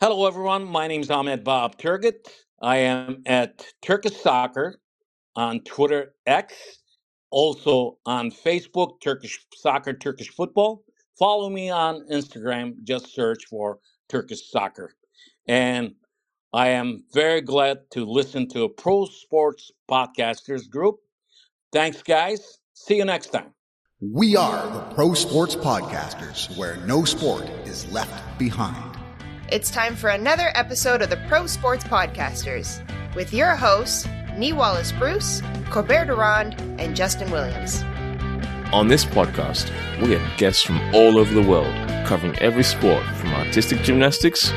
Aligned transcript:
Hello, 0.00 0.28
everyone. 0.28 0.64
My 0.64 0.86
name 0.86 1.00
is 1.00 1.10
Ahmet 1.10 1.42
Bob 1.42 1.76
Turgut. 1.76 2.28
I 2.62 2.76
am 2.76 3.20
at 3.26 3.66
Turkish 3.82 4.16
Soccer 4.16 4.78
on 5.34 5.58
Twitter 5.64 6.14
X, 6.24 6.54
also 7.32 7.98
on 8.06 8.30
Facebook, 8.30 9.00
Turkish 9.02 9.44
Soccer, 9.52 9.92
Turkish 9.92 10.28
Football. 10.28 10.84
Follow 11.18 11.50
me 11.50 11.68
on 11.70 12.06
Instagram. 12.12 12.74
Just 12.84 13.12
search 13.12 13.46
for 13.46 13.80
Turkish 14.08 14.52
Soccer. 14.52 14.94
And 15.48 15.94
I 16.52 16.68
am 16.68 17.02
very 17.12 17.40
glad 17.40 17.78
to 17.90 18.04
listen 18.04 18.46
to 18.50 18.62
a 18.62 18.68
pro 18.68 19.04
sports 19.04 19.72
podcasters 19.90 20.70
group. 20.70 21.00
Thanks, 21.72 22.04
guys. 22.04 22.58
See 22.72 22.98
you 22.98 23.04
next 23.04 23.30
time. 23.30 23.52
We 24.00 24.36
are 24.36 24.64
the 24.72 24.94
Pro 24.94 25.14
Sports 25.14 25.56
Podcasters, 25.56 26.56
where 26.56 26.76
no 26.86 27.04
sport 27.04 27.50
is 27.64 27.90
left 27.90 28.38
behind. 28.38 28.87
It's 29.50 29.70
time 29.70 29.96
for 29.96 30.10
another 30.10 30.52
episode 30.54 31.00
of 31.00 31.08
the 31.08 31.16
Pro 31.26 31.46
Sports 31.46 31.82
Podcasters 31.82 32.82
with 33.14 33.32
your 33.32 33.56
hosts, 33.56 34.06
Nii 34.36 34.52
Wallace 34.52 34.92
Bruce, 34.92 35.40
Corbert 35.70 36.04
de 36.04 36.14
Ronde, 36.14 36.54
and 36.78 36.94
Justin 36.94 37.30
Williams. 37.30 37.82
On 38.74 38.88
this 38.88 39.06
podcast, 39.06 39.70
we 40.02 40.12
have 40.12 40.36
guests 40.38 40.62
from 40.62 40.78
all 40.94 41.16
over 41.16 41.32
the 41.32 41.48
world 41.48 41.74
covering 42.06 42.38
every 42.40 42.62
sport 42.62 43.02
from 43.16 43.30
artistic 43.30 43.80
gymnastics 43.80 44.50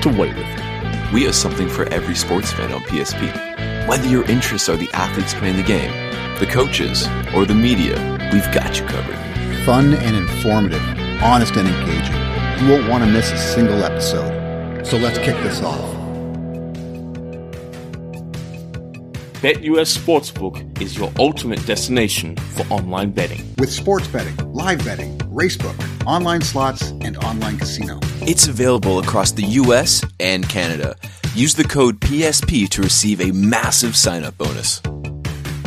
to 0.00 0.08
weightlifting. 0.08 1.12
We 1.12 1.24
have 1.24 1.34
something 1.34 1.68
for 1.68 1.86
every 1.92 2.14
sports 2.14 2.50
fan 2.50 2.72
on 2.72 2.80
PSP. 2.84 3.86
Whether 3.86 4.08
your 4.08 4.24
interests 4.30 4.70
are 4.70 4.78
the 4.78 4.90
athletes 4.94 5.34
playing 5.34 5.58
the 5.58 5.62
game, 5.62 5.92
the 6.38 6.46
coaches, 6.46 7.06
or 7.34 7.44
the 7.44 7.54
media, 7.54 7.96
we've 8.32 8.50
got 8.54 8.80
you 8.80 8.86
covered. 8.86 9.18
Fun 9.66 9.92
and 9.92 10.16
informative, 10.16 10.82
honest 11.22 11.54
and 11.56 11.68
engaging. 11.68 12.66
You 12.66 12.72
won't 12.72 12.88
want 12.88 13.04
to 13.04 13.10
miss 13.10 13.30
a 13.30 13.36
single 13.36 13.84
episode. 13.84 14.37
So 14.88 14.96
let's 14.96 15.18
kick 15.18 15.36
this 15.42 15.60
off. 15.60 15.84
BetUS 19.42 19.98
Sportsbook 19.98 20.80
is 20.80 20.96
your 20.96 21.12
ultimate 21.18 21.64
destination 21.66 22.34
for 22.36 22.62
online 22.72 23.10
betting. 23.10 23.54
With 23.58 23.70
sports 23.70 24.08
betting, 24.08 24.34
live 24.54 24.82
betting, 24.86 25.18
racebook, 25.18 25.76
online 26.06 26.40
slots, 26.40 26.88
and 27.02 27.18
online 27.18 27.58
casino. 27.58 28.00
It's 28.22 28.48
available 28.48 28.98
across 29.00 29.30
the 29.30 29.44
US 29.44 30.02
and 30.20 30.48
Canada. 30.48 30.96
Use 31.34 31.54
the 31.54 31.64
code 31.64 32.00
PSP 32.00 32.66
to 32.70 32.80
receive 32.80 33.20
a 33.20 33.30
massive 33.30 33.94
sign 33.94 34.24
up 34.24 34.38
bonus. 34.38 34.80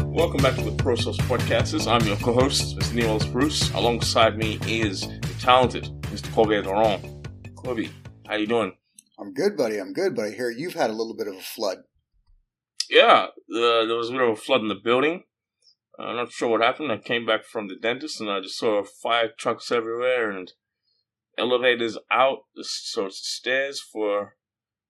Welcome 0.04 0.42
back 0.42 0.56
to 0.56 0.64
the 0.64 0.76
Pro 0.80 0.96
Sports 0.96 1.20
Podcasters. 1.20 1.86
I'm 1.86 2.08
your 2.08 2.18
co-host, 2.18 2.76
Mr. 2.76 3.04
Nii 3.04 3.32
Bruce. 3.32 3.72
Alongside 3.76 4.40
me 4.40 4.58
is 4.66 5.02
the 5.02 5.36
talented 5.40 5.84
Mr. 6.10 6.34
Corbert 6.34 6.64
de 6.64 6.70
Ronde. 6.70 7.30
Colby, 7.56 7.92
how 8.26 8.36
you 8.36 8.48
doing? 8.48 8.74
I'm 9.22 9.34
good, 9.34 9.56
buddy. 9.56 9.78
I'm 9.78 9.94
good, 9.94 10.16
but 10.16 10.26
I 10.26 10.30
hear 10.32 10.50
you've 10.50 10.74
had 10.74 10.90
a 10.90 10.94
little 10.94 11.16
bit 11.16 11.28
of 11.28 11.36
a 11.36 11.42
flood. 11.42 11.84
Yeah, 12.90 13.28
uh, 13.56 13.86
there 13.86 13.96
was 13.96 14.10
a 14.10 14.14
bit 14.14 14.22
of 14.22 14.30
a 14.30 14.36
flood 14.36 14.62
in 14.62 14.68
the 14.68 14.76
building. 14.76 15.24
I'm 16.00 16.16
not 16.16 16.32
sure 16.32 16.50
what 16.50 16.62
happened. 16.62 16.92
I 16.92 16.98
came 16.98 17.26
back 17.26 17.46
from 17.46 17.68
the 17.68 17.76
dentist 17.76 18.20
and 18.20 18.32
I 18.32 18.40
just 18.42 18.58
saw 18.58 18.84
fire 18.84 19.30
trucks 19.38 19.72
everywhere 19.72 20.32
and 20.32 20.52
elevators 21.38 21.98
out, 22.10 22.40
the 22.56 22.64
sorts 22.64 23.20
of 23.20 23.26
stairs 23.26 23.80
for 23.80 24.36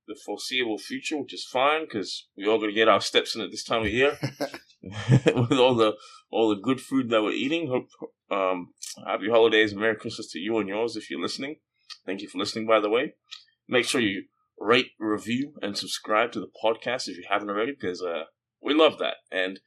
the 0.08 0.16
foreseeable 0.26 0.78
future, 0.78 1.18
which 1.18 1.34
is 1.34 1.44
fine 1.44 1.82
because 1.82 2.30
we 2.38 2.48
all 2.48 2.60
to 2.62 2.72
get 2.72 2.88
our 2.88 3.02
steps 3.02 3.36
in 3.36 3.42
at 3.42 3.52
this 3.52 3.64
time 3.64 3.82
of 3.82 3.90
year 3.90 4.18
with 4.82 5.60
all 5.60 5.76
the 5.76 5.94
all 6.32 6.50
the 6.50 6.62
good 6.62 6.80
food 6.80 7.10
that 7.10 7.22
we're 7.22 7.32
eating. 7.32 7.68
Hope 7.68 7.90
um, 8.32 8.70
happy 9.06 9.30
holidays, 9.30 9.76
Merry 9.76 9.96
Christmas 9.96 10.32
to 10.32 10.40
you 10.40 10.58
and 10.58 10.70
yours 10.70 10.96
if 10.96 11.10
you're 11.10 11.22
listening. 11.22 11.58
Thank 12.06 12.22
you 12.22 12.30
for 12.30 12.38
listening, 12.38 12.66
by 12.66 12.80
the 12.80 12.90
way. 12.90 13.14
Make 13.72 13.86
sure 13.86 14.02
you 14.02 14.26
rate, 14.60 14.92
review, 15.00 15.54
and 15.62 15.78
subscribe 15.78 16.34
to 16.34 16.42
the 16.42 16.52
podcast 16.64 17.08
if 17.08 17.16
you 17.16 17.24
haven't 17.30 17.50
already, 17.50 17.72
because 17.72 18.02
uh, 18.02 18.24
we 18.62 18.74
love 18.74 19.00
that. 19.00 19.16
And 19.32 19.62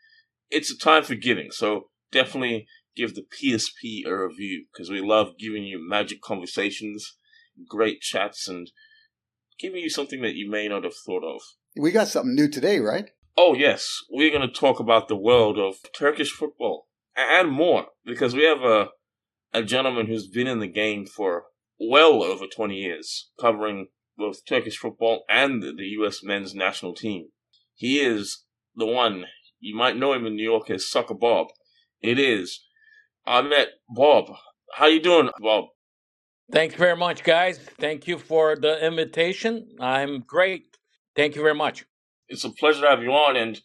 it's 0.51 0.71
a 0.71 0.77
time 0.77 1.05
for 1.05 1.15
giving, 1.15 1.51
so 1.51 1.89
definitely 2.13 2.67
give 2.95 3.15
the 3.15 3.23
PSP 3.23 4.07
a 4.07 4.15
review, 4.15 4.67
because 4.71 4.91
we 4.91 5.01
love 5.01 5.39
giving 5.39 5.65
you 5.65 5.81
magic 5.81 6.21
conversations, 6.21 7.17
great 7.67 8.03
chats, 8.03 8.47
and 8.47 8.71
giving 9.59 9.81
you 9.81 9.89
something 9.89 10.21
that 10.21 10.35
you 10.35 10.51
may 10.51 10.69
not 10.69 10.85
have 10.85 10.95
thought 11.07 11.25
of. 11.25 11.41
We 11.75 11.91
got 11.91 12.09
something 12.09 12.35
new 12.35 12.49
today, 12.49 12.81
right? 12.81 13.09
Oh, 13.39 13.55
yes. 13.55 14.01
We're 14.11 14.31
going 14.31 14.47
to 14.47 14.55
talk 14.55 14.81
about 14.81 15.09
the 15.09 15.17
world 15.17 15.59
of 15.59 15.77
Turkish 15.99 16.31
football 16.31 16.89
and 17.17 17.51
more, 17.51 17.87
because 18.05 18.35
we 18.35 18.45
have 18.45 18.61
a, 18.61 18.91
a 19.55 19.63
gentleman 19.63 20.09
who's 20.09 20.29
been 20.29 20.47
in 20.47 20.61
the 20.61 20.69
game 20.69 21.07
for 21.07 21.45
well 21.79 22.23
over 22.23 22.47
20 22.47 22.75
years, 22.75 23.31
covering 23.41 23.89
both 24.17 24.45
Turkish 24.47 24.79
football 24.79 25.25
and 25.29 25.63
the 25.63 25.85
U.S. 25.99 26.23
men's 26.23 26.55
national 26.55 26.95
team. 26.95 27.29
He 27.75 27.99
is 27.99 28.45
the 28.75 28.87
one, 28.87 29.25
you 29.61 29.77
might 29.77 29.97
know 29.97 30.13
him 30.13 30.27
in 30.27 30.37
New 30.37 30.45
York 30.45 30.71
as 30.71 30.89
Soccer 30.89 31.15
Bob. 31.15 31.49
It 32.01 32.19
is 32.19 32.61
Ahmet 33.27 33.69
Bob. 33.89 34.27
How 34.75 34.87
you 34.87 35.01
doing, 35.01 35.31
Bob? 35.41 35.67
Thanks 36.53 36.75
very 36.75 36.97
much, 36.97 37.25
guys. 37.25 37.59
Thank 37.59 38.07
you 38.07 38.19
for 38.19 38.57
the 38.57 38.85
invitation. 38.85 39.69
I'm 39.81 40.21
great. 40.21 40.77
Thank 41.17 41.37
you 41.37 41.43
very 41.43 41.55
much. 41.55 41.85
It's 42.29 42.45
a 42.45 42.51
pleasure 42.51 42.83
to 42.83 42.89
have 42.89 43.03
you 43.03 43.13
on, 43.13 43.37
and 43.37 43.61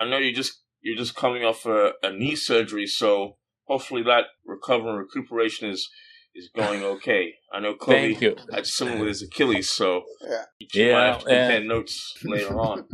I 0.00 0.08
know 0.08 0.18
you 0.18 0.32
just 0.32 0.62
you're 0.80 0.96
just 0.96 1.14
coming 1.14 1.44
off 1.44 1.66
a, 1.66 1.92
a 2.02 2.10
knee 2.10 2.36
surgery, 2.36 2.86
so 2.86 3.36
hopefully 3.64 4.02
that 4.04 4.24
recovery 4.46 4.90
and 4.90 4.98
recuperation 4.98 5.68
is 5.68 5.88
is 6.34 6.50
going 6.56 6.82
okay. 6.84 7.34
I 7.52 7.60
know 7.60 7.74
Chloe 7.74 8.14
Thank 8.14 8.22
you. 8.22 8.36
had 8.52 8.66
similar 8.66 8.98
with 9.00 9.08
his 9.08 9.22
Achilles, 9.22 9.70
so 9.70 10.04
Yeah. 10.22 10.44
she 10.70 10.86
Yeah, 10.86 10.92
might 10.94 11.06
have 11.06 11.18
to 11.20 11.24
compare 11.26 11.56
and- 11.58 11.68
notes 11.68 12.14
later 12.24 12.58
on. 12.60 12.88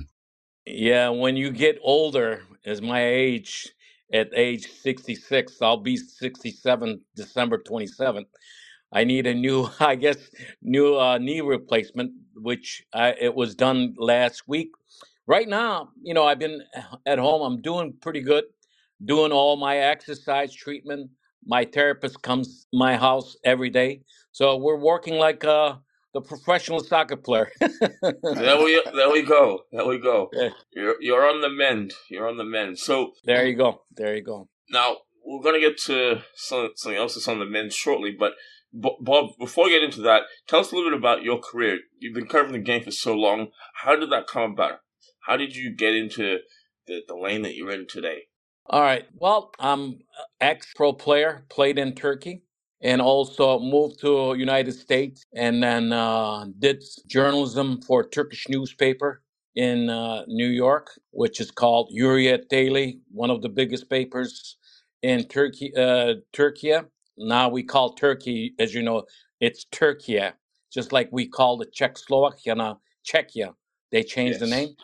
Yeah, 0.67 1.11
when 1.11 1.37
you 1.37 1.51
get 1.51 1.79
older, 1.83 2.43
as 2.67 2.83
my 2.83 3.05
age, 3.05 3.69
at 4.13 4.31
age 4.35 4.67
66, 4.67 5.63
I'll 5.63 5.79
be 5.79 5.97
67 5.97 7.05
December 7.17 7.59
27th. 7.59 8.27
I 8.93 9.05
need 9.05 9.27
a 9.27 9.35
new, 9.35 9.69
I 9.81 9.97
guess, 9.97 10.19
new 10.63 10.97
uh, 10.99 11.19
knee 11.19 11.41
replacement, 11.43 12.13
which 12.37 12.85
I, 12.95 13.15
it 13.21 13.35
was 13.35 13.55
done 13.55 13.95
last 13.99 14.45
week. 14.49 14.71
Right 15.27 15.49
now, 15.49 15.91
you 16.03 16.15
know, 16.15 16.25
I've 16.25 16.39
been 16.39 16.63
at 17.07 17.19
home. 17.19 17.43
I'm 17.43 17.63
doing 17.63 17.95
pretty 18.01 18.23
good, 18.23 18.45
doing 19.05 19.33
all 19.33 19.57
my 19.57 19.79
exercise 19.79 20.55
treatment. 20.55 21.11
My 21.47 21.65
therapist 21.65 22.23
comes 22.23 22.67
to 22.71 22.79
my 22.79 22.97
house 22.97 23.37
every 23.45 23.71
day, 23.71 24.03
so 24.33 24.57
we're 24.57 24.77
working 24.79 25.15
like 25.15 25.45
uh, 25.45 25.77
the 26.15 26.21
professional 26.21 26.81
soccer 26.81 27.17
player. 27.17 27.51
there 27.61 28.59
we 28.63 28.83
there 28.95 29.11
we 29.11 29.23
go. 29.23 29.61
There 29.73 29.87
we 29.87 29.99
go. 29.99 30.31
Yeah. 30.35 30.51
You're 30.73 30.97
you're 31.01 31.27
on 31.29 31.41
the 31.41 31.49
mend. 31.51 31.95
You're 32.11 32.29
on 32.29 32.37
the 32.37 32.45
mend. 32.45 32.79
So 32.79 33.13
There 33.25 33.47
you 33.47 33.57
go. 33.57 33.83
There 33.97 34.15
you 34.15 34.23
go. 34.23 34.49
now 34.71 34.97
we're 35.25 35.43
gonna 35.43 35.61
get 35.61 35.79
to 35.87 36.23
some, 36.35 36.71
something 36.77 36.99
else 36.99 37.15
that's 37.15 37.29
on 37.29 37.39
the 37.39 37.47
mend 37.47 37.73
shortly, 37.73 38.13
but. 38.19 38.33
Bo- 38.71 38.99
Bob, 39.01 39.31
before 39.39 39.65
we 39.65 39.71
get 39.71 39.83
into 39.83 40.03
that, 40.03 40.25
tell 40.47 40.61
us 40.61 40.73
a 40.73 40.75
little 40.77 40.91
bit 40.91 40.99
about 40.99 41.23
your 41.23 41.39
career. 41.41 41.79
You've 41.99 42.15
been 42.15 42.27
covering 42.27 42.53
the 42.53 42.59
game 42.59 42.83
for 42.85 42.91
so 42.91 43.15
long. 43.15 43.49
How 43.83 43.97
did 43.97 44.11
that 44.13 44.27
come 44.27 44.53
about? 44.53 44.81
How 45.27 45.39
did 45.39 45.57
you 45.57 45.75
get 45.75 45.95
into 45.95 46.41
the, 46.87 47.01
the 47.09 47.17
lane 47.17 47.41
that 47.45 47.55
you're 47.55 47.71
in 47.71 47.87
today? 47.89 48.25
All 48.69 48.83
right. 48.83 49.07
Well, 49.15 49.53
I'm 49.61 50.01
ex 50.41 50.73
pro 50.75 50.93
player, 50.93 51.45
played 51.51 51.79
in 51.79 51.95
Turkey, 51.95 52.43
and 52.83 53.01
also 53.01 53.61
moved 53.61 54.01
to 54.01 54.35
United 54.37 54.73
States, 54.73 55.25
and 55.37 55.63
then 55.63 55.93
uh, 55.93 56.47
did 56.59 56.83
journalism 57.07 57.81
for 57.83 58.01
a 58.03 58.09
Turkish 58.11 58.49
newspaper 58.49 59.23
in 59.55 59.89
uh, 59.89 60.25
New 60.27 60.49
York, 60.49 60.91
which 61.13 61.41
is 61.41 61.53
called 61.53 61.93
Hurriyet 61.97 62.49
Daily, 62.49 63.01
one 63.13 63.31
of 63.31 63.43
the 63.43 63.51
biggest 63.51 63.89
papers 63.89 64.59
in 65.03 65.27
Turkey. 65.29 65.73
Uh, 65.77 66.15
Turkey. 66.33 66.75
Now 67.19 67.49
we 67.51 67.63
call 67.63 67.95
Turkey, 67.95 68.55
as 68.59 68.75
you 68.75 68.83
know, 68.83 69.05
it's 69.41 69.65
Turkey, 69.73 70.21
just 70.73 70.93
like 70.93 71.09
we 71.13 71.29
call 71.29 71.57
the 71.59 71.67
Czechoslovakia 71.73 72.57
now 72.57 72.81
Czechia. 73.07 73.55
They 73.93 74.03
changed 74.03 74.41
the 74.41 74.47
Yes. 74.47 74.51
name. 74.51 74.77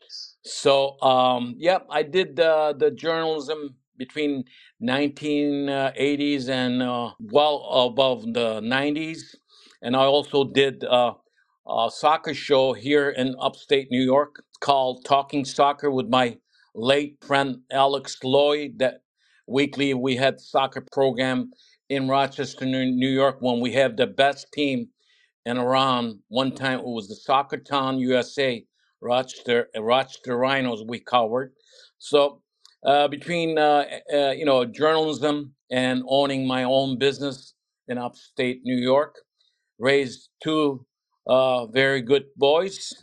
So, 0.44 1.00
um, 1.02 1.54
yep, 1.58 1.86
I 1.90 2.02
did 2.02 2.40
uh, 2.40 2.74
the 2.76 2.90
journalism 2.90 3.76
between 3.98 4.44
1980s 4.82 6.48
and 6.48 6.82
uh, 6.82 7.12
well 7.20 7.64
above 7.92 8.22
the 8.34 8.60
90s, 8.62 9.36
and 9.82 9.96
I 9.96 10.04
also 10.04 10.44
did 10.44 10.84
uh, 10.84 11.14
a 11.68 11.90
soccer 11.92 12.34
show 12.34 12.72
here 12.72 13.10
in 13.10 13.36
upstate 13.40 13.88
New 13.90 14.02
York 14.02 14.42
called 14.60 15.04
Talking 15.04 15.44
Soccer 15.44 15.90
with 15.90 16.08
my 16.08 16.38
late 16.74 17.18
friend 17.24 17.58
Alex 17.70 18.18
Lloyd. 18.24 18.78
That 18.78 19.02
weekly 19.46 19.94
we 19.94 20.16
had 20.16 20.40
soccer 20.40 20.82
program 20.92 21.52
in 21.90 22.08
Rochester, 22.08 22.66
New 22.66 23.08
York, 23.10 23.38
when 23.40 23.60
we 23.60 23.72
have 23.74 23.96
the 23.96 24.06
best 24.08 24.48
team 24.54 24.88
in 25.44 25.58
Iran. 25.58 26.20
One 26.28 26.52
time 26.54 26.80
it 26.80 26.84
was 26.86 27.08
the 27.08 27.16
Soccer 27.16 27.58
Town 27.58 27.98
USA, 27.98 28.64
Rochester, 29.04 29.68
uh, 29.76 29.82
Rochester 29.82 30.36
Rhinos 30.36 30.82
we 30.86 31.00
covered. 31.00 31.52
So 31.98 32.42
uh, 32.84 33.08
between 33.08 33.58
uh, 33.58 33.84
uh, 34.12 34.30
you 34.32 34.46
know 34.46 34.64
journalism 34.64 35.54
and 35.70 36.04
owning 36.08 36.46
my 36.46 36.64
own 36.64 36.98
business 36.98 37.54
in 37.88 37.98
upstate 37.98 38.62
New 38.64 38.76
York, 38.78 39.16
raised 39.78 40.30
two 40.42 40.86
uh, 41.26 41.66
very 41.66 42.02
good 42.02 42.24
boys, 42.36 42.94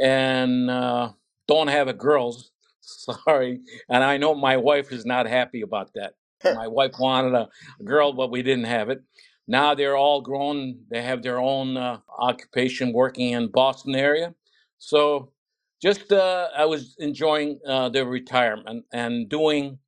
and 0.00 0.70
uh, 0.70 1.10
don't 1.48 1.68
have 1.68 1.88
a 1.88 1.94
girls. 1.94 2.52
Sorry, 2.80 3.60
and 3.90 4.04
I 4.04 4.16
know 4.16 4.34
my 4.34 4.56
wife 4.56 4.92
is 4.92 5.06
not 5.06 5.26
happy 5.28 5.62
about 5.62 5.90
that. 5.94 6.14
My 6.44 6.68
wife 6.68 6.92
wanted 7.00 7.34
a 7.34 7.48
girl, 7.84 8.12
but 8.12 8.30
we 8.30 8.42
didn't 8.42 8.64
have 8.66 8.90
it. 8.90 9.02
Now 9.48 9.74
they're 9.74 9.96
all 9.96 10.20
grown. 10.22 10.80
They 10.90 11.02
have 11.02 11.22
their 11.22 11.38
own 11.40 11.76
uh, 11.76 11.98
occupation, 12.18 12.92
working 12.92 13.32
in 13.32 13.48
Boston 13.48 13.94
area. 13.96 14.34
So, 14.78 15.32
just 15.82 16.12
uh, 16.12 16.48
I 16.56 16.64
was 16.64 16.96
enjoying 16.98 17.60
uh, 17.66 17.88
the 17.90 18.06
retirement 18.06 18.84
and 18.92 19.28
doing 19.28 19.78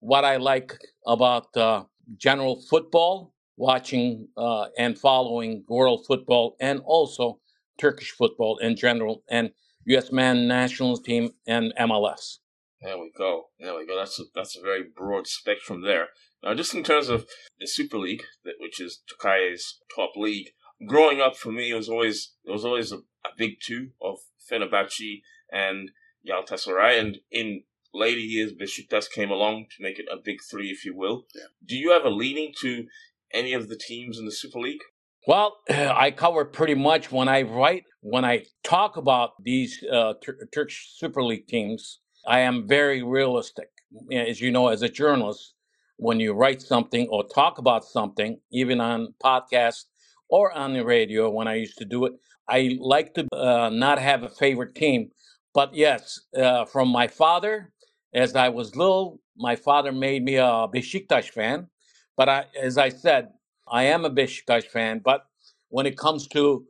what 0.00 0.24
I 0.24 0.36
like 0.36 0.76
about 1.06 1.56
uh, 1.56 1.84
general 2.16 2.62
football, 2.68 3.34
watching 3.56 4.28
uh, 4.36 4.66
and 4.78 4.98
following 4.98 5.64
world 5.68 6.04
football, 6.06 6.56
and 6.60 6.80
also 6.84 7.40
Turkish 7.78 8.10
football 8.10 8.58
in 8.58 8.76
general, 8.76 9.22
and 9.30 9.50
U.S. 9.86 10.12
men 10.12 10.46
national 10.46 10.98
team 10.98 11.30
and 11.46 11.72
MLS. 11.80 12.38
There 12.82 12.98
we 12.98 13.10
go. 13.16 13.46
There 13.58 13.74
we 13.74 13.86
go. 13.86 13.96
That's 13.96 14.20
a, 14.20 14.24
that's 14.34 14.56
a 14.56 14.62
very 14.62 14.84
broad 14.94 15.26
spectrum 15.26 15.82
there. 15.82 16.08
Now, 16.42 16.54
just 16.54 16.74
in 16.74 16.84
terms 16.84 17.08
of 17.08 17.26
the 17.58 17.66
Super 17.66 17.98
League, 17.98 18.22
which 18.60 18.80
is 18.80 19.02
Turkey's 19.08 19.80
top 19.94 20.10
league, 20.14 20.50
growing 20.86 21.20
up 21.20 21.36
for 21.36 21.50
me, 21.50 21.70
it 21.70 21.74
was 21.74 21.88
always 21.88 22.34
it 22.44 22.50
was 22.50 22.64
always 22.64 22.92
a, 22.92 22.98
a 22.98 23.30
big 23.36 23.54
two 23.60 23.90
of 24.00 24.18
Fenerbahce 24.50 25.22
and 25.52 25.90
Galatasaray, 26.26 27.00
and 27.00 27.18
in 27.30 27.62
later 27.94 28.20
years, 28.20 28.52
Besiktas 28.52 29.10
came 29.10 29.30
along 29.30 29.66
to 29.76 29.82
make 29.82 29.98
it 29.98 30.06
a 30.10 30.16
big 30.16 30.38
three, 30.50 30.68
if 30.70 30.84
you 30.84 30.96
will. 30.96 31.26
Yeah. 31.34 31.42
Do 31.64 31.76
you 31.76 31.92
have 31.92 32.04
a 32.04 32.10
leaning 32.10 32.52
to 32.60 32.86
any 33.32 33.52
of 33.52 33.68
the 33.68 33.76
teams 33.76 34.18
in 34.18 34.24
the 34.24 34.32
Super 34.32 34.60
League? 34.60 34.80
Well, 35.26 35.58
I 35.68 36.10
cover 36.10 36.44
pretty 36.44 36.74
much 36.74 37.10
when 37.12 37.28
I 37.28 37.42
write, 37.42 37.84
when 38.00 38.24
I 38.24 38.44
talk 38.62 38.96
about 38.96 39.42
these 39.42 39.82
uh, 39.84 40.14
Tur- 40.22 40.48
Turkish 40.52 40.94
Super 40.96 41.22
League 41.22 41.46
teams, 41.46 42.00
I 42.26 42.40
am 42.40 42.66
very 42.66 43.02
realistic. 43.02 43.68
As 44.12 44.40
you 44.40 44.50
know, 44.50 44.68
as 44.68 44.82
a 44.82 44.88
journalist, 44.88 45.54
when 45.96 46.20
you 46.20 46.32
write 46.32 46.62
something 46.62 47.08
or 47.08 47.24
talk 47.26 47.58
about 47.58 47.84
something, 47.84 48.38
even 48.52 48.80
on 48.80 49.14
podcast 49.22 49.84
or 50.28 50.52
on 50.52 50.74
the 50.74 50.84
radio, 50.84 51.30
when 51.30 51.48
I 51.48 51.54
used 51.54 51.78
to 51.78 51.84
do 51.84 52.04
it, 52.04 52.12
I 52.48 52.78
like 52.80 53.14
to 53.14 53.26
uh, 53.32 53.70
not 53.70 53.98
have 53.98 54.22
a 54.22 54.28
favorite 54.28 54.74
team. 54.74 55.10
But 55.54 55.74
yes, 55.74 56.20
uh, 56.36 56.64
from 56.64 56.88
my 56.88 57.08
father, 57.08 57.72
as 58.14 58.34
I 58.36 58.48
was 58.48 58.76
little, 58.76 59.20
my 59.36 59.56
father 59.56 59.92
made 59.92 60.24
me 60.24 60.36
a 60.36 60.66
Besiktas 60.72 61.28
fan. 61.28 61.68
But 62.16 62.28
I, 62.28 62.46
as 62.60 62.78
I 62.78 62.88
said, 62.88 63.28
I 63.66 63.84
am 63.84 64.04
a 64.04 64.10
Besiktas 64.10 64.64
fan. 64.64 65.00
But 65.04 65.26
when 65.68 65.86
it 65.86 65.96
comes 65.96 66.26
to 66.28 66.64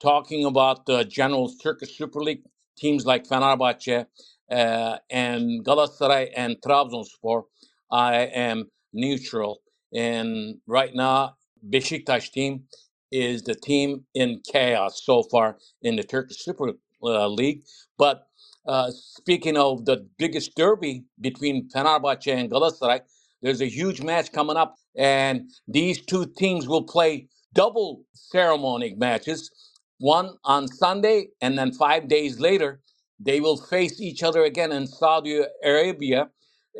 talking 0.00 0.44
about 0.44 0.86
the 0.86 1.04
general 1.04 1.52
Turkish 1.62 1.96
Super 1.96 2.22
League 2.22 2.42
teams 2.76 3.04
like 3.04 3.26
Fenerbahce 3.26 4.06
uh, 4.50 4.96
and 5.10 5.64
Galatasaray 5.64 6.30
and 6.36 6.56
Trabzonspor, 6.64 7.44
I 7.90 8.14
am 8.16 8.70
neutral. 8.92 9.60
And 9.92 10.56
right 10.66 10.94
now, 10.94 11.34
Besiktas 11.68 12.30
team 12.30 12.64
is 13.12 13.42
the 13.42 13.54
team 13.54 14.04
in 14.14 14.40
chaos 14.50 15.02
so 15.04 15.22
far 15.24 15.58
in 15.82 15.96
the 15.96 16.04
Turkish 16.04 16.38
Super 16.44 16.72
uh, 17.02 17.28
League. 17.28 17.64
But 17.98 18.26
uh, 18.66 18.90
speaking 18.92 19.56
of 19.56 19.84
the 19.86 20.06
biggest 20.18 20.56
derby 20.56 21.04
between 21.20 21.68
Fenerbahce 21.70 22.32
and 22.32 22.50
Galatasaray, 22.50 23.00
there's 23.42 23.62
a 23.62 23.66
huge 23.68 24.02
match 24.02 24.32
coming 24.32 24.56
up, 24.56 24.76
and 24.96 25.50
these 25.68 26.04
two 26.04 26.26
teams 26.26 26.68
will 26.68 26.84
play 26.84 27.28
double 27.54 28.04
ceremony 28.14 28.94
matches. 28.98 29.50
One 29.98 30.36
on 30.44 30.68
Sunday, 30.68 31.28
and 31.42 31.58
then 31.58 31.72
five 31.72 32.08
days 32.08 32.40
later, 32.40 32.80
they 33.20 33.40
will 33.40 33.56
face 33.56 34.00
each 34.00 34.22
other 34.22 34.44
again 34.44 34.72
in 34.72 34.86
Saudi 34.86 35.42
Arabia, 35.64 36.30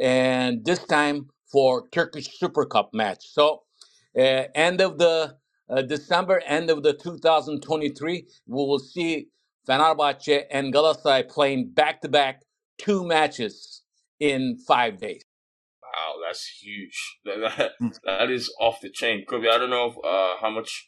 and 0.01 0.65
this 0.65 0.81
time 0.85 1.29
for 1.53 1.89
Turkish 1.91 2.39
Super 2.39 2.67
Cup 2.67 2.91
match. 2.95 3.27
So, 3.33 3.63
uh, 4.19 4.45
end 4.55 4.81
of 4.81 4.99
the 4.99 5.37
uh, 5.71 5.83
December, 5.83 6.43
end 6.47 6.71
of 6.71 6.83
the 6.83 6.93
2023, 6.95 8.27
we 8.47 8.55
will 8.55 8.79
see 8.79 9.29
Fenerbahce 9.69 10.45
and 10.51 10.73
Galatasaray 10.73 11.29
playing 11.29 11.71
back 11.71 12.01
to 12.03 12.09
back 12.09 12.43
two 12.79 13.07
matches 13.07 13.83
in 14.21 14.59
five 14.67 14.99
days. 14.99 15.23
Wow, 15.83 16.15
that's 16.27 16.47
huge. 16.63 17.19
That, 17.25 17.73
that, 17.79 17.93
that 18.05 18.31
is 18.31 18.53
off 18.61 18.81
the 18.83 18.91
chain. 18.91 19.25
Cobe, 19.29 19.49
I 19.49 19.59
don't 19.59 19.71
know 19.71 19.89
if, 19.89 19.97
uh, 19.99 20.41
how 20.41 20.51
much 20.51 20.87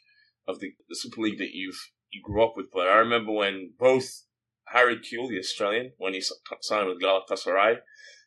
of 0.48 0.60
the, 0.60 0.72
the 0.88 0.96
Super 0.96 1.22
League 1.22 1.38
that 1.38 1.50
you've 1.52 1.90
you 2.12 2.22
grew 2.22 2.44
up 2.44 2.54
with, 2.56 2.66
but 2.72 2.88
I 2.88 2.96
remember 2.96 3.32
when 3.32 3.72
both 3.78 4.24
Harry 4.68 4.96
Kewell, 4.98 5.28
the 5.30 5.38
Australian, 5.38 5.92
when 5.98 6.14
he 6.14 6.22
signed 6.60 6.88
with 6.88 7.02
Galatasaray, 7.02 7.78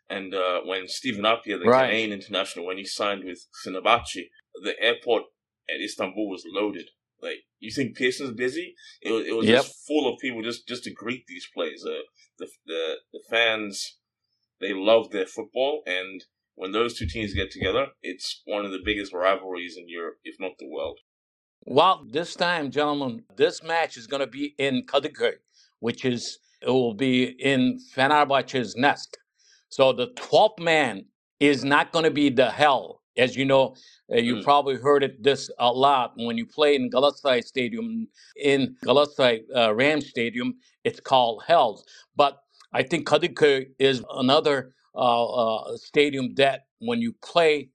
and 0.09 0.33
uh, 0.35 0.61
when 0.65 0.88
Stephen 0.88 1.23
Appiah, 1.23 1.59
the 1.59 1.65
Right. 1.65 1.91
Ghanaian 1.94 2.11
international, 2.11 2.65
when 2.65 2.77
he 2.77 2.85
signed 2.85 3.23
with 3.25 3.47
Fenerbahce, 3.65 4.25
the 4.63 4.73
airport 4.81 5.23
at 5.69 5.81
Istanbul 5.81 6.30
was 6.30 6.44
loaded. 6.48 6.89
Like, 7.21 7.44
you 7.60 7.71
think 7.71 7.95
Pearson's 7.95 8.31
busy? 8.33 8.75
It 9.01 9.12
was, 9.12 9.25
it 9.25 9.36
was 9.36 9.45
Yep. 9.48 9.63
just 9.63 9.88
full 9.88 10.12
of 10.12 10.19
people 10.19 10.42
just, 10.42 10.68
just 10.68 10.83
to 10.83 10.92
greet 10.92 11.25
these 11.27 11.48
players. 11.54 11.83
Uh, 11.86 12.01
the, 12.39 12.48
the 12.65 12.95
the 13.13 13.19
fans, 13.30 13.98
they 14.60 14.74
love 14.74 15.12
their 15.12 15.25
football, 15.25 15.83
and 15.86 16.25
when 16.56 16.71
those 16.74 16.98
two 16.98 17.06
teams 17.07 17.33
get 17.33 17.50
together, 17.51 17.88
it's 18.01 18.42
one 18.45 18.65
of 18.65 18.71
the 18.71 18.81
biggest 18.83 19.13
rivalries 19.13 19.77
in 19.77 19.88
Europe, 19.88 20.18
if 20.24 20.36
not 20.39 20.51
the 20.60 20.68
world. 20.68 21.00
Well, 21.65 22.06
this 22.12 22.36
time, 22.36 22.71
gentlemen, 22.71 23.24
this 23.38 23.63
match 23.63 23.95
is 23.95 24.06
going 24.07 24.19
to 24.19 24.27
be 24.27 24.54
in 24.57 24.86
Kadıköy, 24.86 25.36
which 25.80 26.04
is 26.04 26.39
it 26.62 26.69
will 26.69 26.94
be 26.94 27.24
in 27.24 27.80
Fenerbahce's 27.95 28.75
nest. 28.75 29.18
So 29.69 29.94
the 29.94 30.07
12th 30.10 30.60
man 30.60 31.06
is 31.39 31.63
not 31.63 31.92
going 31.94 32.04
to 32.06 32.12
be 32.12 32.30
the 32.30 32.51
hell. 32.51 33.01
As 33.18 33.36
you 33.36 33.45
know, 33.45 33.75
uh, 34.12 34.18
you 34.18 34.38
Mm. 34.38 34.44
probably 34.44 34.77
heard 34.77 35.04
it 35.04 35.24
this 35.24 35.50
a 35.60 35.71
lot 35.71 36.13
when 36.18 36.38
you 36.38 36.45
play 36.45 36.75
in 36.75 36.89
Galatasaray 36.92 37.44
Stadium, 37.44 38.07
in 38.38 38.75
Galatasaray 38.86 39.44
uh, 39.56 39.75
Ram 39.75 40.01
Stadium, 40.01 40.56
it's 40.83 41.00
called 41.01 41.44
Hells. 41.48 41.86
But 42.15 42.39
I 42.74 42.83
think 42.83 43.07
Kadıköy 43.07 43.68
is 43.80 44.04
another 44.15 44.75
uh, 44.95 45.25
uh, 45.25 45.77
stadium 45.77 46.36
that 46.36 46.68
when 46.80 47.01
you 47.01 47.13
play 47.24 47.69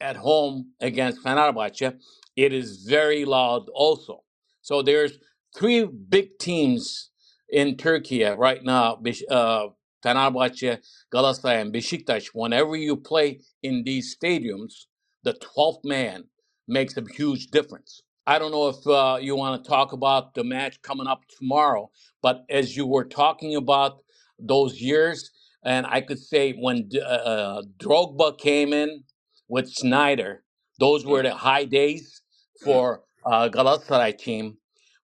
at 0.00 0.16
home 0.16 0.72
against 0.80 1.22
Fenerbahce, 1.24 1.98
it 2.36 2.52
is 2.52 2.84
very 2.88 3.24
loud 3.24 3.68
also. 3.74 4.22
So 4.62 4.82
there's 4.82 5.18
three 5.56 5.84
big 5.86 6.38
teams 6.38 7.10
in 7.50 7.76
Turkey 7.76 8.24
right 8.24 8.64
now, 8.64 8.96
Beş- 9.02 9.22
uh, 9.30 9.68
Fenerbahce, 10.04 10.78
Galatasaray, 11.14 11.62
and 11.62 11.74
Besiktas. 11.74 12.28
Whenever 12.34 12.76
you 12.76 12.96
play 12.96 13.40
in 13.62 13.84
these 13.84 14.16
stadiums, 14.16 14.86
the 15.24 15.34
12th 15.34 15.84
man 15.84 16.24
makes 16.68 16.96
a 16.96 17.04
huge 17.14 17.48
difference. 17.48 18.02
I 18.26 18.38
don't 18.38 18.52
know 18.52 18.68
if 18.68 18.86
uh, 18.86 19.18
you 19.20 19.36
want 19.36 19.62
to 19.62 19.68
talk 19.68 19.92
about 19.92 20.34
the 20.34 20.44
match 20.44 20.82
coming 20.82 21.06
up 21.08 21.22
tomorrow, 21.38 21.90
but 22.22 22.44
as 22.50 22.76
you 22.76 22.86
were 22.86 23.04
talking 23.04 23.56
about 23.56 23.98
those 24.38 24.80
years, 24.80 25.30
and 25.64 25.86
I 25.86 26.00
could 26.02 26.18
say 26.20 26.52
when 26.52 26.90
uh, 26.96 27.04
uh, 27.04 27.62
Drogba 27.78 28.38
came 28.38 28.72
in 28.72 29.04
with 29.48 29.74
Sneijder, 29.74 30.38
those 30.80 31.06
were 31.06 31.22
the 31.22 31.34
high 31.34 31.64
days 31.66 32.22
for 32.64 33.02
uh, 33.26 33.48
Galatasaray 33.48 34.18
team. 34.18 34.58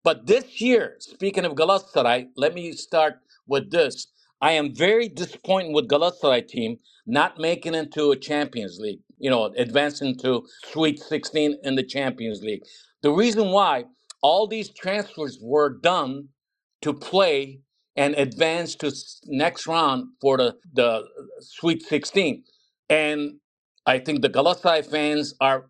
But 0.04 0.28
this 0.28 0.62
year, 0.62 0.98
speaking 1.00 1.46
of 1.46 1.54
Galatasaray, 1.56 2.28
let 2.38 2.54
me 2.54 2.72
start 2.74 3.20
with 3.48 3.72
this. 3.72 4.08
I 4.42 4.54
am 4.54 4.76
very 4.76 5.10
disappointed 5.10 5.74
with 5.74 5.90
Galatasaray 5.90 6.48
team 6.48 6.78
not 7.08 7.40
making 7.40 7.76
it 7.76 7.92
to 7.94 8.12
a 8.12 8.18
Champions 8.18 8.80
League. 8.80 9.02
You 9.20 9.32
know, 9.32 9.46
advancing 9.58 10.18
to 10.20 10.46
Sweet 10.72 11.00
16 11.00 11.58
in 11.64 11.76
the 11.76 11.84
Champions 11.84 12.42
League. 12.44 12.64
The 13.04 13.12
reason 13.12 13.52
why 13.52 13.86
all 14.22 14.48
these 14.48 14.70
transfers 14.70 15.40
were 15.42 15.80
done 15.80 16.30
to 16.84 16.94
play 16.94 17.62
and 17.96 18.16
advance 18.16 18.76
to 18.76 18.92
next 19.26 19.68
round 19.68 20.06
for 20.22 20.38
the 20.38 20.56
the 20.74 21.04
Sweet 21.42 21.84
16, 21.84 22.44
and 22.90 23.34
I 23.88 24.00
think 24.00 24.22
the 24.22 24.30
Galatasaray 24.30 24.86
fans 24.90 25.34
are 25.42 25.68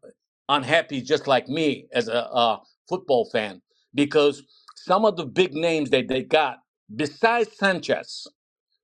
unhappy 0.49 1.01
just 1.01 1.27
like 1.27 1.47
me 1.49 1.87
as 1.93 2.09
a, 2.09 2.13
a 2.17 2.61
football 2.89 3.29
fan 3.31 3.61
because 3.95 4.43
some 4.75 5.05
of 5.05 5.17
the 5.17 5.25
big 5.25 5.53
names 5.53 5.89
that 5.91 6.07
they 6.09 6.23
got 6.23 6.59
besides 6.95 7.49
Sanchez, 7.57 8.27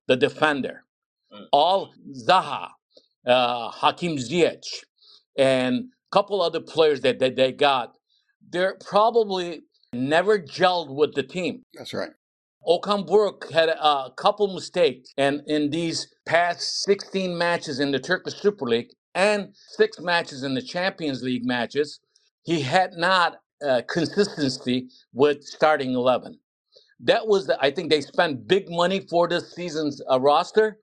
the 0.06 0.16
defender, 0.16 0.84
Mm. 1.32 1.46
all 1.52 1.92
Zaha, 2.12 2.68
uh, 3.26 3.68
Hakim 3.70 4.16
Ziyech, 4.16 4.64
and 5.36 5.74
a 5.76 6.10
couple 6.12 6.40
other 6.40 6.60
players 6.60 7.00
that, 7.00 7.18
that 7.18 7.34
they 7.36 7.50
got, 7.52 7.96
they're 8.50 8.76
probably 8.86 9.62
never 9.92 10.38
gelled 10.38 10.94
with 10.94 11.14
the 11.14 11.22
team. 11.24 11.62
That's 11.74 11.92
right. 11.94 12.10
Okan 12.66 13.06
Buruk 13.06 13.50
had 13.50 13.68
a 13.68 14.10
couple 14.16 14.46
mistakes, 14.54 15.12
and 15.18 15.42
in 15.46 15.70
these 15.70 16.14
past 16.26 16.82
16 16.82 17.36
matches 17.36 17.80
in 17.80 17.90
the 17.90 17.98
Turkish 17.98 18.34
Super 18.34 18.66
League 18.66 18.90
and 19.14 19.54
six 19.54 20.00
matches 20.00 20.42
in 20.44 20.54
the 20.54 20.62
Champions 20.62 21.22
League 21.22 21.44
matches, 21.44 22.00
he 22.44 22.60
had 22.60 22.92
not 22.94 23.40
uh, 23.66 23.82
consistency 23.88 24.88
with 25.12 25.42
starting 25.44 25.92
11. 25.94 26.38
That 27.00 27.28
was, 27.28 27.46
the, 27.46 27.58
I 27.62 27.70
think 27.70 27.90
they 27.90 28.00
spent 28.02 28.48
big 28.48 28.70
money 28.70 29.00
for 29.00 29.28
this 29.28 29.54
season's 29.54 30.02
uh, 30.10 30.20
roster, 30.20 30.78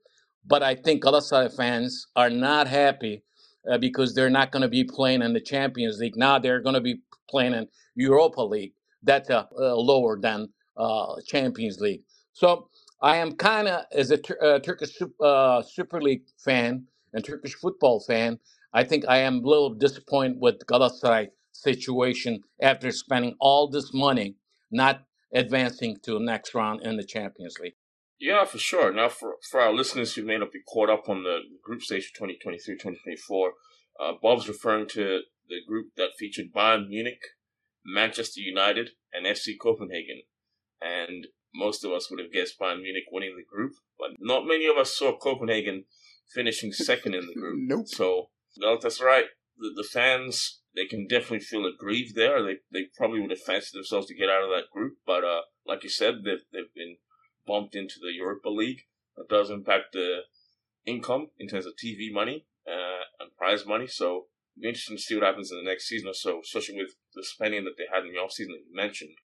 but 0.48 0.64
I 0.64 0.76
think 0.76 1.04
Galatasaray 1.04 1.56
fans 1.56 2.08
are 2.16 2.30
not 2.30 2.68
happy 2.68 3.24
uh, 3.70 3.78
because 3.80 4.16
they're 4.16 4.32
not 4.32 4.52
going 4.52 4.64
to 4.64 4.70
be 4.70 4.86
playing 4.86 5.24
in 5.24 5.34
the 5.34 5.42
Champions 5.42 6.00
League. 6.00 6.18
Now 6.18 6.40
they're 6.40 6.62
going 6.62 6.76
to 6.76 6.82
be 6.82 7.02
playing 7.30 7.54
in 7.54 7.68
Europa 7.96 8.42
League. 8.44 8.74
That's 9.04 9.30
uh, 9.30 9.46
uh, 9.60 9.76
lower 9.76 10.20
than 10.20 10.50
uh, 10.78 11.16
Champions 11.28 11.82
League. 11.82 12.04
So 12.34 12.70
I 13.04 13.18
am 13.18 13.34
kind 13.34 13.68
of, 13.68 13.86
as 13.94 14.12
a 14.12 14.20
uh, 14.44 14.60
Turkish 14.60 14.98
uh, 15.22 15.64
Super 15.64 16.02
League 16.02 16.24
fan 16.44 16.86
and 17.14 17.26
Turkish 17.26 17.56
football 17.56 18.00
fan, 18.00 18.40
I 18.74 18.86
think 18.86 19.06
I 19.10 19.18
am 19.20 19.44
a 19.44 19.48
little 19.48 19.72
disappointed 19.76 20.40
with 20.40 20.60
Galatasaray 20.68 21.30
situation 21.54 22.42
after 22.62 22.92
spending 22.92 23.36
all 23.42 23.70
this 23.70 23.94
money 23.94 24.36
not 24.72 25.04
advancing 25.34 25.98
to 26.04 26.14
the 26.14 26.20
next 26.20 26.54
round 26.54 26.82
in 26.82 26.98
the 26.98 27.06
Champions 27.06 27.58
League. 27.60 27.74
Yeah, 28.20 28.46
for 28.46 28.60
sure. 28.60 28.94
Now, 28.94 29.10
for, 29.10 29.36
for 29.50 29.60
our 29.60 29.74
listeners 29.74 30.14
who 30.14 30.24
may 30.24 30.38
not 30.38 30.52
be 30.52 30.62
caught 30.72 30.90
up 30.90 31.10
on 31.10 31.24
the 31.24 31.40
group 31.64 31.82
stage 31.82 32.08
for 32.08 32.28
2023 32.28 32.76
2024, 32.76 33.54
uh, 34.00 34.12
Bob's 34.22 34.48
referring 34.48 34.88
to 34.90 35.22
the 35.50 35.58
group 35.68 35.88
that 35.98 36.12
featured 36.20 36.54
Bayern 36.56 36.88
Munich, 36.88 37.22
Manchester 37.84 38.42
United, 38.42 38.92
and 39.12 39.26
FC 39.26 39.54
Copenhagen. 39.60 40.22
And 40.82 41.28
most 41.54 41.84
of 41.84 41.92
us 41.92 42.10
would 42.10 42.20
have 42.20 42.32
guessed 42.32 42.60
Bayern 42.60 42.82
Munich 42.82 43.06
winning 43.12 43.36
the 43.36 43.44
group, 43.44 43.74
but 43.98 44.12
not 44.20 44.46
many 44.46 44.68
of 44.68 44.78
us 44.78 44.96
saw 44.96 45.18
Copenhagen 45.18 45.86
finishing 46.34 46.72
second 46.72 47.16
in 47.16 47.26
the 47.28 47.34
group. 47.34 47.60
Nope. 47.68 47.88
So, 47.88 48.30
no, 48.58 48.78
that's 48.82 49.02
right. 49.02 49.26
The, 49.58 49.74
the 49.76 49.88
fans, 49.88 50.61
they 50.76 50.86
can 50.86 51.08
definitely 51.08 51.40
feel 51.40 51.66
aggrieved 51.66 52.16
there. 52.16 52.44
They, 52.44 52.58
they 52.72 52.86
probably 52.96 53.20
would 53.20 53.32
have 53.32 53.42
fancied 53.42 53.78
themselves 53.78 54.08
to 54.08 54.16
get 54.16 54.30
out 54.30 54.44
of 54.44 54.50
that 54.50 54.70
group, 54.72 54.98
but 55.06 55.24
uh, 55.24 55.42
like 55.66 55.84
you 55.84 55.90
said, 55.90 56.24
they've, 56.24 56.44
they've 56.52 56.74
been 56.74 56.98
bumped 57.46 57.76
into 57.76 57.96
the 58.02 58.14
Europa 58.14 58.50
League. 58.50 58.82
That 59.18 59.30
does 59.30 59.50
impact 59.50 59.94
the 59.94 60.22
income 60.86 61.28
in 61.38 61.48
terms 61.48 61.66
of 61.66 61.74
TV 61.74 62.12
money 62.12 62.46
uh, 62.68 63.04
and 63.20 63.36
prize 63.38 63.66
money. 63.66 63.88
So 63.88 64.06
it'll 64.06 64.62
be 64.62 64.68
interesting 64.70 64.98
to 64.98 65.04
see 65.04 65.16
what 65.16 65.26
happens 65.26 65.52
in 65.52 65.58
the 65.58 65.70
next 65.70 65.88
season 65.88 66.10
or 66.10 66.14
so, 66.14 66.40
especially 66.44 66.78
with 66.78 66.96
the 67.14 67.24
spending 67.24 67.66
that 67.66 67.74
they 67.78 67.86
had 67.92 68.06
in 68.06 68.14
the 68.14 68.20
offseason 68.20 68.54
that 68.54 68.66
you 68.68 68.74
mentioned. 68.74 69.16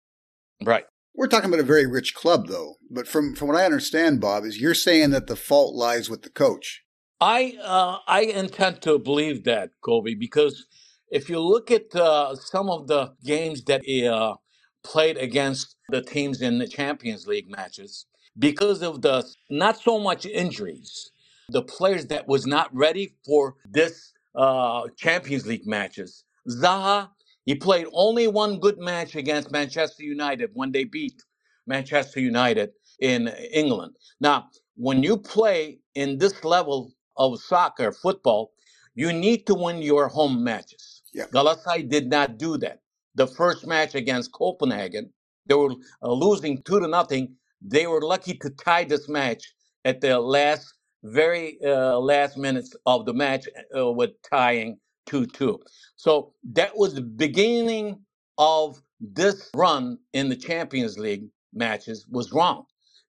Right. 0.63 0.87
We're 1.15 1.29
talking 1.29 1.49
about 1.49 1.61
a 1.61 1.65
very 1.65 1.87
rich 1.87 2.15
club, 2.15 2.49
though. 2.49 2.75
But 2.91 3.09
from, 3.09 3.35
from 3.35 3.49
what 3.49 3.57
I 3.57 3.65
understand, 3.65 4.21
Bob, 4.21 4.45
is 4.45 4.61
you're 4.61 4.75
saying 4.75 5.11
that 5.11 5.29
the 5.29 5.37
fault 5.37 5.75
lies 5.75 6.11
with 6.11 6.23
the 6.23 6.31
coach. 6.31 6.83
I 7.19 7.57
uh, 7.63 7.99
I 8.07 8.23
intend 8.23 8.83
to 8.83 8.99
believe 8.99 9.45
that, 9.45 9.71
Cobe, 9.83 10.19
because 10.19 10.67
if 11.11 11.29
you 11.29 11.41
look 11.41 11.71
at 11.71 11.95
uh, 11.95 12.35
some 12.35 12.69
of 12.69 12.87
the 12.87 13.13
games 13.25 13.65
that 13.65 13.83
he 13.85 14.07
uh, 14.07 14.35
played 14.83 15.17
against 15.17 15.77
the 15.89 16.03
teams 16.03 16.43
in 16.43 16.59
the 16.59 16.67
Champions 16.67 17.27
League 17.27 17.51
matches, 17.51 18.07
because 18.39 18.83
of 18.83 19.03
the 19.03 19.25
not 19.51 19.79
so 19.79 19.99
much 19.99 20.27
injuries, 20.27 21.11
the 21.49 21.63
players 21.63 22.07
that 22.07 22.27
was 22.27 22.47
not 22.47 22.75
ready 22.75 23.15
for 23.25 23.55
this 23.71 24.13
uh, 24.35 24.83
Champions 24.97 25.47
League 25.47 25.67
matches. 25.67 26.25
Zaha, 26.49 27.09
he 27.45 27.55
played 27.55 27.87
only 27.93 28.27
one 28.29 28.59
good 28.59 28.79
match 28.79 29.15
against 29.15 29.51
Manchester 29.53 30.03
United 30.03 30.51
when 30.55 30.73
they 30.73 30.85
beat 30.85 31.23
Manchester 31.67 32.21
United 32.21 32.71
in 33.01 33.29
England. 33.53 33.95
Now, 34.21 34.49
when 34.77 35.03
you 35.03 35.17
play 35.17 35.79
in 35.95 36.19
this 36.19 36.45
level 36.45 36.93
of 37.17 37.41
soccer, 37.41 37.93
football, 37.93 38.53
you 38.95 39.13
need 39.13 39.47
to 39.47 39.55
win 39.55 39.83
your 39.83 40.09
home 40.09 40.43
matches. 40.43 40.96
Yeah. 41.17 41.27
Galatasaray 41.35 41.91
did 41.91 42.11
not 42.11 42.39
do 42.39 42.59
that. 42.59 42.81
The 43.17 43.29
first 43.29 43.67
match 43.69 43.97
against 43.97 44.33
Copenhagen, 44.33 45.13
they 45.47 45.57
were 45.57 45.75
uh, 46.03 46.13
losing 46.13 46.63
two 46.65 46.81
to 46.81 46.89
nothing. 46.89 47.37
They 47.63 47.89
were 47.89 48.03
lucky 48.03 48.35
to 48.37 48.51
tie 48.51 48.85
this 48.85 49.09
match 49.09 49.55
at 49.87 50.03
the 50.03 50.21
last, 50.21 50.75
very 51.05 51.59
uh, 51.67 51.99
last 52.01 52.39
minutes 52.39 52.77
of 52.87 53.07
the 53.07 53.15
match 53.15 53.47
uh, 53.79 53.93
with 53.93 54.13
tying 54.31 54.79
2 55.09 55.27
2. 55.27 55.61
So 55.97 56.35
that 56.55 56.79
was 56.79 56.95
the 56.95 57.03
beginning 57.03 58.01
of 58.39 58.83
this 59.01 59.51
run 59.57 59.99
in 60.15 60.31
the 60.31 60.37
Champions 60.37 60.99
League 60.99 61.27
matches 61.55 62.07
was 62.11 62.33
wrong. 62.33 62.67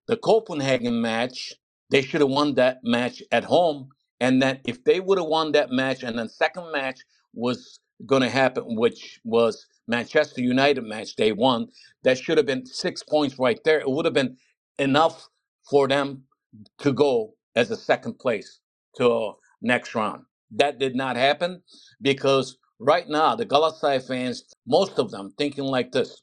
The 0.09 0.17
Copenhagen 0.17 1.01
match, 1.01 1.53
they 1.91 2.03
should 2.03 2.21
have 2.21 2.31
won 2.31 2.55
that 2.55 2.79
match 2.83 3.23
at 3.31 3.45
home. 3.45 3.89
And 4.21 4.41
that 4.43 4.61
if 4.65 4.83
they 4.85 5.01
would 5.01 5.19
have 5.19 5.27
won 5.27 5.53
that 5.53 5.71
match, 5.71 6.03
and 6.03 6.19
then 6.19 6.29
second 6.29 6.71
match 6.73 7.01
was 7.35 7.79
going 8.05 8.21
to 8.21 8.29
happen, 8.29 8.75
which 8.75 9.19
was 9.23 9.65
Manchester 9.87 10.41
United 10.41 10.83
match 10.83 11.15
day 11.15 11.31
one. 11.31 11.67
that 12.03 12.17
should 12.17 12.37
have 12.37 12.47
been 12.47 12.65
six 12.65 13.03
points 13.03 13.39
right 13.39 13.59
there. 13.63 13.79
It 13.79 13.89
would 13.89 14.05
have 14.05 14.13
been 14.13 14.37
enough 14.79 15.29
for 15.69 15.87
them 15.87 16.23
to 16.79 16.93
go 16.93 17.33
as 17.55 17.71
a 17.71 17.77
second 17.77 18.19
place 18.19 18.59
to 18.97 19.33
next 19.61 19.95
round. 19.95 20.23
That 20.51 20.79
did 20.79 20.95
not 20.95 21.15
happen 21.15 21.61
because 22.01 22.57
right 22.79 23.07
now 23.09 23.35
the 23.35 23.45
Galatasaray 23.45 24.07
fans, 24.07 24.43
most 24.67 24.99
of 24.99 25.11
them, 25.11 25.33
thinking 25.37 25.65
like 25.65 25.91
this: 25.91 26.21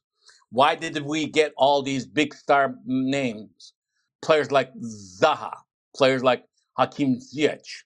Why 0.50 0.74
did 0.74 1.02
we 1.04 1.26
get 1.28 1.52
all 1.56 1.82
these 1.82 2.06
big 2.06 2.34
star 2.34 2.74
names, 2.86 3.74
players 4.22 4.52
like 4.52 4.70
Zaha, 4.80 5.52
players 5.96 6.24
like 6.24 6.44
Hakim 6.78 7.18
Ziyech, 7.20 7.84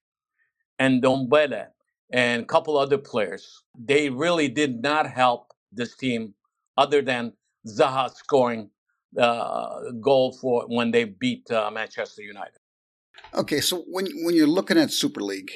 and 0.79 1.03
Dombele, 1.03 1.69
and 2.11 2.43
a 2.43 2.47
couple 2.47 2.77
other 2.77 2.99
players? 2.99 3.63
They 3.79 4.11
really 4.11 4.49
did 4.49 4.83
not 4.83 5.09
help 5.09 5.53
this 5.73 5.97
team, 5.97 6.35
other 6.77 7.03
than 7.03 7.33
Zaha 7.67 8.11
scoring 8.15 8.71
uh, 9.19 9.81
goal 10.01 10.37
for 10.41 10.65
when 10.69 10.91
they 10.91 11.05
beat 11.05 11.51
uh, 11.51 11.71
Manchester 11.71 12.23
United. 12.23 12.59
Okay, 13.35 13.61
so 13.61 13.85
when 13.89 14.07
when 14.25 14.35
you're 14.35 14.47
looking 14.47 14.79
at 14.79 14.93
Super 14.93 15.21
League, 15.21 15.51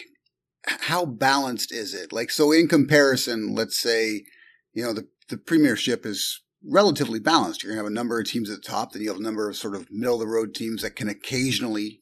how 0.66 1.04
balanced 1.04 1.72
is 1.72 1.94
it? 1.94 2.12
Like, 2.12 2.30
so 2.30 2.52
in 2.52 2.68
comparison, 2.68 3.54
let's 3.54 3.78
say, 3.78 4.24
you 4.72 4.82
know, 4.82 4.92
the 4.92 5.08
the 5.28 5.38
Premiership 5.38 6.04
is 6.04 6.42
relatively 6.64 7.20
balanced. 7.20 7.62
You're 7.62 7.72
gonna 7.72 7.82
have 7.82 7.90
a 7.90 7.94
number 7.94 8.18
of 8.18 8.26
teams 8.26 8.50
at 8.50 8.62
the 8.62 8.68
top, 8.68 8.92
then 8.92 9.02
you 9.02 9.08
have 9.08 9.18
a 9.18 9.22
number 9.22 9.48
of 9.48 9.56
sort 9.56 9.74
of 9.74 9.90
middle 9.90 10.14
of 10.14 10.20
the 10.20 10.26
road 10.26 10.54
teams 10.54 10.82
that 10.82 10.96
can 10.96 11.08
occasionally 11.08 12.00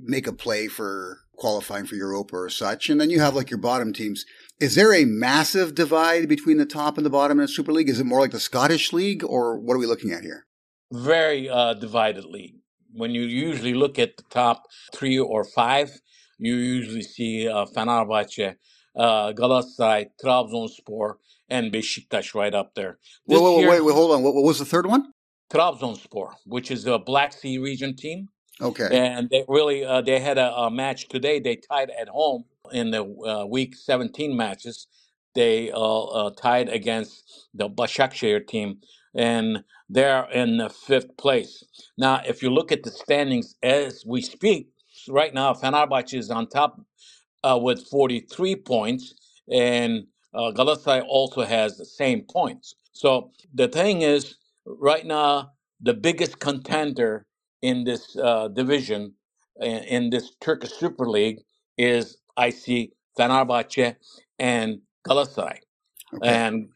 make 0.00 0.26
a 0.26 0.32
play 0.32 0.68
for 0.68 1.20
qualifying 1.38 1.86
for 1.86 1.94
Europa 1.94 2.36
or 2.36 2.50
such, 2.50 2.90
and 2.90 3.00
then 3.00 3.10
you 3.10 3.20
have 3.20 3.34
like 3.34 3.50
your 3.50 3.58
bottom 3.70 3.92
teams. 3.92 4.24
Is 4.60 4.74
there 4.74 4.92
a 4.92 5.04
massive 5.04 5.74
divide 5.74 6.28
between 6.28 6.58
the 6.58 6.66
top 6.66 6.96
and 6.98 7.06
the 7.06 7.10
bottom 7.10 7.38
in 7.38 7.46
the 7.46 7.48
Super 7.48 7.72
League? 7.72 7.88
Is 7.88 8.00
it 8.00 8.06
more 8.06 8.20
like 8.20 8.32
the 8.32 8.40
Scottish 8.40 8.92
League, 8.92 9.22
or 9.24 9.58
what 9.58 9.74
are 9.74 9.78
we 9.78 9.86
looking 9.86 10.12
at 10.12 10.22
here? 10.22 10.44
very 10.92 11.48
uh, 11.48 11.74
divided 11.74 12.24
league. 12.24 12.56
When 12.92 13.10
you 13.10 13.22
usually 13.22 13.74
look 13.74 13.98
at 13.98 14.16
the 14.16 14.24
top 14.30 14.64
three 14.94 15.18
or 15.18 15.44
five, 15.44 15.90
you 16.38 16.54
usually 16.54 17.02
see 17.02 17.48
uh, 17.48 17.66
Fenerbahce, 17.66 18.56
uh, 18.96 19.32
Galatasaray, 19.32 20.06
Trabzonspor, 20.22 21.14
and 21.50 21.72
Beşiktaş 21.72 22.34
right 22.34 22.54
up 22.54 22.74
there. 22.74 22.98
Wait, 23.26 23.36
This 23.36 23.40
wait, 23.42 23.60
year, 23.60 23.70
wait, 23.70 23.84
wait, 23.84 23.94
hold 23.94 24.12
on. 24.12 24.22
What, 24.22 24.34
what 24.34 24.44
was 24.44 24.58
the 24.58 24.64
third 24.64 24.86
one? 24.86 25.12
Trabzonspor, 25.50 26.32
which 26.46 26.70
is 26.70 26.86
a 26.86 26.98
Black 26.98 27.32
Sea 27.32 27.58
region 27.58 27.96
team, 27.96 28.28
Okay. 28.62 28.90
and 28.90 29.30
they 29.30 29.44
really 29.48 29.84
uh, 29.84 30.02
they 30.02 30.20
had 30.20 30.38
a, 30.38 30.52
a 30.54 30.70
match 30.70 31.08
today. 31.08 31.40
They 31.40 31.56
tied 31.56 31.90
at 31.90 32.08
home 32.08 32.44
in 32.72 32.90
the 32.92 33.04
uh, 33.04 33.46
week 33.46 33.76
17 33.76 34.36
matches. 34.36 34.86
They 35.34 35.70
uh, 35.72 36.04
uh, 36.04 36.30
tied 36.30 36.68
against 36.70 37.48
the 37.54 37.68
Başakşehir 37.70 38.46
team, 38.48 38.78
and 39.14 39.64
they're 39.90 40.28
in 40.32 40.58
the 40.58 40.70
fifth 40.70 41.16
place. 41.18 41.64
Now, 41.98 42.22
if 42.26 42.42
you 42.42 42.50
look 42.50 42.72
at 42.72 42.84
the 42.84 42.90
standings 42.92 43.56
as 43.62 44.04
we 44.06 44.22
speak, 44.22 44.68
right 45.10 45.34
now 45.34 45.54
Fenerbahce 45.54 46.14
is 46.18 46.30
on 46.30 46.48
top 46.48 46.80
uh, 47.44 47.58
with 47.62 47.86
43 47.88 48.56
points, 48.56 49.14
and 49.52 50.06
uh, 50.34 50.52
Galatasaray 50.52 51.04
also 51.08 51.42
has 51.44 51.78
the 51.78 51.86
same 51.86 52.22
points. 52.22 52.76
So 52.92 53.32
the 53.54 53.68
thing 53.68 54.02
is, 54.02 54.36
right 54.66 55.06
now, 55.06 55.52
the 55.82 55.94
biggest 55.94 56.40
contender 56.40 57.26
in 57.62 57.84
this 57.84 58.16
uh, 58.16 58.48
division, 58.48 59.14
in, 59.60 59.78
in 59.84 60.10
this 60.10 60.32
Turkish 60.40 60.72
Super 60.72 61.08
League, 61.08 61.40
is 61.78 62.18
I 62.36 62.50
see 62.50 62.92
Fenerbahce 63.18 63.96
and 64.38 64.80
Galatasaray. 65.08 65.58
Okay. 66.14 66.28
And 66.28 66.68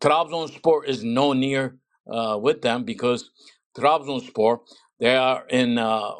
Trabzonspor 0.00 0.86
is 0.86 1.04
no 1.04 1.32
near 1.32 1.76
uh, 2.10 2.38
with 2.40 2.62
them 2.62 2.84
because 2.84 3.30
Trabzonspor 3.76 4.60
they 5.00 5.14
are 5.16 5.46
in 5.48 5.78
uh, 5.78 6.10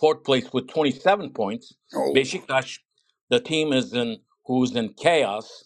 fourth 0.00 0.24
place 0.24 0.52
with 0.52 0.68
27 0.68 1.30
points. 1.32 1.74
Oh, 1.94 2.12
Beşiktaş, 2.14 2.78
the 3.30 3.40
team 3.40 3.72
is 3.72 3.92
in 3.92 4.18
who's 4.46 4.74
in 4.76 4.94
chaos. 4.94 5.64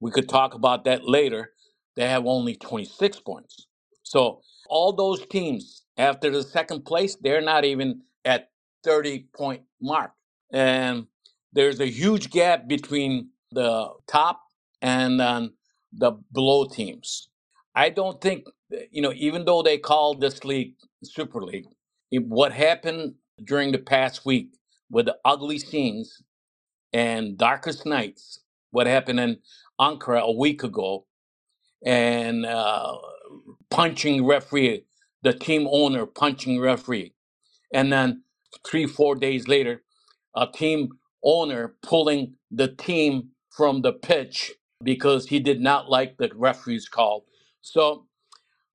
We 0.00 0.10
could 0.10 0.28
talk 0.28 0.54
about 0.54 0.84
that 0.84 1.08
later. 1.08 1.52
They 1.96 2.08
have 2.08 2.26
only 2.26 2.56
26 2.56 3.20
points. 3.20 3.66
So 4.02 4.42
all 4.68 4.92
those 4.92 5.24
teams 5.28 5.84
after 5.98 6.30
the 6.30 6.44
second 6.44 6.84
place, 6.86 7.16
they're 7.16 7.42
not 7.42 7.64
even 7.66 8.02
at 8.24 8.50
30 8.84 9.28
point 9.36 9.62
mark. 9.82 10.12
And 10.52 11.08
there's 11.52 11.80
a 11.80 11.86
huge 11.86 12.30
gap 12.30 12.68
between 12.68 13.30
the 13.52 13.90
top 14.08 14.42
and 14.82 15.20
then 15.20 15.52
the 15.92 16.12
below 16.32 16.66
teams. 16.66 17.30
I 17.76 17.90
don't 17.90 18.20
think 18.22 18.46
you 18.92 19.02
know, 19.02 19.12
even 19.16 19.46
though 19.46 19.62
they 19.62 19.78
call 19.78 20.14
this 20.14 20.44
league 20.44 20.74
Super 21.04 21.42
League, 21.42 21.66
it, 22.12 22.26
what 22.26 22.52
happened 22.52 23.14
during 23.44 23.72
the 23.72 23.78
past 23.78 24.26
week 24.26 24.50
with 24.90 25.06
the 25.06 25.18
ugly 25.24 25.58
scenes 25.58 26.22
and 26.92 27.38
darkest 27.38 27.86
nights, 27.86 28.40
what 28.72 28.86
happened 28.88 29.20
in 29.20 29.38
Ankara 29.80 30.22
a 30.22 30.32
week 30.32 30.64
ago, 30.64 31.06
and 31.84 32.46
uh, 32.46 32.96
punching 33.70 34.26
referee, 34.26 34.84
the 35.22 35.32
team 35.32 35.66
owner 35.70 36.06
punching 36.06 36.60
referee, 36.60 37.14
and 37.72 37.92
then 37.92 38.22
three 38.66 38.86
four 38.86 39.14
days 39.14 39.48
later, 39.48 39.82
a 40.36 40.46
team 40.46 40.90
owner 41.24 41.74
pulling 41.82 42.34
the 42.50 42.68
team 42.68 43.30
from 43.50 43.82
the 43.82 43.92
pitch 43.92 44.52
because 44.82 45.26
he 45.26 45.40
did 45.40 45.60
not 45.60 45.90
like 45.90 46.16
the 46.16 46.30
referee's 46.34 46.88
call. 46.88 47.26
So 47.60 48.06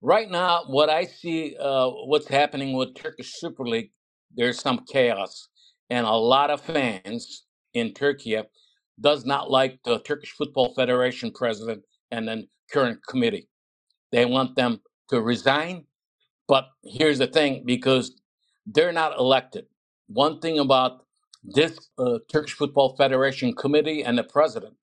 right 0.02 0.30
now, 0.30 0.64
what 0.68 0.90
I 0.90 1.06
see, 1.06 1.56
uh, 1.60 1.90
what's 1.90 2.28
happening 2.28 2.74
with 2.74 2.94
Turkish 2.96 3.34
Super 3.36 3.66
League, 3.66 3.92
there's 4.36 4.60
some 4.60 4.84
chaos, 4.92 5.48
and 5.90 6.06
a 6.06 6.12
lot 6.12 6.50
of 6.50 6.60
fans 6.62 7.46
in 7.74 7.94
Turkey 7.94 8.38
does 9.00 9.26
not 9.26 9.50
like 9.50 9.80
the 9.86 10.00
Turkish 10.00 10.32
Football 10.32 10.74
Federation 10.76 11.32
president 11.32 11.84
and 12.12 12.28
then 12.28 12.48
current 12.72 13.00
committee. 13.08 13.48
They 14.12 14.26
want 14.26 14.56
them 14.56 14.82
to 15.10 15.22
resign. 15.22 15.86
But 16.48 16.70
here's 16.84 17.20
the 17.20 17.28
thing 17.28 17.64
because 17.66 18.14
they're 18.68 18.94
not 18.94 19.20
elected. 19.20 19.68
One 20.10 20.40
thing 20.42 20.60
about 20.60 21.06
this 21.44 21.80
uh, 22.00 22.20
Turkish 22.32 22.54
Football 22.56 22.98
Federation 22.98 23.56
committee 23.56 24.04
and 24.04 24.18
the 24.18 24.26
president 24.26 24.76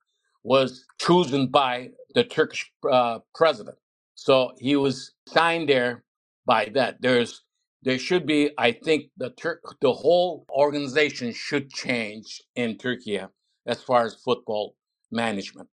was 0.45 0.87
chosen 1.01 1.49
by 1.49 1.91
the 2.15 2.25
Turkish 2.25 2.73
uh, 2.91 3.21
president. 3.35 3.79
So 4.17 4.53
he 4.59 4.77
was 4.77 5.13
signed 5.29 5.71
there 5.71 6.05
by 6.47 6.71
that. 6.75 7.03
There's 7.03 7.43
there 7.85 7.99
should 7.99 8.27
be, 8.27 8.53
I 8.59 8.73
think, 8.73 9.07
the 9.19 9.31
Turk, 9.33 9.63
the 9.83 9.93
whole 9.93 10.47
organization 10.51 11.33
should 11.35 11.71
change 11.73 12.43
in 12.57 12.79
Turkey 12.79 13.21
as 13.67 13.83
far 13.83 14.05
as 14.07 14.15
football 14.17 14.77
management. 15.13 15.69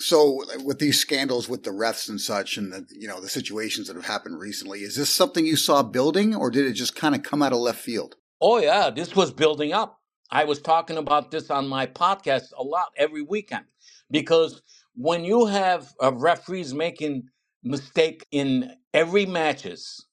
So, 0.00 0.42
with 0.64 0.78
these 0.78 0.98
scandals 0.98 1.48
with 1.48 1.64
the 1.64 1.70
refs 1.70 2.08
and 2.08 2.20
such, 2.20 2.56
and 2.56 2.72
the 2.72 2.86
you 2.90 3.08
know 3.08 3.20
the 3.20 3.28
situations 3.28 3.88
that 3.88 3.96
have 3.96 4.06
happened 4.06 4.40
recently, 4.40 4.80
is 4.80 4.96
this 4.96 5.10
something 5.14 5.46
you 5.46 5.56
saw 5.56 5.82
building, 5.82 6.34
or 6.34 6.50
did 6.50 6.66
it 6.66 6.72
just 6.72 6.96
kind 6.96 7.14
of 7.14 7.22
come 7.22 7.42
out 7.42 7.52
of 7.52 7.60
left 7.60 7.80
field? 7.80 8.16
Oh 8.40 8.58
yeah, 8.58 8.90
this 8.90 9.14
was 9.14 9.32
building 9.32 9.72
up. 9.72 10.00
I 10.30 10.44
was 10.44 10.60
talking 10.60 10.96
about 10.98 11.30
this 11.30 11.50
on 11.50 11.68
my 11.68 11.86
podcast 11.86 12.52
a 12.58 12.62
lot 12.62 12.88
every 12.96 13.22
weekend 13.22 13.66
because 14.10 14.62
when 14.96 15.24
you 15.24 15.46
have 15.46 15.92
uh, 16.02 16.12
referees 16.14 16.74
making 16.74 17.24
mistake 17.62 18.26
in 18.32 18.72
every 18.94 19.26
matches, 19.26 20.06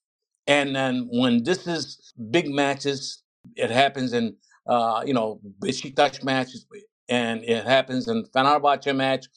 and 0.48 0.76
then 0.76 1.08
when 1.12 1.44
this 1.44 1.68
is 1.68 2.14
big 2.32 2.50
matches, 2.50 3.24
it 3.56 3.72
happens 3.72 4.14
in 4.14 4.36
uh, 4.68 5.04
you 5.06 5.14
know 5.14 5.40
Besiktas 5.62 6.24
matches, 6.24 6.66
and 7.10 7.44
it 7.46 7.66
happens 7.66 8.08
in 8.08 8.26
Fenerbahce 8.36 8.96
match, 8.96 9.28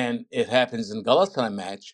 and 0.00 0.14
it 0.40 0.48
happens 0.58 0.86
in 0.92 1.04
Galatasaray 1.08 1.54
match, 1.54 1.86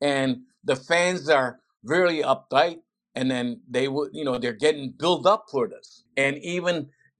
and 0.00 0.30
the 0.70 0.76
fans 0.76 1.22
are 1.38 1.50
really 1.94 2.20
uptight, 2.34 2.78
and 3.16 3.26
then 3.32 3.46
they 3.76 3.88
would, 3.94 4.10
you 4.18 4.24
know, 4.26 4.38
they're 4.38 4.62
getting 4.66 4.86
built 5.02 5.26
up 5.34 5.42
for 5.52 5.64
this, 5.74 6.04
and 6.16 6.34
even 6.56 6.76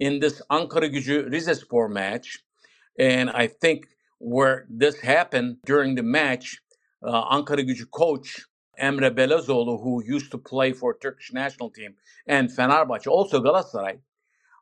in 0.07 0.21
this 0.21 0.37
Ankara 0.59 0.88
Gücü 0.95 1.16
Rizespor 1.35 1.90
match, 2.02 2.28
and 2.99 3.30
I 3.30 3.49
think 3.49 3.80
where 4.21 4.66
this 4.83 4.97
happened 5.00 5.50
during 5.66 5.97
the 5.97 6.04
match, 6.21 6.47
uh, 7.02 7.37
Ankara 7.37 7.64
Gücü 7.68 7.90
coach 7.90 8.30
Emre 8.80 9.11
Belözoğlu, 9.18 9.83
who 9.83 9.95
used 10.16 10.30
to 10.33 10.38
play 10.38 10.73
for 10.73 10.90
Turkish 11.02 11.33
national 11.33 11.71
team, 11.71 11.92
and 12.28 12.50
Fenerbahce, 12.50 13.09
also 13.09 13.40
Galatasaray, 13.42 13.99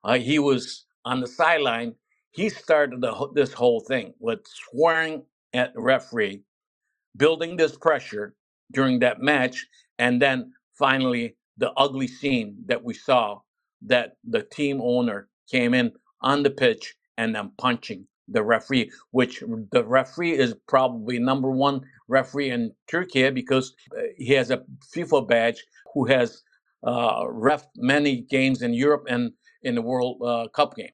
uh, 0.04 0.18
he 0.18 0.38
was 0.38 0.86
on 1.04 1.20
the 1.20 1.28
sideline. 1.28 1.94
He 2.32 2.48
started 2.50 3.00
the, 3.02 3.12
this 3.34 3.52
whole 3.54 3.80
thing 3.80 4.14
with 4.20 4.40
swearing 4.46 5.24
at 5.56 5.74
the 5.74 5.80
referee, 5.80 6.42
building 7.16 7.56
this 7.56 7.76
pressure 7.76 8.34
during 8.72 9.00
that 9.00 9.20
match, 9.20 9.66
and 9.98 10.20
then 10.20 10.52
finally 10.78 11.36
the 11.58 11.72
ugly 11.72 12.06
scene 12.06 12.56
that 12.66 12.82
we 12.82 12.94
saw 12.94 13.38
that 13.82 14.12
the 14.24 14.42
team 14.42 14.80
owner 14.82 15.28
came 15.50 15.74
in 15.74 15.92
on 16.20 16.42
the 16.42 16.50
pitch 16.50 16.94
and 17.16 17.34
then 17.34 17.50
punching 17.58 18.06
the 18.28 18.42
referee, 18.42 18.90
which 19.12 19.42
the 19.72 19.84
referee 19.84 20.32
is 20.32 20.54
probably 20.66 21.18
number 21.18 21.50
one 21.50 21.80
referee 22.08 22.50
in 22.50 22.72
Turkey 22.88 23.30
because 23.30 23.74
uh, 23.96 24.02
he 24.16 24.32
has 24.32 24.50
a 24.50 24.62
FIFA 24.94 25.28
badge 25.28 25.64
who 25.94 26.06
has 26.06 26.42
uh, 26.86 27.24
ref 27.28 27.66
many 27.76 28.22
games 28.22 28.62
in 28.62 28.74
Europe 28.74 29.04
and 29.08 29.32
in 29.62 29.74
the 29.74 29.82
World 29.82 30.20
uh, 30.22 30.48
Cup 30.48 30.74
game. 30.76 30.90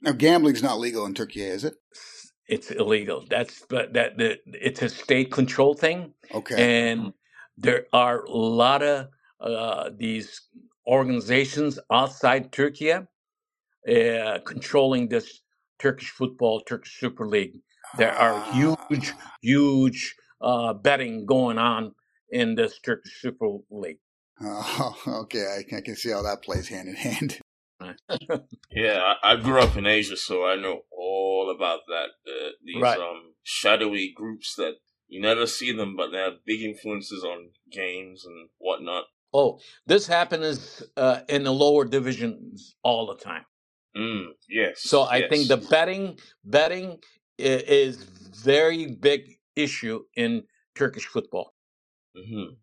Now, 0.00 0.12
gambling's 0.12 0.62
not 0.62 0.80
legal 0.80 1.06
in 1.06 1.14
Turkey, 1.14 1.42
is 1.42 1.64
it? 1.64 1.74
It's 2.48 2.70
illegal. 2.70 3.24
That's 3.28 3.64
but 3.68 3.92
that 3.94 4.18
the, 4.18 4.38
it's 4.46 4.82
a 4.82 4.88
state 4.88 5.30
control 5.32 5.74
thing. 5.74 6.12
Okay. 6.34 6.90
And 6.90 7.12
there 7.56 7.86
are 7.92 8.24
a 8.24 8.30
lot 8.36 8.82
of 8.82 9.08
uh, 9.40 9.90
these 9.96 10.40
organizations 10.86 11.78
outside 11.92 12.52
Turkey 12.52 12.92
uh, 12.92 14.38
controlling 14.44 15.08
this 15.08 15.40
Turkish 15.78 16.10
football, 16.10 16.60
Turkish 16.62 16.98
Super 17.00 17.26
League. 17.26 17.60
There 17.98 18.12
are 18.12 18.34
Ah. 18.34 18.52
huge, 18.88 19.12
huge 19.42 20.14
uh, 20.40 20.72
betting 20.74 21.26
going 21.26 21.58
on 21.58 21.94
in 22.30 22.54
this 22.54 22.78
Turkish 22.80 23.20
Super 23.20 23.48
League. 23.70 23.98
Oh, 24.40 24.96
okay. 25.22 25.44
I, 25.72 25.76
I 25.76 25.80
can 25.80 25.96
see 25.96 26.10
how 26.10 26.22
that 26.22 26.42
plays 26.42 26.68
hand 26.68 26.88
in 26.88 26.94
hand. 26.96 27.38
Yeah, 28.70 29.14
I, 29.22 29.32
I 29.32 29.36
grew 29.36 29.60
up 29.60 29.76
in 29.76 29.86
Asia, 29.86 30.16
so 30.16 30.46
I 30.46 30.56
know 30.56 30.80
all 30.90 31.52
about 31.54 31.80
that. 31.88 32.10
Uh, 32.26 32.50
these 32.64 32.80
Right. 32.82 32.98
um 32.98 33.34
shadowy 33.42 34.12
groups 34.14 34.54
that 34.56 34.74
you 35.08 35.20
never 35.20 35.46
see 35.46 35.72
them, 35.72 35.94
but 35.96 36.10
they 36.10 36.18
have 36.18 36.44
big 36.46 36.62
influences 36.62 37.22
on 37.22 37.50
games 37.70 38.24
and 38.24 38.48
whatnot. 38.58 39.04
Oh, 39.34 39.58
this 39.86 40.06
happens 40.06 40.82
uh, 40.96 41.20
in 41.28 41.44
the 41.44 41.52
lower 41.52 41.84
divisions 41.84 42.76
all 42.82 43.06
the 43.06 43.16
time. 43.16 43.44
Mm, 43.96 44.26
yes. 44.48 44.82
So 44.82 45.02
I 45.02 45.28
think 45.28 45.48
the 45.48 45.56
betting 45.58 46.18
betting 46.44 46.98
is 47.38 47.96
very 47.96 48.86
big 48.86 49.38
issue 49.56 50.04
in 50.16 50.44
Turkish 50.74 51.06
football. 51.06 51.54
hmm 52.16 52.54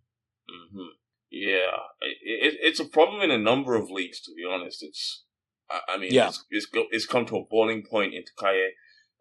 hmm 0.50 0.88
Yeah, 1.32 1.78
it, 2.02 2.18
it, 2.24 2.60
it's 2.62 2.80
a 2.80 2.86
problem 2.86 3.22
in 3.22 3.32
a 3.32 3.38
number 3.38 3.76
of 3.76 3.90
leagues. 3.90 4.20
To 4.22 4.32
be 4.36 4.44
honest, 4.50 4.84
it's. 4.84 5.24
I, 5.70 5.80
I 5.94 5.98
mean, 5.98 6.12
Yeah. 6.14 6.30
it's 6.30 6.44
it's, 6.50 6.66
go, 6.66 6.86
it's 6.92 7.06
come 7.06 7.26
to 7.28 7.38
a 7.38 7.46
boiling 7.46 7.84
point 7.84 8.14
in 8.14 8.24
Kaye, 8.40 8.72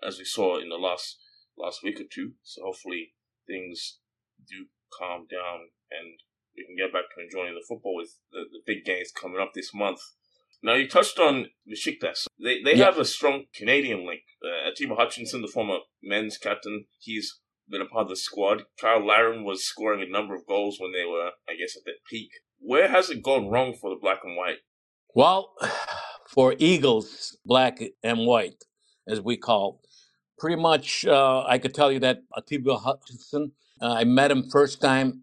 as 0.02 0.18
we 0.18 0.24
saw 0.24 0.58
in 0.58 0.68
the 0.70 0.76
last 0.76 1.18
last 1.56 1.82
week 1.82 2.00
or 2.00 2.04
two. 2.10 2.32
So 2.42 2.62
hopefully 2.64 3.14
things 3.46 3.98
do 4.48 4.66
calm 4.98 5.26
down 5.30 5.68
and 5.90 6.20
we 6.56 6.64
can 6.64 6.76
get 6.76 6.92
back 6.92 7.04
to 7.14 7.22
enjoying 7.22 7.54
the 7.54 7.64
football 7.68 7.96
with 7.96 8.18
the, 8.32 8.44
the 8.50 8.60
big 8.66 8.84
games 8.84 9.10
coming 9.12 9.40
up 9.40 9.52
this 9.54 9.74
month. 9.74 10.00
Now 10.62 10.74
you 10.74 10.88
touched 10.88 11.18
on 11.18 11.48
Besiktas. 11.70 12.26
They 12.42 12.62
they 12.62 12.74
Yeah. 12.76 12.86
have 12.86 12.98
a 12.98 13.04
strong 13.04 13.44
Canadian 13.54 14.06
link. 14.06 14.22
Uh, 14.42 14.70
Atiba 14.70 14.94
Hutchinson, 14.96 15.42
the 15.42 15.48
former 15.48 15.78
men's 16.02 16.38
captain, 16.38 16.86
he's 17.00 17.38
been 17.70 17.82
a 17.82 17.86
part 17.86 18.04
of 18.04 18.08
the 18.08 18.16
squad. 18.16 18.64
Kyle 18.80 19.04
Larin 19.04 19.44
was 19.44 19.64
scoring 19.64 20.02
a 20.02 20.10
number 20.10 20.34
of 20.34 20.46
goals 20.46 20.78
when 20.80 20.92
they 20.92 21.04
were, 21.04 21.30
I 21.48 21.54
guess, 21.56 21.76
at 21.76 21.84
their 21.84 21.94
peak. 22.08 22.30
Where 22.58 22.88
has 22.88 23.10
it 23.10 23.22
gone 23.22 23.48
wrong 23.48 23.74
for 23.74 23.90
the 23.90 24.00
black 24.00 24.20
and 24.24 24.36
white? 24.36 24.58
Well, 25.14 25.54
for 26.28 26.54
Eagles, 26.58 27.36
black 27.44 27.80
and 28.02 28.26
white, 28.26 28.64
as 29.06 29.20
we 29.20 29.36
call, 29.36 29.80
pretty 30.38 30.60
much, 30.60 31.04
uh, 31.06 31.44
I 31.46 31.58
could 31.58 31.74
tell 31.74 31.90
you 31.92 32.00
that 32.00 32.22
Atiba 32.36 32.76
Hutchinson. 32.76 33.52
Uh, 33.80 33.94
I 33.98 34.04
met 34.04 34.30
him 34.30 34.48
first 34.50 34.80
time 34.80 35.22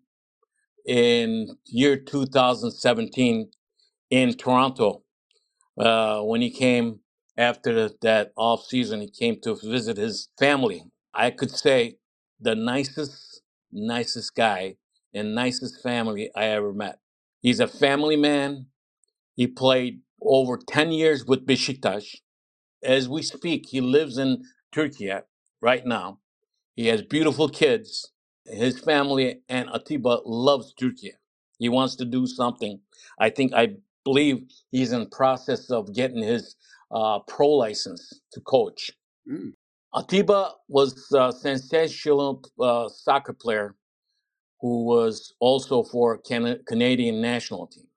in 0.85 1.57
year 1.65 1.97
2017 1.97 3.49
in 4.09 4.33
Toronto 4.33 5.03
uh, 5.77 6.21
when 6.21 6.41
he 6.41 6.49
came 6.51 6.99
after 7.37 7.89
that 8.01 8.31
off 8.37 8.65
season. 8.65 9.01
He 9.01 9.09
came 9.09 9.39
to 9.41 9.55
visit 9.55 9.97
his 9.97 10.29
family. 10.39 10.83
I 11.13 11.31
could 11.31 11.51
say 11.51 11.97
the 12.39 12.55
nicest, 12.55 13.41
nicest 13.71 14.35
guy 14.35 14.77
and 15.13 15.35
nicest 15.35 15.81
family 15.83 16.31
I 16.35 16.45
ever 16.45 16.73
met. 16.73 16.99
He's 17.41 17.59
a 17.59 17.67
family 17.67 18.15
man. 18.17 18.67
He 19.35 19.47
played 19.47 20.01
over 20.21 20.57
10 20.57 20.91
years 20.91 21.25
with 21.25 21.45
Besiktas. 21.47 22.17
As 22.83 23.09
we 23.09 23.21
speak, 23.23 23.67
he 23.69 23.81
lives 23.81 24.17
in 24.17 24.43
Turkey 24.71 25.11
right 25.61 25.85
now. 25.85 26.19
He 26.75 26.87
has 26.87 27.01
beautiful 27.03 27.49
kids. 27.49 28.11
His 28.45 28.79
family 28.79 29.41
and 29.49 29.69
Atiba 29.69 30.19
loves 30.25 30.73
Turkey. 30.73 31.13
He 31.59 31.69
wants 31.69 31.95
to 31.97 32.05
do 32.05 32.27
something. 32.27 32.81
I 33.19 33.29
think, 33.29 33.53
I 33.53 33.75
believe 34.03 34.43
he's 34.71 34.91
in 34.91 35.09
process 35.09 35.71
of 35.71 35.93
getting 35.93 36.23
his 36.23 36.55
uh, 36.91 37.19
pro 37.27 37.49
license 37.49 38.21
to 38.33 38.41
coach. 38.41 38.91
Mm. 39.31 39.53
Atiba 39.95 40.51
was 40.69 41.11
a 41.13 41.33
sensational 41.33 42.43
uh, 42.59 42.89
soccer 42.89 43.33
player 43.33 43.75
who 44.61 44.85
was 44.85 45.33
also 45.39 45.83
for 45.83 46.17
Can- 46.19 46.61
Canadian 46.67 47.21
national 47.21 47.67
team, 47.67 47.87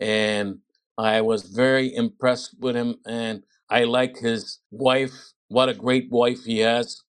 and 0.00 0.58
I 0.98 1.22
was 1.22 1.44
very 1.44 1.94
impressed 1.94 2.56
with 2.60 2.76
him, 2.76 2.96
and 3.06 3.44
I 3.70 3.84
like 3.84 4.18
his 4.18 4.60
wife. 4.70 5.14
What 5.48 5.68
a 5.70 5.74
great 5.74 6.10
wife 6.10 6.44
he 6.44 6.60
has, 6.60 7.02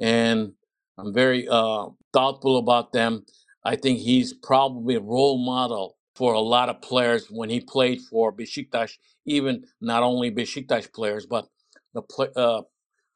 and 0.00 0.54
I'm 0.98 1.14
very 1.14 1.48
uh, 1.48 1.88
thoughtful 2.12 2.58
about 2.58 2.92
them. 2.92 3.26
I 3.64 3.76
think 3.76 4.00
he's 4.00 4.34
probably 4.34 4.96
a 4.96 5.00
role 5.02 5.38
model 5.38 5.98
for 6.16 6.34
a 6.34 6.40
lot 6.40 6.70
of 6.70 6.82
players 6.82 7.28
when 7.30 7.50
he 7.50 7.60
played 7.60 8.00
for 8.02 8.32
Besiktas. 8.32 8.92
Even 9.26 9.64
not 9.80 10.02
only 10.04 10.30
Besiktas 10.30 10.92
players, 10.92 11.26
but 11.26 11.46
the 11.94 12.02
pla 12.02 12.26
uh, 12.36 12.62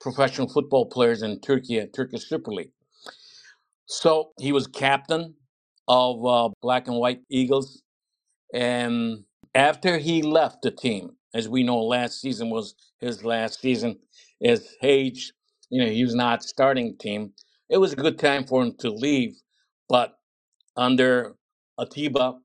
professional 0.02 0.48
football 0.50 0.86
players 0.86 1.22
in 1.22 1.40
Turkey 1.40 1.86
Turkish 1.94 2.28
Super 2.28 2.52
League. 2.52 2.72
So 3.86 4.32
he 4.40 4.52
was 4.52 4.66
captain 4.68 5.34
of 5.88 6.26
uh, 6.26 6.50
Black 6.62 6.88
and 6.88 6.98
White 6.98 7.22
Eagles, 7.30 7.82
and 8.54 9.24
after 9.54 9.98
he 9.98 10.22
left 10.22 10.62
the 10.62 10.70
team, 10.72 11.12
as 11.34 11.48
we 11.48 11.62
know, 11.64 11.78
last 11.80 12.20
season 12.20 12.50
was 12.50 12.74
his 13.00 13.24
last 13.24 13.60
season. 13.60 13.98
As 14.44 14.68
age, 14.82 15.32
you 15.70 15.84
know, 15.84 15.90
he 15.90 16.04
was 16.04 16.14
not 16.14 16.42
starting 16.44 16.96
team. 16.98 17.32
It 17.70 17.78
was 17.78 17.92
a 17.92 17.96
good 17.96 18.18
time 18.18 18.44
for 18.46 18.62
him 18.62 18.74
to 18.80 18.90
leave, 18.90 19.36
but 19.88 20.14
under 20.76 21.34
Atiba, 21.80 22.38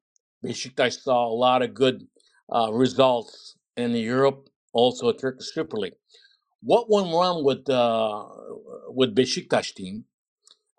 Besiktas 0.46 1.02
saw 1.02 1.28
a 1.28 1.34
lot 1.36 1.64
of 1.64 1.76
good 1.76 2.08
uh, 2.54 2.72
results 2.74 3.56
in 3.78 3.92
Europe, 3.94 4.50
also 4.74 5.12
Turkish 5.14 5.54
Super 5.54 5.78
League. 5.78 5.94
What 6.62 6.90
went 6.90 7.08
wrong 7.08 7.44
with 7.46 7.70
uh, 7.70 8.26
with 8.90 9.16
Besiktas 9.16 9.74
team? 9.76 10.06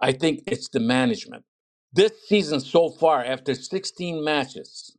I 0.00 0.12
think 0.12 0.42
it's 0.46 0.68
the 0.68 0.80
management. 0.80 1.44
This 1.92 2.12
season 2.28 2.60
so 2.60 2.90
far, 2.90 3.24
after 3.24 3.54
16 3.54 4.24
matches, 4.24 4.96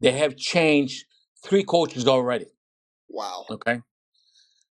they 0.00 0.12
have 0.12 0.36
changed 0.36 1.06
three 1.44 1.64
coaches 1.64 2.08
already. 2.08 2.46
Wow. 3.08 3.46
Okay. 3.50 3.80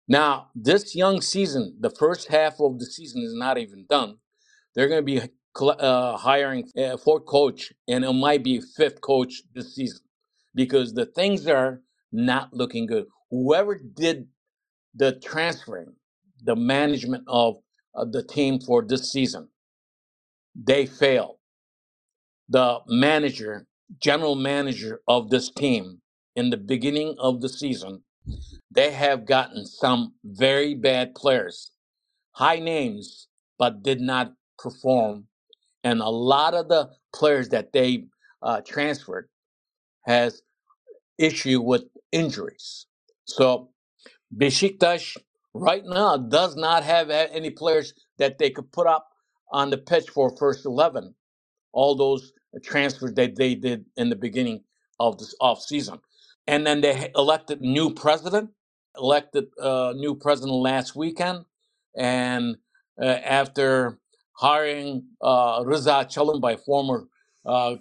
Now, 0.08 0.50
this 0.56 0.96
young 0.96 1.22
season, 1.22 1.78
the 1.80 1.90
first 1.92 2.30
half 2.30 2.60
of 2.62 2.80
the 2.80 2.86
season 2.86 3.24
is 3.24 3.36
not 3.36 3.58
even 3.58 3.86
done. 3.90 4.18
They're 4.76 4.90
going 4.90 5.06
to 5.06 5.06
be 5.06 5.22
uh, 5.80 6.18
hiring 6.18 6.70
a 6.78 6.98
fourth 6.98 7.26
coach, 7.26 7.74
and 7.88 8.06
it 8.06 8.14
might 8.14 8.44
be 8.44 8.58
a 8.58 8.62
fifth 8.62 9.02
coach 9.02 9.44
this 9.56 9.76
season 9.76 10.02
because 10.56 10.94
the 10.94 11.06
things 11.08 11.48
are 11.48 11.82
not 12.12 12.54
looking 12.54 12.88
good. 12.88 13.08
Whoever 13.32 13.78
did 13.78 14.28
the 14.96 15.14
transferring, 15.20 15.94
the 16.44 16.56
management 16.56 17.24
of 17.28 17.58
uh, 17.96 18.06
the 18.06 18.24
team 18.24 18.60
for 18.60 18.84
this 18.84 19.12
season, 19.12 19.50
they 20.56 20.86
failed. 20.86 21.38
The 22.50 22.80
manager, 22.88 23.68
general 24.00 24.36
manager 24.36 25.02
of 25.08 25.30
this 25.30 25.50
team 25.50 26.02
in 26.36 26.50
the 26.50 26.58
beginning 26.58 27.16
of 27.20 27.42
the 27.42 27.50
season, 27.50 28.04
they 28.72 28.92
have 28.92 29.26
gotten 29.26 29.66
some 29.66 30.14
very 30.24 30.76
bad 30.76 31.16
players, 31.16 31.72
high 32.32 32.60
names, 32.60 33.28
but 33.60 33.84
did 33.84 34.02
not 34.02 34.34
perform. 34.60 35.28
And 35.84 36.02
a 36.02 36.10
lot 36.10 36.54
of 36.54 36.70
the 36.70 36.92
players 37.14 37.50
that 37.50 37.74
they 37.74 38.06
uh, 38.42 38.62
transferred 38.62 39.30
has 40.06 40.42
issue 41.18 41.62
with 41.62 41.84
injuries. 42.12 42.88
So 43.26 43.70
Besiktas 44.38 45.18
right 45.54 45.84
now 45.86 46.18
does 46.18 46.56
not 46.56 46.84
have 46.84 47.10
any 47.10 47.52
players 47.52 47.94
that 48.20 48.40
they 48.40 48.50
could 48.52 48.72
put 48.72 48.88
up 48.88 49.10
on 49.52 49.70
the 49.70 49.78
pitch 49.78 50.10
for 50.10 50.36
first 50.38 50.66
11 50.66 51.16
all 51.74 51.96
those 51.96 52.34
transfers 52.64 53.14
that 53.14 53.36
they 53.36 53.56
did 53.56 53.86
in 53.98 54.10
the 54.10 54.16
beginning 54.16 54.64
of 55.00 55.18
this 55.20 55.36
off 55.42 55.62
season 55.62 56.00
and 56.48 56.66
then 56.68 56.82
they 56.82 57.12
elected 57.16 57.62
new 57.62 57.94
president 57.94 58.52
elected 58.98 59.46
uh, 59.62 59.94
new 59.96 60.16
president 60.16 60.54
last 60.54 60.96
weekend. 60.96 61.46
And 61.98 62.58
uh, 63.02 63.06
after 63.06 64.00
hiring 64.34 65.06
uh, 65.22 65.62
Rıza 65.62 66.06
Çalımbay 66.12 66.60
former 66.66 67.08
uh, 67.46 67.76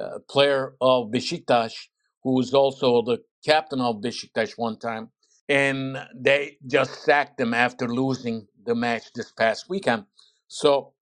uh, 0.00 0.18
player 0.30 0.74
of 0.80 1.10
Besiktas 1.10 1.72
who 2.22 2.34
was 2.34 2.54
also 2.54 3.02
the 3.02 3.18
captain 3.44 3.80
of 3.80 3.96
Besiktas 3.96 4.52
one 4.56 4.78
time 4.78 5.10
and 5.50 5.98
they 6.16 6.58
just 6.68 7.04
sacked 7.04 7.40
him 7.40 7.54
after 7.54 7.88
losing 7.88 8.48
the 8.66 8.76
match 8.76 9.04
this 9.16 9.32
past 9.32 9.70
weekend. 9.70 10.06
So 10.48 10.94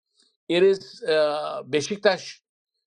it 0.49 0.63
is 0.65 1.03
uh, 1.09 1.63
Besiktas 1.69 2.39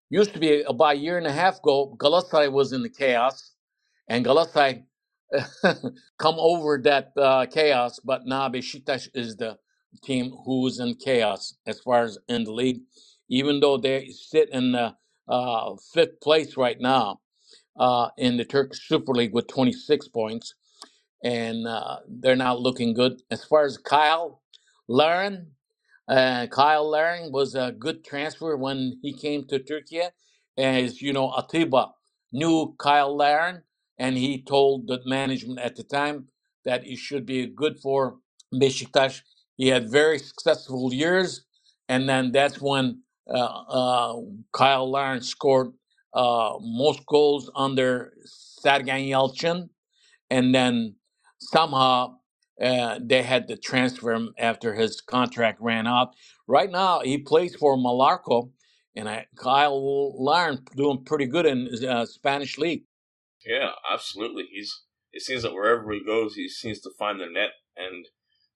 used 0.10 0.34
to 0.34 0.39
be 0.39 0.63
about 0.63 0.95
a 0.95 1.00
year 1.00 1.17
and 1.19 1.28
a 1.28 1.34
half 1.34 1.60
ago. 1.60 1.95
Galatasaray 2.00 2.52
was 2.52 2.74
in 2.74 2.84
the 2.84 2.89
chaos, 2.89 3.54
and 4.10 4.26
Galatasaray 4.26 4.84
come 6.19 6.36
over 6.39 6.80
that 6.84 7.13
uh, 7.17 7.47
chaos. 7.47 8.00
But 8.04 8.26
now 8.26 8.50
Besiktas 8.50 9.10
is 9.15 9.38
the 9.38 9.60
team 10.04 10.32
who's 10.45 10.80
in 10.80 10.95
chaos 10.95 11.56
as 11.67 11.80
far 11.82 12.04
as 12.04 12.19
in 12.30 12.45
the 12.45 12.54
league, 12.54 12.82
even 13.30 13.60
though 13.62 13.78
they 13.78 14.10
sit 14.10 14.50
in 14.52 14.74
the 14.74 14.95
uh, 15.30 15.76
fifth 15.93 16.21
place 16.21 16.58
right 16.58 16.80
now 16.82 17.19
uh, 17.78 18.10
in 18.17 18.38
the 18.38 18.45
Turkish 18.45 18.88
Super 18.88 19.13
League 19.13 19.34
with 19.34 19.47
26 19.47 20.08
points 20.10 20.56
and 21.24 21.68
uh, 21.68 21.98
they're 22.08 22.36
not 22.36 22.62
looking 22.62 22.94
good. 22.94 23.22
As 23.32 23.44
far 23.46 23.66
as 23.66 23.78
Kyle 23.78 24.42
Larin, 24.88 25.48
uh, 26.08 26.48
Kyle 26.48 26.90
Larin 26.90 27.32
was 27.32 27.56
a 27.56 27.72
good 27.72 28.04
transfer 28.06 28.56
when 28.58 29.00
he 29.02 29.14
came 29.14 29.46
to 29.48 29.60
Turkey. 29.60 30.02
As 30.58 31.02
you 31.02 31.14
know, 31.14 31.32
Atiba 31.32 31.92
knew 32.32 32.76
Kyle 32.80 33.16
Larin, 33.16 33.64
and 33.98 34.18
he 34.18 34.42
told 34.42 34.88
the 34.88 35.00
management 35.06 35.60
at 35.60 35.76
the 35.76 35.84
time 35.84 36.28
that 36.66 36.84
he 36.84 36.96
should 36.96 37.26
be 37.26 37.48
good 37.48 37.80
for 37.80 38.18
Besiktas. 38.54 39.22
He 39.58 39.70
had 39.70 39.90
very 39.92 40.20
successful 40.20 40.94
years, 40.94 41.46
and 41.90 42.08
then 42.10 42.32
that's 42.32 42.62
when 42.62 43.02
uh, 43.30 43.34
uh, 43.38 44.16
Kyle 44.54 44.90
Larin 44.90 45.22
scored 45.22 45.74
uh, 46.14 46.54
most 46.62 47.06
goals 47.08 47.50
under 47.56 48.14
Sergen 48.64 49.10
Yalçın, 49.10 49.70
and 50.32 50.56
then 50.56 50.96
somehow 51.41 52.15
uh, 52.62 52.99
they 53.04 53.23
had 53.23 53.47
to 53.49 53.58
transfer 53.58 54.13
him 54.13 54.34
after 54.38 54.75
his 54.75 55.01
contract 55.01 55.60
ran 55.62 55.88
out. 55.88 56.15
Right 56.47 56.71
now, 56.71 57.01
he 57.01 57.17
plays 57.17 57.56
for 57.56 57.77
Mallorca, 57.77 58.43
and 58.95 59.10
I, 59.10 59.27
Kyle 59.36 60.23
Larin 60.23 60.60
doing 60.75 61.04
pretty 61.06 61.25
good 61.25 61.45
in 61.45 61.69
uh, 61.88 62.06
Spanish 62.06 62.58
league. 62.58 62.84
Yeah, 63.45 63.71
absolutely. 63.91 64.45
He's. 64.51 64.82
It 65.13 65.23
seems 65.23 65.43
that 65.43 65.54
wherever 65.54 65.91
he 65.91 66.04
goes, 66.06 66.36
he 66.36 66.47
seems 66.47 66.80
to 66.82 66.91
find 66.97 67.19
the 67.19 67.25
net, 67.27 67.51
and 67.75 68.06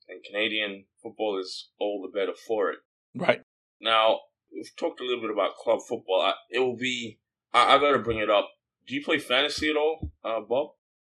and 0.07 0.23
Canadian 0.23 0.85
football 1.01 1.39
is 1.39 1.69
all 1.79 2.01
the 2.01 2.17
better 2.17 2.33
for 2.47 2.71
it. 2.71 2.79
Right 3.15 3.41
now, 3.81 4.19
we've 4.53 4.75
talked 4.77 5.01
a 5.01 5.03
little 5.03 5.21
bit 5.21 5.31
about 5.31 5.55
club 5.55 5.79
football. 5.87 6.21
I, 6.21 6.33
it 6.51 6.59
will 6.59 6.77
be. 6.77 7.19
I, 7.53 7.75
I 7.75 7.79
got 7.79 7.93
to 7.93 7.99
bring 7.99 8.19
it 8.19 8.29
up. 8.29 8.49
Do 8.87 8.95
you 8.95 9.03
play 9.03 9.19
fantasy 9.19 9.69
at 9.69 9.77
all, 9.77 10.11
uh, 10.23 10.41
Bob? 10.41 10.71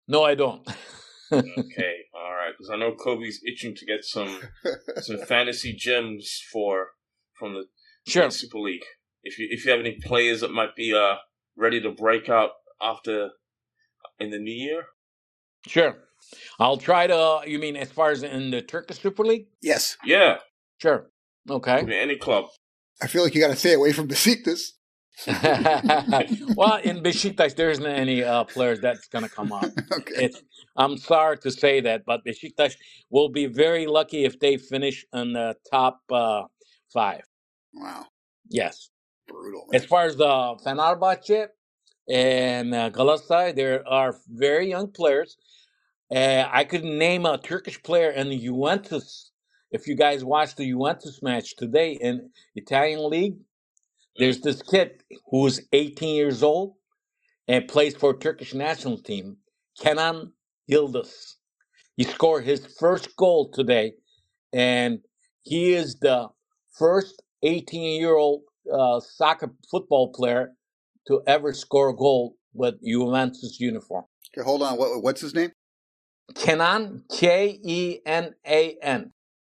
No, 0.08 0.24
I 0.24 0.34
don't. 0.34 0.66
okay, 1.32 1.94
all 2.14 2.32
right, 2.34 2.52
because 2.56 2.70
I 2.72 2.76
know 2.76 2.94
Cobe's 2.94 3.40
itching 3.46 3.74
to 3.76 3.86
get 3.86 4.04
some 4.04 4.40
some 4.98 5.18
fantasy 5.26 5.72
gems 5.72 6.42
for 6.52 6.88
from 7.38 7.54
the 7.54 7.64
sure. 8.06 8.30
Super 8.30 8.58
League. 8.58 8.84
If 9.22 9.38
you 9.38 9.48
if 9.50 9.64
you 9.64 9.70
have 9.70 9.80
any 9.80 9.98
players 10.02 10.40
that 10.40 10.52
might 10.52 10.74
be 10.76 10.94
uh 10.94 11.16
ready 11.56 11.80
to 11.80 11.90
break 11.90 12.28
out 12.28 12.50
after 12.80 13.30
in 14.18 14.30
the 14.30 14.38
new 14.38 14.52
year, 14.52 14.84
sure. 15.66 15.96
I'll 16.58 16.76
try 16.76 17.06
to. 17.06 17.40
You 17.46 17.58
mean 17.58 17.76
as 17.76 17.90
far 17.90 18.10
as 18.10 18.22
in 18.22 18.50
the 18.50 18.62
Turkish 18.62 19.00
Super 19.00 19.24
League? 19.24 19.46
Yes. 19.62 19.96
Yeah. 20.04 20.38
Sure. 20.78 21.10
Okay. 21.48 21.86
Any 21.92 22.16
club. 22.16 22.46
I 23.02 23.06
feel 23.06 23.22
like 23.22 23.34
you 23.34 23.40
got 23.40 23.48
to 23.48 23.56
stay 23.56 23.72
away 23.74 23.92
from 23.92 24.08
Besiktas. 24.08 24.60
well, 26.56 26.76
in 26.82 27.02
Besiktas, 27.02 27.54
there 27.56 27.70
isn't 27.70 27.86
any 27.86 28.22
uh, 28.24 28.44
players 28.44 28.80
that's 28.80 29.08
going 29.08 29.24
to 29.24 29.30
come 29.30 29.52
up. 29.52 29.64
okay. 29.92 30.26
It's, 30.26 30.42
I'm 30.76 30.96
sorry 30.98 31.38
to 31.38 31.50
say 31.50 31.80
that, 31.82 32.04
but 32.06 32.24
Besiktas 32.24 32.76
will 33.10 33.28
be 33.28 33.46
very 33.46 33.86
lucky 33.86 34.24
if 34.24 34.40
they 34.40 34.56
finish 34.56 35.04
in 35.12 35.32
the 35.34 35.56
top 35.70 36.00
uh, 36.10 36.44
five. 36.92 37.22
Wow. 37.74 38.06
Yes. 38.48 38.90
Brutal. 39.28 39.66
Man. 39.70 39.80
As 39.80 39.86
far 39.86 40.04
as 40.04 40.16
the 40.16 40.26
Fenerbahce 40.64 41.48
and 42.08 42.74
uh, 42.74 42.90
Galatasaray, 42.90 43.54
there 43.54 43.86
are 43.88 44.16
very 44.28 44.68
young 44.68 44.88
players. 44.88 45.36
Uh, 46.14 46.48
I 46.50 46.64
could 46.64 46.84
name 46.84 47.26
a 47.26 47.38
Turkish 47.38 47.82
player 47.82 48.10
in 48.10 48.30
the 48.30 48.38
Juventus. 48.38 49.30
If 49.70 49.86
you 49.86 49.94
guys 49.94 50.24
watched 50.24 50.56
the 50.56 50.68
Juventus 50.68 51.22
match 51.22 51.56
today 51.56 51.92
in 51.92 52.30
Italian 52.56 53.08
league, 53.08 53.36
there's 54.18 54.40
this 54.42 54.62
kid 54.62 55.02
who's 55.30 55.60
18 55.72 56.14
years 56.16 56.42
old 56.42 56.74
and 57.48 57.68
plays 57.68 57.96
for 57.96 58.16
Turkish 58.18 58.54
national 58.54 58.98
team, 58.98 59.38
Kenan 59.80 60.32
Yildiz. 60.70 61.34
He 61.96 62.04
scored 62.04 62.44
his 62.44 62.66
first 62.80 63.16
goal 63.16 63.50
today, 63.52 63.94
and 64.52 65.00
he 65.42 65.74
is 65.74 65.96
the 66.00 66.28
first 66.78 67.22
18 67.44 68.00
year 68.00 68.16
old 68.16 68.42
uh, 68.72 69.00
soccer 69.00 69.52
football 69.70 70.12
player 70.12 70.52
to 71.08 71.22
ever 71.26 71.52
score 71.54 71.90
a 71.90 71.96
goal 71.96 72.36
with 72.54 72.76
Juventus 72.84 73.58
uniform. 73.60 74.04
Okay, 74.36 74.44
hold 74.44 74.62
on. 74.62 74.78
What, 74.78 75.02
what's 75.02 75.20
his 75.22 75.34
name? 75.34 75.52
Kenan, 76.36 77.04
K 77.12 77.60
E 77.64 77.98
N 78.06 78.34
A 78.46 78.76
N. 78.82 79.12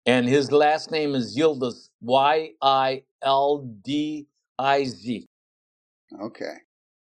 And 0.06 0.28
his 0.28 0.52
last 0.52 0.92
name 0.92 1.16
is 1.16 1.38
Yildiz, 1.38 1.90
Y 2.02 2.52
I 2.62 3.04
L 3.24 3.68
D 3.84 4.28
I 4.58 4.86
Z. 4.86 5.28
Okay. 6.20 6.56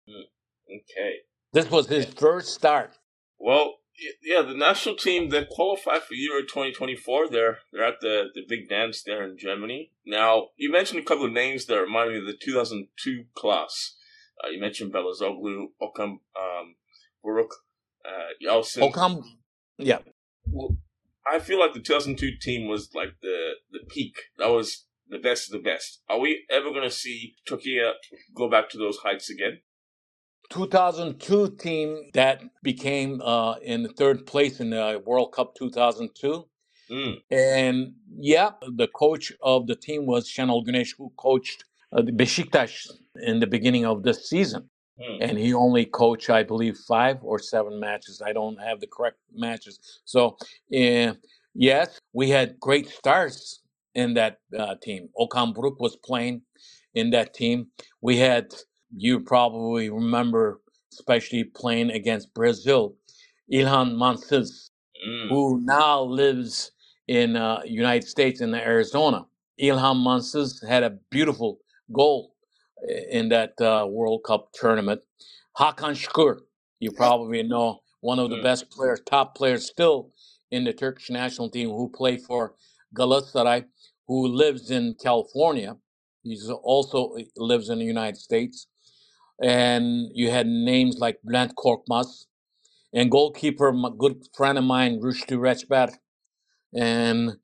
Okay. 0.09 1.13
This 1.53 1.69
was 1.71 1.87
his 1.87 2.05
first 2.05 2.53
start. 2.53 2.97
Well, 3.39 3.75
yeah, 4.23 4.41
the 4.41 4.53
national 4.53 4.95
team 4.95 5.29
that 5.29 5.49
qualified 5.49 6.03
for 6.03 6.13
Euro 6.13 6.41
2024, 6.41 7.29
they're 7.29 7.59
they're 7.71 7.85
at 7.85 7.99
the, 8.01 8.25
the 8.33 8.41
big 8.47 8.69
dance 8.69 9.01
there 9.03 9.23
in 9.23 9.37
Germany. 9.37 9.91
Now, 10.05 10.49
you 10.55 10.71
mentioned 10.71 10.99
a 10.99 11.03
couple 11.05 11.25
of 11.25 11.31
names 11.31 11.65
that 11.65 11.79
remind 11.79 12.11
me 12.11 12.19
of 12.19 12.25
the 12.25 12.37
2002 12.39 13.25
class. 13.35 13.95
Uh, 14.43 14.49
you 14.49 14.59
mentioned 14.59 14.93
Belözoğlu, 14.93 15.67
Okan 15.81 16.09
um, 16.09 16.75
Buruk, 17.25 17.53
uh, 18.05 18.33
Yeltsin. 18.45 18.91
Okan, 18.91 19.23
yeah. 19.77 19.99
Well, 20.45 20.77
I 21.25 21.39
feel 21.39 21.59
like 21.59 21.73
the 21.73 21.79
2002 21.79 22.37
team 22.39 22.67
was 22.67 22.93
like 22.93 23.15
the 23.21 23.53
the 23.71 23.79
peak. 23.89 24.15
That 24.37 24.49
was 24.49 24.85
the 25.09 25.19
best 25.19 25.47
of 25.47 25.53
the 25.53 25.69
best. 25.69 26.01
Are 26.09 26.19
we 26.19 26.45
ever 26.49 26.69
going 26.69 26.83
to 26.83 26.91
see 26.91 27.35
Turkey 27.47 27.81
go 28.35 28.49
back 28.49 28.69
to 28.69 28.77
those 28.77 28.97
heights 28.97 29.29
again? 29.29 29.59
2002 30.49 31.55
team 31.57 32.09
that 32.13 32.41
became 32.63 33.21
uh, 33.21 33.55
in 33.61 33.83
the 33.83 33.89
third 33.89 34.25
place 34.25 34.59
in 34.59 34.69
the 34.69 35.01
World 35.05 35.33
Cup 35.33 35.55
2002. 35.55 36.45
Mm. 36.89 37.17
And 37.29 37.93
yeah, 38.17 38.51
the 38.61 38.87
coach 38.87 39.33
of 39.41 39.67
the 39.67 39.75
team 39.75 40.05
was 40.05 40.29
Şenol 40.29 40.65
Güneş, 40.65 40.95
who 40.97 41.11
coached 41.17 41.65
uh, 41.91 42.01
the 42.01 42.13
Beşiktaş 42.13 42.87
in 43.21 43.39
the 43.39 43.47
beginning 43.47 43.85
of 43.85 44.03
this 44.03 44.29
season. 44.29 44.69
Mm. 44.99 45.29
And 45.29 45.37
he 45.37 45.53
only 45.53 45.85
coached, 45.85 46.29
I 46.29 46.43
believe, 46.43 46.77
five 46.77 47.17
or 47.21 47.39
seven 47.39 47.79
matches. 47.79 48.21
I 48.25 48.31
don't 48.31 48.57
have 48.57 48.79
the 48.79 48.87
correct 48.87 49.17
matches. 49.35 49.79
So, 50.05 50.37
uh, 50.73 51.13
yes, 51.53 51.99
we 52.13 52.29
had 52.29 52.59
great 52.59 52.87
stars 52.87 53.59
in 53.97 54.13
that 54.13 54.33
uh, 54.57 54.75
team. 54.81 55.09
Okan 55.19 55.53
Buruk 55.55 55.77
was 55.79 55.95
playing 56.09 56.41
in 56.93 57.09
that 57.11 57.33
team. 57.33 57.67
We 58.01 58.17
had, 58.17 58.45
you 58.95 59.19
probably 59.19 59.89
remember, 59.89 60.61
especially 60.93 61.43
playing 61.43 61.89
against 61.91 62.33
Brazil, 62.33 62.95
Ilhan 63.51 63.89
Mansız, 64.01 64.69
Mm. 65.07 65.29
who 65.29 65.61
now 65.61 66.01
lives 66.01 66.71
in 67.07 67.35
uh, 67.37 67.61
United 67.65 68.07
States 68.07 68.41
in 68.41 68.55
Arizona. 68.55 69.27
Ilhan 69.61 69.97
Mansız 70.07 70.67
had 70.67 70.81
a 70.83 70.89
beautiful 71.11 71.59
goal 71.93 72.33
in 73.11 73.29
that 73.29 73.53
uh, 73.61 73.85
World 73.87 74.21
Cup 74.25 74.51
tournament. 74.53 75.01
Hakan 75.59 75.93
Şükür, 75.95 76.39
you 76.79 76.91
probably 76.91 77.43
know, 77.43 77.69
one 78.01 78.17
of 78.19 78.31
the 78.31 78.37
Mm. 78.37 78.43
best 78.43 78.71
players, 78.71 78.99
top 79.05 79.35
players 79.37 79.67
still 79.67 80.11
in 80.49 80.63
the 80.63 80.73
Turkish 80.73 81.11
national 81.11 81.49
team 81.51 81.69
who 81.69 81.89
played 81.89 82.21
for 82.23 82.55
Galatasaray, 82.95 83.65
who 84.07 84.27
lives 84.27 84.71
in 84.71 84.95
California. 85.01 85.77
He 86.23 86.39
also 86.63 87.15
lives 87.37 87.69
in 87.69 87.79
the 87.79 87.85
United 87.85 88.17
States. 88.17 88.67
And 89.41 90.09
you 90.13 90.29
had 90.31 90.47
names 90.47 90.97
like 90.99 91.19
Bülent 91.25 91.53
Korkmaz 91.55 92.25
and 92.93 93.11
goalkeeper, 93.11 93.69
a 93.69 93.89
good 93.91 94.25
friend 94.35 94.57
of 94.57 94.63
mine, 94.63 94.99
Rüştü 95.01 95.37
Reçber. 95.37 95.93
And 96.73 97.37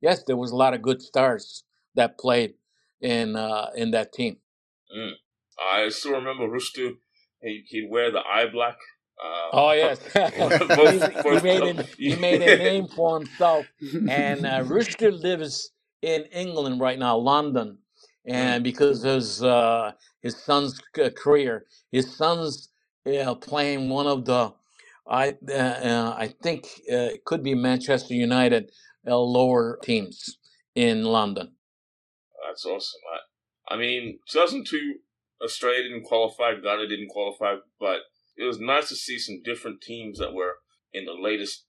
yes, 0.00 0.24
there 0.24 0.36
was 0.36 0.50
a 0.50 0.56
lot 0.56 0.74
of 0.74 0.82
good 0.82 1.00
stars 1.02 1.64
that 1.94 2.18
played 2.18 2.54
in 3.00 3.36
uh, 3.36 3.70
in 3.76 3.90
that 3.92 4.12
team. 4.12 4.38
Mm. 4.96 5.12
I 5.60 5.88
still 5.88 6.12
remember 6.12 6.48
Rustu. 6.48 6.96
He, 7.42 7.64
he'd 7.68 7.88
wear 7.90 8.10
the 8.10 8.20
eye 8.20 8.46
black. 8.52 8.76
Uh, 9.22 9.50
Oh 9.52 9.72
yes, 9.82 9.98
both- 10.14 10.92
he, 10.92 11.30
he 11.30 11.40
made 11.40 11.60
club- 11.62 11.78
a, 11.78 11.82
he 11.96 12.16
made 12.28 12.42
a 12.42 12.56
name 12.58 12.88
for 12.88 13.18
himself. 13.18 13.66
And 14.08 14.44
uh, 14.46 14.62
lives 14.66 15.70
in 16.06 16.24
England 16.26 16.80
right 16.80 17.00
now, 17.00 17.18
London, 17.18 17.78
and 18.26 18.64
because 18.64 19.04
of 19.04 19.16
his 19.16 19.44
uh, 19.44 19.92
his 20.22 20.36
son's 20.36 20.80
c- 20.96 21.10
career, 21.12 21.66
his 21.92 22.16
son's 22.16 22.70
uh, 23.06 23.36
playing 23.36 23.90
one 23.90 24.08
of 24.08 24.26
the, 24.26 24.54
I 25.08 25.36
uh, 25.50 25.52
uh, 25.54 26.16
I 26.18 26.28
think 26.42 26.66
uh, 26.92 27.14
it 27.16 27.26
could 27.26 27.44
be 27.44 27.54
Manchester 27.56 28.14
United 28.14 28.72
uh, 29.08 29.18
lower 29.18 29.80
teams 29.84 30.38
in 30.76 31.04
London. 31.04 31.52
That's 32.46 32.66
awesome. 32.66 33.00
I, 33.70 33.74
I 33.74 33.78
mean, 33.78 34.20
2002, 34.30 34.96
Australia 35.44 35.84
didn't 35.84 36.04
qualify, 36.04 36.54
Ghana 36.62 36.88
didn't 36.88 37.08
qualify, 37.10 37.56
but 37.80 38.00
it 38.36 38.44
was 38.44 38.60
nice 38.60 38.88
to 38.90 38.96
see 38.96 39.18
some 39.18 39.42
different 39.44 39.82
teams 39.82 40.18
that 40.20 40.34
were 40.34 40.56
in 40.92 41.06
the 41.06 41.14
latest 41.14 41.66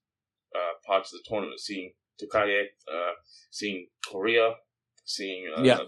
uh, 0.55 0.73
parts 0.85 1.13
of 1.13 1.19
the 1.19 1.25
tournament. 1.29 1.59
Seeing 1.61 1.93
Turkey, 2.19 2.67
uh, 2.91 3.11
seeing 3.51 3.87
Korea, 4.11 4.53
seeing 5.05 5.51
uh, 5.57 5.63
Yeah. 5.63 5.79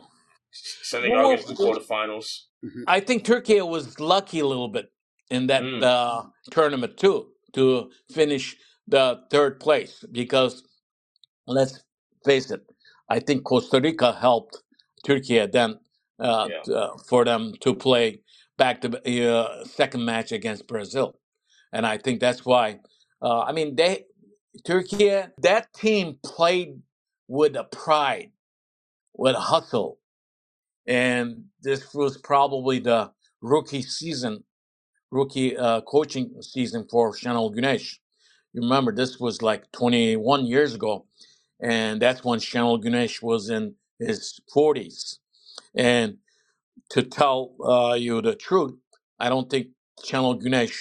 Senegal 0.51 1.17
Well, 1.17 1.37
get 1.37 1.45
to 1.47 1.53
the 1.53 1.63
quarterfinals. 1.63 2.45
I 2.87 2.99
think 2.99 3.23
Turkey 3.25 3.61
was 3.61 3.99
lucky 3.99 4.39
a 4.39 4.45
little 4.45 4.67
bit 4.69 4.91
in 5.29 5.47
that 5.47 5.63
Mm. 5.63 5.83
uh, 5.83 6.23
tournament 6.51 6.97
too 6.97 7.31
to 7.53 7.91
finish 8.11 8.57
the 8.87 9.21
third 9.31 9.59
place 9.59 10.03
because 10.11 10.63
let's 11.47 11.83
face 12.25 12.51
it, 12.51 12.61
I 13.09 13.19
think 13.19 13.43
Costa 13.43 13.79
Rica 13.81 14.13
helped 14.13 14.57
Turkey 15.05 15.45
then 15.47 15.79
uh, 16.19 16.47
Yeah. 16.49 16.61
t- 16.65 16.73
uh, 16.73 16.97
for 17.07 17.25
them 17.25 17.53
to 17.61 17.73
play 17.75 18.21
back 18.57 18.81
to 18.81 18.89
uh, 19.31 19.63
second 19.65 20.03
match 20.05 20.31
against 20.33 20.67
Brazil, 20.67 21.19
and 21.71 21.85
I 21.85 21.97
think 21.97 22.19
that's 22.19 22.45
why. 22.45 22.79
Uh, 23.21 23.41
I 23.41 23.51
mean, 23.53 23.75
they 23.75 24.05
Turkey 24.65 25.09
that 25.39 25.73
team 25.73 26.19
played 26.23 26.81
with 27.27 27.55
a 27.55 27.65
pride, 27.65 28.31
with 29.15 29.35
a 29.35 29.39
hustle, 29.41 29.99
and 30.87 31.45
this 31.61 31.93
was 31.93 32.17
probably 32.17 32.79
the 32.79 33.11
rookie 33.41 33.81
season, 33.83 34.43
rookie 35.11 35.57
uh, 35.57 35.81
coaching 35.81 36.35
season 36.41 36.87
for 36.89 37.13
Şenol 37.13 37.55
Güneş. 37.55 37.99
You 38.53 38.61
remember 38.63 38.93
this 38.93 39.19
was 39.19 39.41
like 39.41 39.71
21 39.73 40.45
years 40.47 40.75
ago, 40.75 41.05
and 41.61 42.01
that's 42.01 42.23
when 42.23 42.39
Şenol 42.39 42.83
Güneş 42.83 43.21
was 43.23 43.49
in 43.49 43.75
his 43.99 44.39
40s. 44.55 45.19
And 45.75 46.17
to 46.91 47.03
tell 47.03 47.55
uh, 47.63 47.95
you 47.95 48.21
the 48.21 48.35
truth, 48.35 48.73
I 49.19 49.29
don't 49.29 49.49
think 49.49 49.69
Güneş 50.41 50.73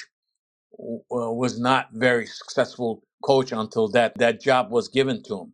w- 0.79 1.03
uh, 1.13 1.33
was 1.33 1.59
not 1.61 1.89
very 1.93 2.27
successful 2.27 3.03
coach 3.23 3.53
until 3.53 3.89
that 3.89 4.15
that 4.19 4.41
job 4.41 4.71
was 4.71 4.89
given 4.89 5.23
to 5.25 5.35
him 5.41 5.53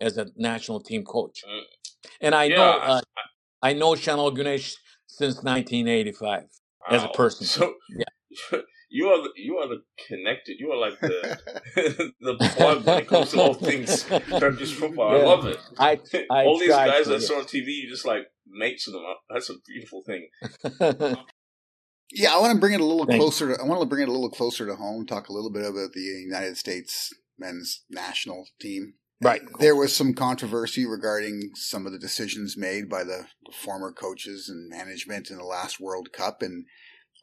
as 0.00 0.18
a 0.18 0.26
national 0.36 0.80
team 0.80 1.04
coach. 1.04 1.42
Mm. 1.48 1.62
And 2.20 2.34
I 2.34 2.44
Yeah, 2.44 2.56
know 2.56 2.70
I- 2.70 2.86
uh, 2.98 3.00
I 3.62 3.72
know 3.72 3.94
Şenol 3.96 4.34
Güneş 4.34 4.76
since 5.06 5.42
1985 5.42 6.44
as 6.90 7.02
a 7.02 7.08
person. 7.08 7.46
So 7.46 7.74
you 8.90 9.08
are 9.08 9.22
the, 9.22 9.30
you 9.36 9.56
are 9.58 9.68
the 9.68 9.82
connected. 10.08 10.56
You 10.60 10.70
are 10.72 10.76
like 10.90 11.00
the 11.00 11.36
the 12.20 12.34
plug 12.54 12.84
when 12.86 12.98
it 12.98 13.08
comes 13.08 13.30
to 13.30 13.40
all 13.40 13.54
things 13.54 14.04
Turkish 14.38 14.74
football. 14.74 15.10
I 15.10 15.24
love 15.24 15.46
it. 15.46 15.58
I, 15.78 15.98
I 16.30 16.44
all 16.44 16.58
these 16.58 16.68
guys 16.68 17.04
to, 17.04 17.10
that 17.10 17.22
saw 17.22 17.38
on 17.38 17.44
TV, 17.44 17.68
you 17.82 17.88
just 17.88 18.04
like 18.06 18.26
mates 18.46 18.86
with 18.86 18.94
them. 18.94 19.04
That's 19.30 19.50
a 19.50 19.54
beautiful 19.66 20.02
thing. 20.02 20.28
Yeah. 22.12 22.34
I 22.34 22.38
want 22.40 22.54
to 22.54 22.60
bring 22.60 22.74
it 22.74 22.80
a 22.80 22.84
little 22.84 23.06
Thank 23.06 23.18
you. 23.18 23.20
closer. 23.22 23.54
To, 23.54 23.62
I 23.62 23.66
want 23.66 23.80
to 23.80 23.86
bring 23.86 24.02
it 24.02 24.08
a 24.08 24.12
little 24.12 24.30
closer 24.30 24.66
to 24.66 24.76
home. 24.76 25.06
Talk 25.06 25.28
a 25.28 25.32
little 25.32 25.50
bit 25.50 25.62
about 25.62 25.92
the 25.92 26.00
United 26.00 26.56
States 26.56 27.12
men's 27.38 27.82
national 27.90 28.46
team. 28.60 28.94
right. 29.22 29.42
There 29.60 29.76
was 29.76 29.94
some 29.94 30.14
controversy 30.14 30.86
regarding 30.86 31.50
some 31.54 31.86
of 31.86 31.92
the 31.92 31.98
decisions 31.98 32.56
made 32.56 32.88
by 32.88 33.04
the 33.04 33.26
former 33.52 33.92
coaches 33.92 34.48
and 34.48 34.70
management 34.70 35.30
in 35.30 35.36
the 35.38 35.44
last 35.44 35.80
World 35.80 36.12
Cup. 36.12 36.42
And 36.42 36.64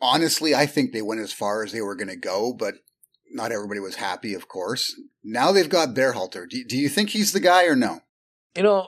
honestly, 0.02 0.54
I 0.54 0.66
think 0.66 0.92
they 0.92 1.02
went 1.02 1.22
as 1.22 1.34
far 1.34 1.64
as 1.64 1.72
they 1.72 1.82
were 1.82 1.96
going 1.96 2.10
to 2.10 2.16
go, 2.16 2.54
but 2.54 2.76
not 3.32 3.52
everybody 3.52 3.80
was 3.80 3.96
happy, 3.96 4.36
of 4.36 4.48
course. 4.48 4.94
Now 5.24 5.52
they've 5.52 5.70
got 5.70 5.96
Berhalter. 5.96 6.48
Do, 6.48 6.64
do 6.64 6.78
you 6.78 6.90
think 6.90 7.10
he's 7.10 7.32
the 7.32 7.40
guy 7.40 7.66
or 7.66 7.76
no? 7.76 8.02
You 8.56 8.64
know, 8.64 8.88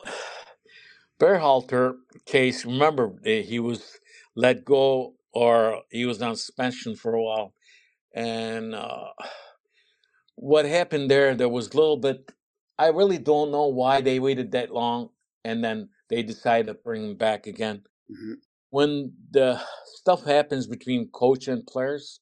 Berhalter 1.19 1.95
case, 2.25 2.65
remember, 2.65 3.13
eh, 3.25 3.41
he 3.41 3.59
was 3.59 3.97
let 4.35 4.65
go 4.65 5.13
or 5.35 5.83
he 5.91 6.05
was 6.05 6.21
on 6.23 6.37
suspension 6.37 6.95
for 6.97 7.15
a 7.15 7.23
while. 7.23 7.55
And 8.15 8.75
uh, 8.75 9.09
what 10.35 10.65
happened 10.65 11.11
there, 11.11 11.35
there 11.35 11.49
was 11.49 11.69
a 11.73 11.77
little 11.77 11.97
bit, 11.97 12.31
I 12.79 12.87
really 12.89 13.19
don't 13.19 13.51
know 13.51 13.67
why 13.67 14.01
they 14.01 14.19
waited 14.19 14.51
that 14.53 14.71
long 14.71 15.09
and 15.45 15.63
then 15.63 15.89
they 16.09 16.23
decided 16.23 16.67
to 16.67 16.75
bring 16.75 17.03
him 17.11 17.17
back 17.17 17.47
again. 17.47 17.83
Mhm. 18.11 18.35
When 18.71 19.13
the 19.31 19.61
stuff 19.85 20.25
happens 20.25 20.67
between 20.67 21.09
coach 21.09 21.47
and 21.47 21.65
players, 21.67 22.21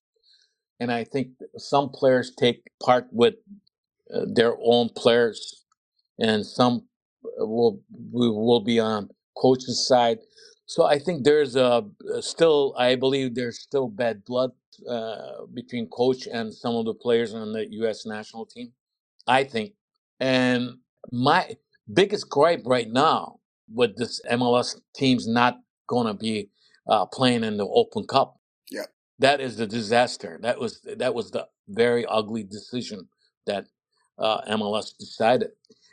and 0.80 0.91
I 0.91 1.06
think 1.06 1.30
some 1.58 1.89
players 1.91 2.34
take 2.38 2.63
part 2.84 3.08
with 3.12 3.36
uh, 4.13 4.26
their 4.34 4.56
own 4.63 4.89
players, 4.95 5.65
and 6.19 6.45
some 6.45 6.88
will 7.38 7.82
will 8.12 8.45
will 8.45 8.62
be 8.63 8.80
on 8.80 9.10
coach's 9.38 9.88
side. 9.88 10.19
So 10.73 10.86
I 10.86 10.97
think 10.97 11.23
there's 11.23 11.55
a 11.55 11.86
still, 12.21 12.73
I 12.75 12.95
believe 12.95 13.36
there's 13.36 13.59
still 13.59 13.88
bad 13.88 14.25
blood 14.25 14.53
uh, 14.89 15.45
between 15.53 15.88
coach 15.89 16.25
and 16.25 16.51
some 16.51 16.73
of 16.73 16.86
the 16.86 16.95
players 16.95 17.36
on 17.36 17.53
the 17.53 17.71
U.S. 17.73 18.07
national 18.07 18.47
team. 18.47 18.73
I 19.27 19.43
think, 19.43 19.73
and 20.19 20.79
my 21.12 21.57
biggest 21.93 22.27
gripe 22.27 22.63
right 22.65 22.89
now 22.89 23.36
with 23.71 23.95
this 23.97 24.19
MLS 24.31 24.81
team's 24.95 25.27
not 25.27 25.59
going 25.86 26.07
to 26.07 26.15
be 26.15 26.49
uh, 26.88 27.05
playing 27.05 27.43
in 27.43 27.57
the 27.57 27.67
Open 27.67 28.07
Cup. 28.07 28.39
Yep. 28.71 28.88
That 29.19 29.41
is 29.41 29.57
the 29.57 29.67
disaster. 29.67 30.39
That 30.41 30.59
was 30.59 30.81
that 30.97 31.13
was 31.13 31.29
the 31.29 31.45
very 31.67 32.03
ugly 32.07 32.41
decision 32.41 33.07
that 33.45 33.67
uh, 34.17 34.41
MLS 34.57 34.97
decided. 34.97 35.51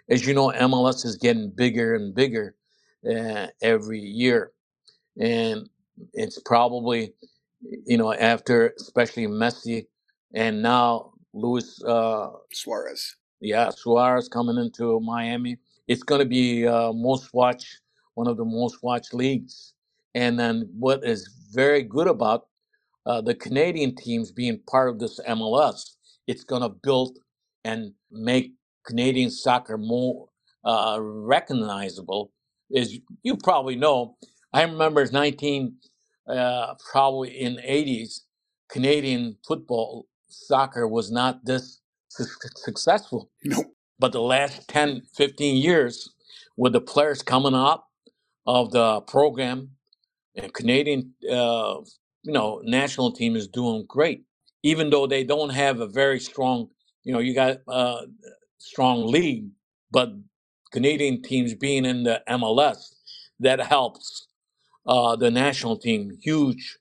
As 0.08 0.26
you 0.26 0.32
know, 0.32 0.50
MLS 0.52 1.04
is 1.04 1.16
getting 1.18 1.50
bigger 1.50 1.96
and 1.96 2.14
bigger 2.14 2.54
uh, 3.06 3.48
every 3.60 4.00
year, 4.00 4.52
and 5.20 5.70
it's 6.14 6.40
probably 6.40 7.14
you 7.86 7.98
know 7.98 8.14
after 8.14 8.74
especially 8.80 9.28
Messi 9.28 9.86
and 10.34 10.62
now 10.62 11.12
Luis 11.34 11.82
uh, 11.84 12.30
Suarez. 12.52 13.16
Yeah, 13.40 13.70
Suarez 13.70 14.28
coming 14.28 14.58
into 14.58 15.00
Miami. 15.00 15.58
It's 15.88 16.02
going 16.04 16.20
to 16.20 16.26
be 16.26 16.66
uh, 16.66 16.92
most 16.92 17.34
watched, 17.34 17.80
one 18.14 18.28
of 18.28 18.36
the 18.38 18.44
most 18.44 18.82
watched 18.82 19.14
leagues. 19.14 19.74
And 20.14 20.38
then 20.38 20.68
what 20.78 21.04
is 21.04 21.28
very 21.52 21.82
good 21.84 22.08
about 22.08 22.46
uh, 23.06 23.20
the 23.20 23.34
Canadian 23.34 23.94
teams 23.96 24.30
being 24.30 24.60
part 24.70 24.88
of 24.88 24.98
this 24.98 25.20
MLS, 25.28 25.96
it's 26.26 26.44
going 26.44 26.62
to 26.62 26.68
build 26.68 27.18
and 27.64 27.92
make 28.10 28.52
Canadian 28.86 29.30
soccer 29.30 29.76
more 29.78 30.28
uh, 30.64 30.98
recognizable. 31.00 32.32
As 32.76 32.96
you 33.22 33.36
probably 33.36 33.76
know, 33.76 34.16
I 34.52 34.62
remember 34.64 35.06
19, 35.06 35.76
uh, 36.28 36.74
probably 36.92 37.30
in 37.40 37.56
the 37.56 37.62
80s, 37.62 38.22
Canadian 38.70 39.38
football 39.46 40.08
soccer 40.28 40.88
was 40.88 41.12
not 41.12 41.44
this 41.46 41.80
su- 42.08 42.26
successful. 42.56 43.30
Nope. 43.44 43.66
But 44.00 44.12
the 44.12 44.22
last 44.22 44.68
10, 44.68 45.02
15 45.14 45.56
years, 45.56 46.10
with 46.56 46.72
the 46.74 46.82
players 46.82 47.22
coming 47.22 47.54
up 47.54 47.88
of 48.46 48.72
the 48.72 49.02
program, 49.02 49.70
and 50.36 50.52
Canadian, 50.54 51.14
uh, 51.30 51.76
you 52.22 52.32
know, 52.32 52.62
national 52.64 53.12
team 53.12 53.36
is 53.36 53.48
doing 53.48 53.84
great. 53.88 54.24
Even 54.62 54.90
though 54.90 55.06
they 55.06 55.24
don't 55.24 55.50
have 55.50 55.80
a 55.80 55.86
very 55.88 56.20
strong, 56.20 56.68
you 57.04 57.12
know, 57.12 57.18
you 57.20 57.34
got 57.34 57.58
a 57.68 58.02
strong 58.58 59.06
league, 59.06 59.48
but 59.90 60.10
Canadian 60.72 61.22
teams 61.22 61.54
being 61.54 61.84
in 61.84 62.04
the 62.04 62.22
MLS, 62.30 62.94
that 63.40 63.60
helps 63.60 64.28
uh, 64.86 65.16
the 65.16 65.30
national 65.30 65.76
team 65.78 66.18
huge. 66.20 66.78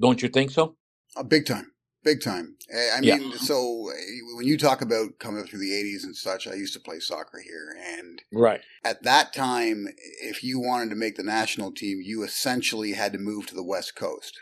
Don't 0.00 0.22
you 0.22 0.28
think 0.28 0.50
so? 0.50 0.76
Uh, 1.16 1.22
big 1.22 1.46
time. 1.46 1.72
Big 2.04 2.22
time. 2.22 2.56
Eh, 2.70 2.90
I 2.96 3.00
Yeah. 3.02 3.16
mean, 3.16 3.32
so 3.38 3.90
eh, 3.90 4.20
when 4.36 4.46
you 4.46 4.56
talk 4.56 4.80
about 4.82 5.18
coming 5.18 5.40
up 5.42 5.48
through 5.48 5.58
the 5.58 5.72
80s 5.72 6.04
and 6.04 6.14
such, 6.16 6.46
I 6.46 6.54
used 6.54 6.72
to 6.74 6.80
play 6.80 7.00
soccer 7.00 7.40
here. 7.40 7.76
And 7.84 8.22
Right. 8.32 8.60
at 8.84 9.02
that 9.02 9.32
time, 9.32 9.88
if 10.22 10.44
you 10.44 10.60
wanted 10.60 10.90
to 10.90 10.96
make 10.96 11.16
the 11.16 11.22
national 11.24 11.72
team, 11.72 12.00
you 12.02 12.22
essentially 12.22 12.92
had 12.92 13.12
to 13.12 13.18
move 13.18 13.46
to 13.48 13.54
the 13.54 13.64
West 13.64 13.96
Coast. 13.96 14.38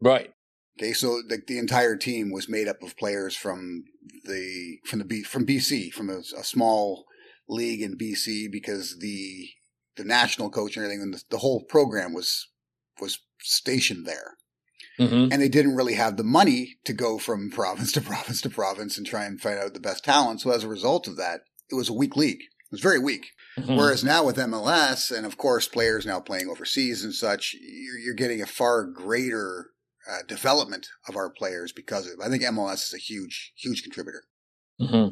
Right. 0.00 0.32
Okay, 0.78 0.92
so 0.92 1.22
the, 1.26 1.38
the 1.46 1.58
entire 1.58 1.96
team 1.96 2.30
was 2.30 2.48
made 2.50 2.68
up 2.68 2.82
of 2.82 2.96
players 2.98 3.34
from 3.34 3.84
the 4.24 4.78
from 4.84 4.98
the 4.98 5.06
B, 5.06 5.22
from 5.22 5.46
BC, 5.46 5.90
from 5.92 6.10
a, 6.10 6.18
a 6.18 6.44
small 6.44 7.06
league 7.48 7.80
in 7.80 7.96
BC, 7.96 8.50
because 8.52 8.98
the 8.98 9.48
the 9.96 10.04
national 10.04 10.50
coach 10.50 10.76
and 10.76 10.84
everything, 10.84 11.02
and 11.02 11.14
the, 11.14 11.22
the 11.30 11.38
whole 11.38 11.64
program 11.64 12.12
was 12.12 12.48
was 13.00 13.18
stationed 13.40 14.06
there, 14.06 14.36
hmm 14.98 15.28
and 15.30 15.42
they 15.42 15.48
didn't 15.48 15.76
really 15.76 15.94
have 15.94 16.16
the 16.16 16.24
money 16.24 16.76
to 16.84 16.92
go 16.92 17.18
from 17.18 17.50
province 17.54 17.92
to 17.92 18.00
province 18.00 18.40
to 18.42 18.50
province 18.50 18.96
and 18.96 19.06
try 19.06 19.24
and 19.24 19.40
find 19.40 19.58
out 19.58 19.74
the 19.74 19.80
best 19.80 20.04
talent. 20.04 20.40
So 20.40 20.50
as 20.50 20.64
a 20.64 20.68
result 20.68 21.06
of 21.06 21.16
that, 21.16 21.40
it 21.70 21.74
was 21.74 21.88
a 21.88 21.94
weak 21.94 22.16
league. 22.16 22.40
It 22.40 22.72
was 22.72 22.80
very 22.80 22.98
weak. 22.98 23.26
Mm-hmm. 23.58 23.76
Whereas 23.76 24.04
now 24.04 24.24
with 24.24 24.36
MLS 24.36 25.16
and 25.16 25.24
of 25.24 25.38
course 25.38 25.66
players 25.66 26.04
now 26.04 26.20
playing 26.20 26.48
overseas 26.48 27.02
and 27.02 27.14
such, 27.14 27.54
you're, 27.54 27.98
you're 27.98 28.14
getting 28.14 28.42
a 28.42 28.46
far 28.46 28.84
greater 28.84 29.70
uh, 30.10 30.18
development 30.28 30.88
of 31.08 31.16
our 31.16 31.30
players 31.30 31.72
because 31.72 32.06
of. 32.06 32.20
I 32.22 32.28
think 32.28 32.42
MLS 32.42 32.86
is 32.86 32.94
a 32.94 32.98
huge, 32.98 33.52
huge 33.56 33.82
contributor. 33.82 34.24
hmm 34.78 35.08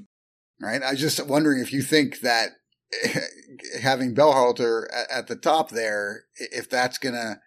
Right? 0.60 0.82
I 0.82 0.92
was 0.92 1.00
just 1.00 1.26
wondering 1.26 1.60
if 1.60 1.72
you 1.72 1.82
think 1.82 2.20
that 2.20 2.50
having 3.82 4.14
Berhalter 4.14 4.86
at, 4.92 5.10
at 5.10 5.26
the 5.28 5.36
top 5.36 5.70
there, 5.70 6.24
if 6.36 6.68
that's 6.70 6.98
going 6.98 7.14
to 7.14 7.40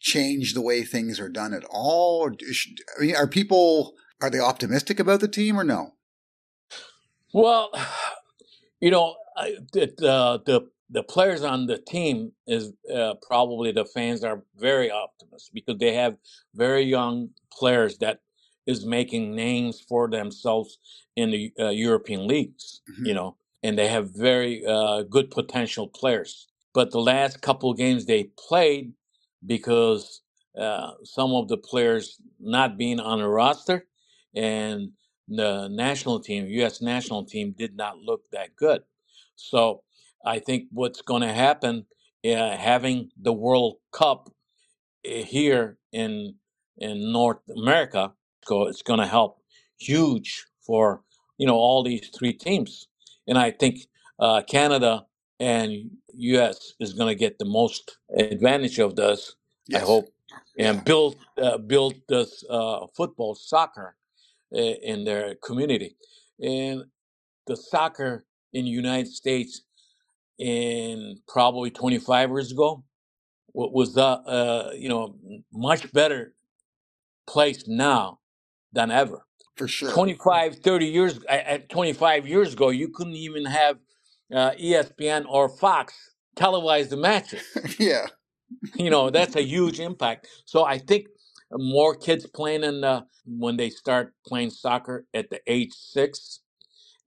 change 0.00 0.54
the 0.54 0.60
way 0.60 0.82
things 0.82 1.18
are 1.18 1.28
done 1.28 1.54
at 1.54 1.64
all. 1.70 2.20
Or 2.20 2.34
should- 2.52 2.80
I 2.98 3.02
mean, 3.02 3.16
are 3.16 3.26
people 3.26 3.94
are 4.20 4.30
they 4.30 4.40
optimistic 4.40 5.00
about 5.00 5.20
the 5.20 5.28
team 5.28 5.58
or 5.58 5.64
no? 5.64 5.94
Well, 7.32 7.70
you 8.80 8.90
know, 8.90 9.16
I, 9.36 9.56
the, 9.72 9.86
the 9.98 10.42
the 10.46 10.60
the 10.90 11.02
players 11.02 11.42
on 11.42 11.66
the 11.66 11.78
team 11.78 12.32
is 12.46 12.72
uh, 12.94 13.14
probably 13.26 13.72
the 13.72 13.84
fans 13.86 14.22
are 14.22 14.42
very 14.56 14.90
optimistic 14.90 15.54
because 15.54 15.78
they 15.78 15.94
have 15.94 16.16
very 16.54 16.82
young 16.84 17.30
players 17.50 17.98
that 17.98 18.20
is 18.66 18.84
making 18.86 19.34
names 19.34 19.80
for 19.80 20.08
themselves 20.08 20.78
in 21.16 21.30
the 21.30 21.52
uh, 21.58 21.70
European 21.70 22.26
leagues. 22.26 22.82
Mhm. 22.90 23.06
You 23.06 23.14
know, 23.14 23.36
and 23.64 23.78
they 23.78 23.88
have 23.88 24.12
very 24.12 24.66
uh, 24.66 25.04
good 25.04 25.32
potential 25.32 25.88
players. 25.88 26.48
But 26.74 26.92
the 26.92 27.00
last 27.00 27.42
couple 27.42 27.72
of 27.72 27.78
games 27.78 28.06
they 28.06 28.26
played 28.38 28.94
because 29.46 30.22
uh, 30.58 30.92
some 31.04 31.32
of 31.34 31.48
the 31.48 31.58
players 31.58 32.18
not 32.40 32.78
being 32.78 33.00
on 33.00 33.20
a 33.20 33.30
roster 33.30 33.86
and 34.36 34.92
the 35.28 35.68
national 35.70 36.20
team, 36.20 36.46
U.S. 36.48 36.82
national 36.82 37.26
team, 37.26 37.54
did 37.58 37.76
not 37.76 37.98
look 37.98 38.22
that 38.32 38.56
good. 38.56 38.82
So 39.36 39.84
I 40.26 40.40
think 40.40 40.66
what's 40.72 41.02
going 41.02 41.22
to 41.22 41.34
happen, 41.34 41.86
uh, 42.26 42.56
having 42.58 43.10
the 43.22 43.34
World 43.34 43.78
Cup 43.92 44.30
uh, 45.06 45.10
here 45.24 45.78
in 45.92 46.34
in 46.78 47.12
North 47.12 47.40
America, 47.56 48.12
go 48.46 48.68
it's 48.68 48.82
going 48.82 49.00
to 49.00 49.06
help 49.06 49.38
huge 49.78 50.46
for 50.66 51.02
you 51.38 51.46
know 51.46 51.56
all 51.56 51.84
these 51.84 52.10
three 52.18 52.34
teams, 52.34 52.88
and 53.28 53.38
I 53.38 53.52
think 53.52 53.80
uh, 54.20 54.42
Canada 54.42 55.06
and 55.40 55.90
U.S. 56.14 56.74
is 56.80 56.94
going 56.94 57.08
to 57.08 57.18
get 57.18 57.38
the 57.38 57.46
most 57.46 57.98
advantage 58.18 58.78
of 58.80 58.96
this. 58.96 59.34
I 59.74 59.80
hope 59.80 60.06
and 60.58 60.84
build 60.84 61.16
uh, 61.42 61.58
build 61.58 61.94
this 62.08 62.44
uh, 62.50 62.86
football 62.96 63.34
soccer 63.34 63.96
uh, 64.54 64.58
in 64.58 65.04
their 65.04 65.36
community 65.36 65.96
and 66.42 66.84
the 67.46 67.56
soccer 67.56 68.26
in 68.52 68.64
the 68.66 68.70
United 68.70 69.08
States 69.12 69.62
in 70.38 71.18
probably 71.28 71.70
25 71.70 72.30
years 72.30 72.52
ago 72.52 72.84
wa- 73.54 73.68
was 73.68 73.96
uh, 73.98 74.14
uh, 74.26 74.70
you 74.76 74.88
know 74.88 75.16
much 75.52 75.92
better 75.92 76.34
place 77.28 77.64
now 77.68 78.20
than 78.72 78.90
ever 78.90 79.26
For 79.56 79.68
sure. 79.68 79.92
25 79.92 80.56
30 80.56 80.86
years 80.86 81.18
at 81.28 81.46
at 81.46 81.68
25 81.68 82.26
years 82.26 82.54
ago 82.54 82.70
you 82.70 82.88
couldn't 82.88 83.14
even 83.16 83.44
have 83.46 83.78
uh, 84.34 84.52
espn 84.52 85.26
or 85.28 85.48
fox 85.48 85.94
televise 86.36 86.88
the 86.90 86.96
matches 86.96 87.42
yeah. 87.78 88.06
you 88.76 88.90
know 88.90 89.10
that's 89.10 89.36
a 89.36 89.42
huge 89.42 89.80
impact 89.80 90.28
so 90.46 90.64
i 90.64 90.78
think 90.78 91.06
more 91.52 91.94
kids 91.94 92.26
playing 92.26 92.64
in 92.64 92.82
the 92.82 93.04
when 93.26 93.56
they 93.56 93.70
start 93.70 94.14
playing 94.26 94.50
soccer 94.50 95.06
at 95.14 95.30
the 95.30 95.40
age 95.46 95.72
six 95.72 96.40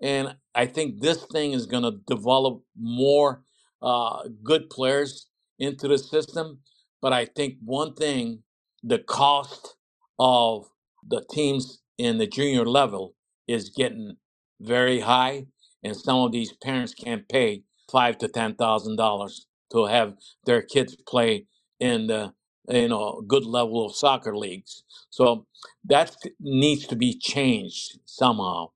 and 0.02 0.36
i 0.56 0.66
think 0.66 1.02
this 1.02 1.26
thing 1.26 1.54
is 1.54 1.66
going 1.66 1.84
to 1.84 2.00
develop 2.08 2.62
more 2.80 3.44
uh, 3.82 4.24
good 4.44 4.70
players 4.70 5.28
into 5.60 5.88
the 5.88 5.98
system 5.98 6.60
but 7.02 7.14
i 7.14 7.26
think 7.26 7.56
one 7.64 7.94
thing 7.96 8.44
the 8.84 9.00
cost 9.00 9.76
of 10.20 10.68
the 11.08 11.24
teams 11.32 11.80
in 11.98 12.18
the 12.20 12.28
junior 12.28 12.66
level 12.66 13.16
is 13.48 13.70
getting 13.70 14.18
very 14.62 15.02
high 15.02 15.48
and 15.84 15.96
some 15.96 16.18
of 16.20 16.32
these 16.32 16.54
parents 16.54 16.94
can't 16.94 17.30
pay 17.30 17.64
five 17.92 18.18
to 18.20 18.28
ten 18.28 18.56
thousand 18.56 18.98
dollars 18.98 19.48
to 19.72 19.86
have 19.88 20.16
their 20.46 20.62
kids 20.62 20.98
play 21.08 21.46
in 21.80 22.08
the 22.08 22.34
you 22.70 22.90
know 22.90 23.24
good 23.28 23.46
level 23.46 23.86
of 23.86 23.96
soccer 23.96 24.36
leagues. 24.38 24.84
So 25.10 25.48
that 25.86 26.16
needs 26.40 26.88
to 26.88 26.96
be 26.96 27.18
changed 27.18 28.00
somehow. 28.06 28.72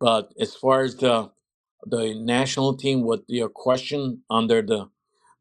But 0.00 0.32
as 0.40 0.54
far 0.54 0.82
as 0.82 0.96
the 0.96 1.32
the 1.86 2.14
national 2.14 2.76
team 2.76 3.02
with 3.02 3.22
your 3.28 3.48
question 3.50 4.22
under 4.30 4.62
the 4.62 4.88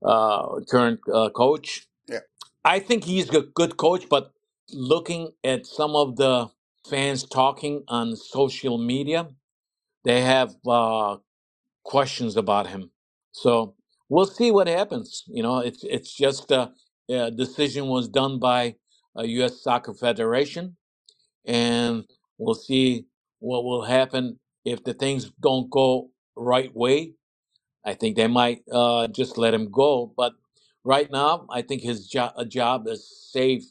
uh, 0.03 0.61
current 0.69 1.01
uh, 1.13 1.29
coach? 1.31 1.87
Yeah. 2.09 2.19
i 2.65 2.79
think 2.79 3.05
he's 3.05 3.29
a 3.29 3.41
good 3.41 3.77
coach 3.77 4.09
but 4.09 4.33
looking 4.73 5.31
at 5.43 5.65
some 5.67 5.95
of 5.95 6.17
the 6.17 6.49
fans 6.89 7.25
talking 7.25 7.83
on 7.89 8.15
social 8.15 8.77
media 8.77 9.27
they 10.05 10.21
have 10.23 10.55
uh, 10.67 11.17
questions 11.85 12.37
about 12.37 12.67
him. 12.67 12.91
So 13.33 13.75
we'll 14.09 14.27
see 14.27 14.51
what 14.51 14.67
happens. 14.67 15.23
You 15.27 15.43
know, 15.43 15.59
it's 15.59 15.83
it's 15.85 16.13
just 16.15 16.51
a, 16.51 16.71
uh, 17.13 17.31
decision 17.31 17.87
was 17.87 18.07
done 18.09 18.39
by 18.39 18.75
a 19.17 19.25
U.S. 19.27 19.61
Soccer 19.63 19.93
Federation, 19.95 20.77
and 21.45 22.05
we'll 22.37 22.55
see 22.55 23.07
what 23.39 23.65
will 23.65 23.83
happen 23.85 24.39
if 24.65 24.83
the 24.83 24.93
things 24.93 25.31
don't 25.41 25.69
go 25.71 26.11
right 26.37 26.75
way. 26.75 27.13
I 27.85 27.95
think 27.95 28.15
they 28.17 28.27
might 28.27 28.63
uh, 28.71 29.07
just 29.07 29.37
let 29.37 29.53
him 29.53 29.71
go. 29.71 30.13
But 30.17 30.33
right 30.83 31.11
now, 31.11 31.47
I 31.51 31.63
think 31.63 31.83
his 31.83 32.07
jo- 32.07 32.31
job 32.47 32.87
is 32.87 33.09
safe 33.31 33.63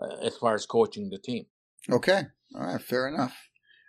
uh, 0.00 0.16
as 0.22 0.36
far 0.38 0.54
as 0.54 0.66
coaching 0.66 1.10
the 1.10 1.18
team. 1.18 1.46
Okay. 1.88 2.22
All 2.54 2.62
right. 2.66 2.82
Fair 2.82 3.08
enough. 3.08 3.36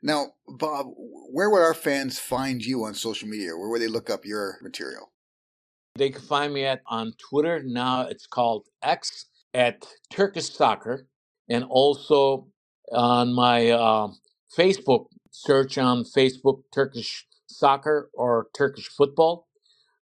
Now, 0.04 0.28
Bob, 0.48 0.88
where 0.96 1.50
would 1.50 1.62
our 1.62 1.74
fans 1.74 2.20
find 2.20 2.64
you 2.64 2.86
on 2.86 2.94
social 2.94 3.28
media? 3.28 3.56
Where 3.56 3.70
would 3.70 3.82
they 3.82 3.88
look 3.88 4.10
up 4.10 4.26
your 4.26 4.58
material? 4.62 5.12
They 5.96 6.10
can 6.10 6.22
find 6.22 6.54
me 6.54 6.66
at 6.66 6.82
on 6.88 7.14
Twitter. 7.18 7.62
Now 7.64 8.08
it's 8.08 8.26
called 8.26 8.68
X 8.82 9.26
at 9.54 9.86
Turkish 10.12 10.50
Soccer, 10.50 11.08
and 11.50 11.66
also 11.66 12.48
on 12.92 13.34
my 13.34 13.70
uh, 13.70 14.08
Facebook. 14.58 15.08
Search 15.34 15.78
on 15.78 16.04
Facebook 16.04 16.64
Turkish 16.74 17.26
Soccer 17.48 18.10
or 18.14 18.48
Turkish 18.54 18.88
Football. 18.90 19.48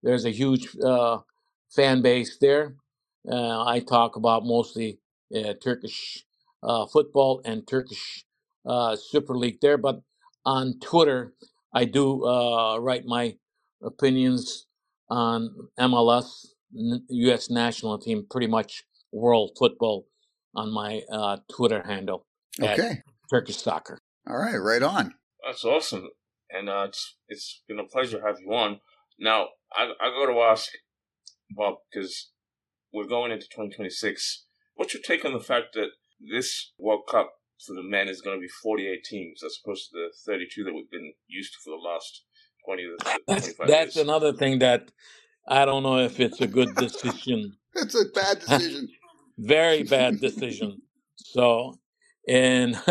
There's 0.02 0.24
a 0.24 0.30
huge 0.30 0.76
uh, 0.82 1.18
fan 1.74 2.00
base 2.02 2.38
there. 2.40 2.76
Uh, 3.30 3.64
I 3.64 3.80
talk 3.80 4.16
about 4.16 4.46
mostly 4.46 5.00
uh, 5.34 5.54
Turkish 5.62 6.24
uh, 6.62 6.86
football 6.86 7.40
and 7.44 7.66
Turkish 7.66 8.24
uh, 8.66 8.96
Super 8.96 9.36
League 9.36 9.60
there, 9.60 9.78
but 9.78 10.02
on 10.44 10.78
Twitter, 10.80 11.34
I 11.72 11.84
do 11.84 12.24
uh, 12.24 12.78
write 12.78 13.04
my 13.06 13.36
opinions 13.82 14.66
on 15.08 15.54
MLS, 15.78 16.46
U.S. 16.72 17.50
national 17.50 17.98
team, 17.98 18.26
pretty 18.30 18.46
much 18.46 18.84
world 19.12 19.52
football 19.58 20.06
on 20.54 20.72
my 20.72 21.02
uh, 21.10 21.38
Twitter 21.50 21.82
handle. 21.86 22.26
Okay. 22.60 23.02
Turkish 23.30 23.58
soccer. 23.58 24.00
All 24.28 24.36
right, 24.36 24.56
right 24.56 24.82
on. 24.82 25.14
That's 25.44 25.64
awesome, 25.64 26.08
and 26.50 26.68
uh, 26.68 26.86
it's 26.88 27.16
it's 27.28 27.62
been 27.68 27.78
a 27.78 27.84
pleasure 27.84 28.18
to 28.18 28.26
have 28.26 28.40
you 28.40 28.52
on. 28.52 28.80
Now, 29.18 29.48
I 29.72 29.92
I 30.00 30.08
got 30.10 30.32
to 30.32 30.40
ask 30.40 30.68
Bob 31.50 31.76
because 31.90 32.30
we're 32.92 33.06
going 33.06 33.32
into 33.32 33.46
2026. 33.46 34.44
What's 34.74 34.94
your 34.94 35.02
take 35.02 35.24
on 35.24 35.32
the 35.32 35.40
fact 35.40 35.74
that 35.74 35.88
this 36.20 36.72
World 36.78 37.02
Cup 37.10 37.32
for 37.64 37.74
the 37.74 37.82
men 37.82 38.08
is 38.08 38.22
going 38.22 38.36
to 38.36 38.40
be 38.40 38.48
48 38.48 39.04
teams 39.04 39.42
as 39.44 39.58
opposed 39.64 39.90
to 39.90 39.98
the 39.98 40.08
32 40.26 40.64
that 40.64 40.74
we've 40.74 40.90
been 40.90 41.12
used 41.28 41.54
to 41.54 41.58
for 41.64 41.70
the 41.70 41.76
last 41.88 42.24
20 42.66 42.84
to 42.84 42.98
25 43.28 43.28
That's 43.28 43.54
that's 43.62 43.96
years? 43.96 43.96
another 43.96 44.32
thing 44.34 44.60
that 44.60 44.90
I 45.48 45.64
don't 45.66 45.82
know 45.84 45.98
if 46.00 46.20
it's 46.20 46.40
a 46.40 46.48
good 46.48 46.76
decision. 46.76 47.56
It's 47.76 47.94
a 47.94 48.06
bad 48.14 48.40
decision. 48.40 48.88
Very 49.38 49.82
bad 49.84 50.20
decision. 50.20 50.82
So, 51.16 51.78
and 52.28 52.76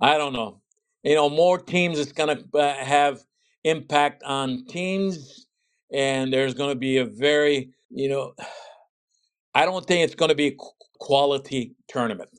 I 0.00 0.18
don't 0.18 0.34
know. 0.34 0.62
You 1.04 1.16
know, 1.16 1.30
more 1.30 1.58
teams 1.58 1.98
is 1.98 2.12
going 2.12 2.36
to 2.38 2.58
uh, 2.58 2.74
have 2.74 3.22
impact 3.64 4.22
on 4.24 4.66
teams, 4.66 5.46
and 5.92 6.32
there's 6.32 6.54
going 6.54 6.70
to 6.70 6.76
be 6.78 6.98
a 6.98 7.06
very, 7.06 7.70
you 7.90 8.08
know, 8.10 8.34
I 9.54 9.66
don't 9.66 9.86
think 9.86 10.04
it's 10.04 10.14
going 10.16 10.30
to 10.30 10.34
be 10.36 10.48
a 10.48 10.52
qu- 10.52 10.81
quality 11.02 11.76
tournament. 11.88 12.30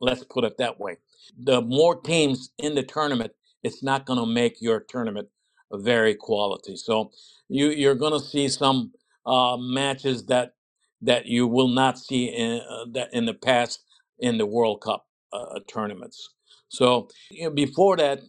Let's 0.00 0.24
put 0.24 0.44
it 0.44 0.58
that 0.58 0.80
way. 0.80 0.98
The 1.42 1.62
more 1.62 2.00
teams 2.00 2.50
in 2.58 2.76
the 2.76 2.84
tournament, 2.84 3.32
it's 3.64 3.82
not 3.84 4.06
going 4.06 4.20
to 4.20 4.26
make 4.26 4.62
your 4.62 4.80
tournament 4.80 5.28
very 5.72 6.16
quality. 6.16 6.76
So 6.76 7.12
you 7.48 7.70
you're 7.70 7.96
going 8.04 8.14
to 8.14 8.26
see 8.26 8.48
some 8.48 8.92
uh, 9.26 9.58
matches 9.58 10.26
that 10.26 10.54
that 11.02 11.26
you 11.26 11.48
will 11.48 11.68
not 11.68 11.98
see 11.98 12.26
in 12.26 12.62
uh, 12.70 12.86
that 12.94 13.14
in 13.14 13.26
the 13.26 13.34
past 13.34 13.84
in 14.20 14.38
the 14.38 14.46
World 14.46 14.82
Cup 14.82 15.06
uh, 15.34 15.60
tournaments. 15.68 16.30
So 16.68 17.08
you 17.30 17.44
know, 17.46 17.50
before 17.50 17.96
that, 17.98 18.22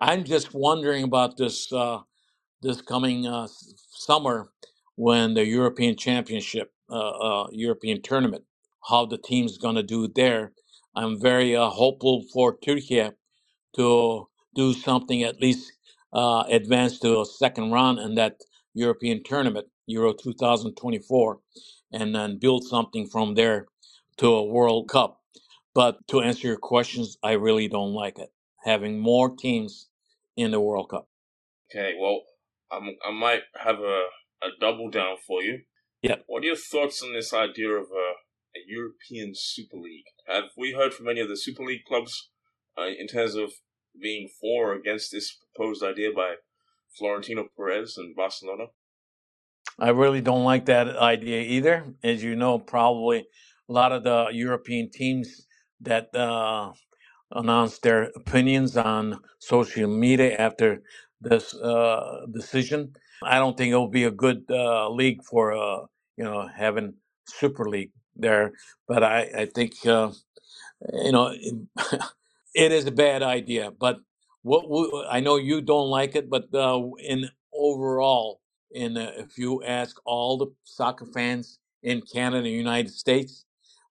I'm 0.00 0.24
just 0.24 0.54
wondering 0.54 1.04
about 1.04 1.38
this. 1.38 1.72
Uh, 1.72 2.00
this 2.62 2.82
coming 2.82 3.26
uh, 3.26 3.48
summer 3.92 4.50
when 4.96 5.34
the 5.34 5.46
European 5.46 5.96
Championship, 5.96 6.72
uh, 6.90 7.10
uh, 7.44 7.48
European 7.52 8.02
tournament, 8.02 8.44
how 8.88 9.06
the 9.06 9.18
team's 9.18 9.58
going 9.58 9.76
to 9.76 9.82
do 9.82 10.08
there. 10.08 10.52
I'm 10.94 11.20
very 11.20 11.56
uh, 11.56 11.70
hopeful 11.70 12.24
for 12.32 12.56
Turkey 12.58 13.10
to 13.76 14.28
do 14.54 14.72
something 14.74 15.22
at 15.22 15.40
least 15.40 15.72
uh, 16.12 16.44
advance 16.48 16.98
to 17.00 17.20
a 17.20 17.24
second 17.26 17.70
round 17.72 17.98
in 17.98 18.14
that 18.16 18.40
European 18.74 19.22
tournament, 19.24 19.68
Euro 19.86 20.12
2024, 20.12 21.40
and 21.92 22.14
then 22.14 22.38
build 22.38 22.64
something 22.64 23.06
from 23.06 23.34
there 23.34 23.66
to 24.18 24.28
a 24.28 24.44
World 24.44 24.88
Cup. 24.88 25.20
But 25.74 26.06
to 26.08 26.20
answer 26.20 26.48
your 26.48 26.56
questions, 26.58 27.16
I 27.22 27.32
really 27.32 27.68
don't 27.68 27.92
like 27.92 28.18
it. 28.18 28.30
Having 28.64 29.00
more 29.00 29.34
teams 29.36 29.88
in 30.36 30.50
the 30.50 30.60
World 30.60 30.90
Cup. 30.90 31.08
Okay, 31.70 31.94
well, 32.00 32.22
I'm, 32.72 32.96
I 33.06 33.12
might 33.12 33.42
have 33.56 33.78
a, 33.80 34.06
a 34.42 34.48
double 34.60 34.90
down 34.90 35.16
for 35.26 35.42
you. 35.42 35.60
Yeah. 36.02 36.16
What 36.26 36.42
are 36.42 36.46
your 36.46 36.56
thoughts 36.56 37.02
on 37.02 37.12
this 37.12 37.32
idea 37.32 37.70
of 37.70 37.86
a, 37.86 38.12
a 38.56 38.60
European 38.66 39.32
Super 39.34 39.76
League? 39.76 40.06
Have 40.26 40.50
we 40.56 40.72
heard 40.72 40.92
from 40.92 41.08
any 41.08 41.20
of 41.20 41.28
the 41.28 41.36
Super 41.36 41.64
League 41.64 41.84
clubs 41.86 42.30
uh, 42.78 42.86
in 42.86 43.06
terms 43.06 43.34
of 43.34 43.52
being 44.00 44.28
for 44.40 44.72
or 44.72 44.74
against 44.74 45.10
this 45.12 45.36
proposed 45.36 45.82
idea 45.82 46.10
by 46.14 46.34
Florentino 46.96 47.46
Perez 47.56 47.96
and 47.96 48.14
Barcelona? 48.14 48.66
I 49.78 49.90
really 49.90 50.20
don't 50.20 50.44
like 50.44 50.66
that 50.66 50.96
idea 50.96 51.40
either. 51.40 51.94
As 52.02 52.22
you 52.22 52.36
know, 52.36 52.58
probably 52.58 53.26
a 53.68 53.72
lot 53.72 53.92
of 53.92 54.04
the 54.04 54.28
European 54.32 54.90
teams 54.90 55.46
that 55.80 56.14
uh, 56.14 56.72
announced 57.30 57.82
their 57.82 58.10
opinions 58.16 58.76
on 58.76 59.20
social 59.38 59.88
media 59.88 60.36
after 60.36 60.82
this 61.20 61.54
uh, 61.54 62.26
decision. 62.32 62.92
I 63.22 63.38
don't 63.38 63.56
think 63.56 63.70
it'll 63.70 63.88
be 63.88 64.04
a 64.04 64.10
good 64.10 64.44
uh, 64.50 64.88
league 64.90 65.22
for 65.24 65.52
uh, 65.52 65.86
you 66.16 66.24
know 66.24 66.48
having 66.54 66.94
Super 67.26 67.68
League 67.68 67.92
there, 68.22 68.52
but 68.88 69.04
I 69.04 69.30
I 69.42 69.46
think 69.46 69.74
uh, 69.86 70.12
you 70.92 71.12
know 71.12 71.32
it 72.54 72.72
is 72.72 72.86
a 72.86 72.92
bad 72.92 73.24
idea. 73.24 73.72
But 73.72 74.00
what 74.42 74.70
we, 74.70 75.06
I 75.10 75.20
know 75.20 75.38
you 75.38 75.62
don't 75.62 75.90
like 75.90 76.16
it, 76.16 76.30
but 76.30 76.54
uh, 76.54 76.82
in 77.00 77.30
overall, 77.54 78.40
in 78.72 78.98
uh, 78.98 79.12
if 79.18 79.38
you 79.38 79.64
ask 79.64 79.96
all 80.06 80.38
the 80.38 80.48
soccer 80.64 81.06
fans 81.14 81.60
in 81.84 82.02
Canada, 82.02 82.38
and 82.46 82.48
United 82.56 82.92
States, 82.94 83.46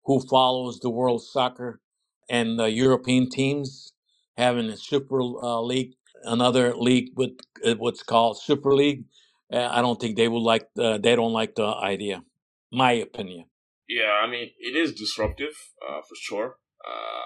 who 0.05 0.21
follows 0.21 0.80
the 0.82 0.91
World 0.91 1.23
Soccer 1.23 1.82
and 2.30 2.59
the 2.59 2.71
European 2.71 3.30
teams 3.30 3.93
having 4.38 4.67
a 4.69 4.77
Super 4.77 5.21
uh, 5.21 5.61
League, 5.61 5.95
another 6.25 6.75
league 6.75 7.11
with 7.17 7.32
uh, 7.65 7.75
what's 7.75 8.03
called 8.03 8.39
Super 8.41 8.75
League, 8.75 9.05
uh, 9.53 9.69
I 9.71 9.82
don't 9.84 10.01
think 10.01 10.17
they 10.17 10.30
would 10.30 10.43
like. 10.43 10.67
Uh, 10.80 10.99
they 10.99 11.15
don't 11.17 11.34
like 11.34 11.55
the 11.55 11.65
idea. 11.67 12.23
My 12.71 12.93
opinion. 12.93 13.45
Yeah, 13.90 14.22
I 14.24 14.30
mean, 14.30 14.52
it 14.60 14.76
is 14.76 14.94
disruptive, 14.94 15.56
uh, 15.82 16.02
for 16.02 16.16
sure. 16.16 16.58
Uh, 16.86 17.26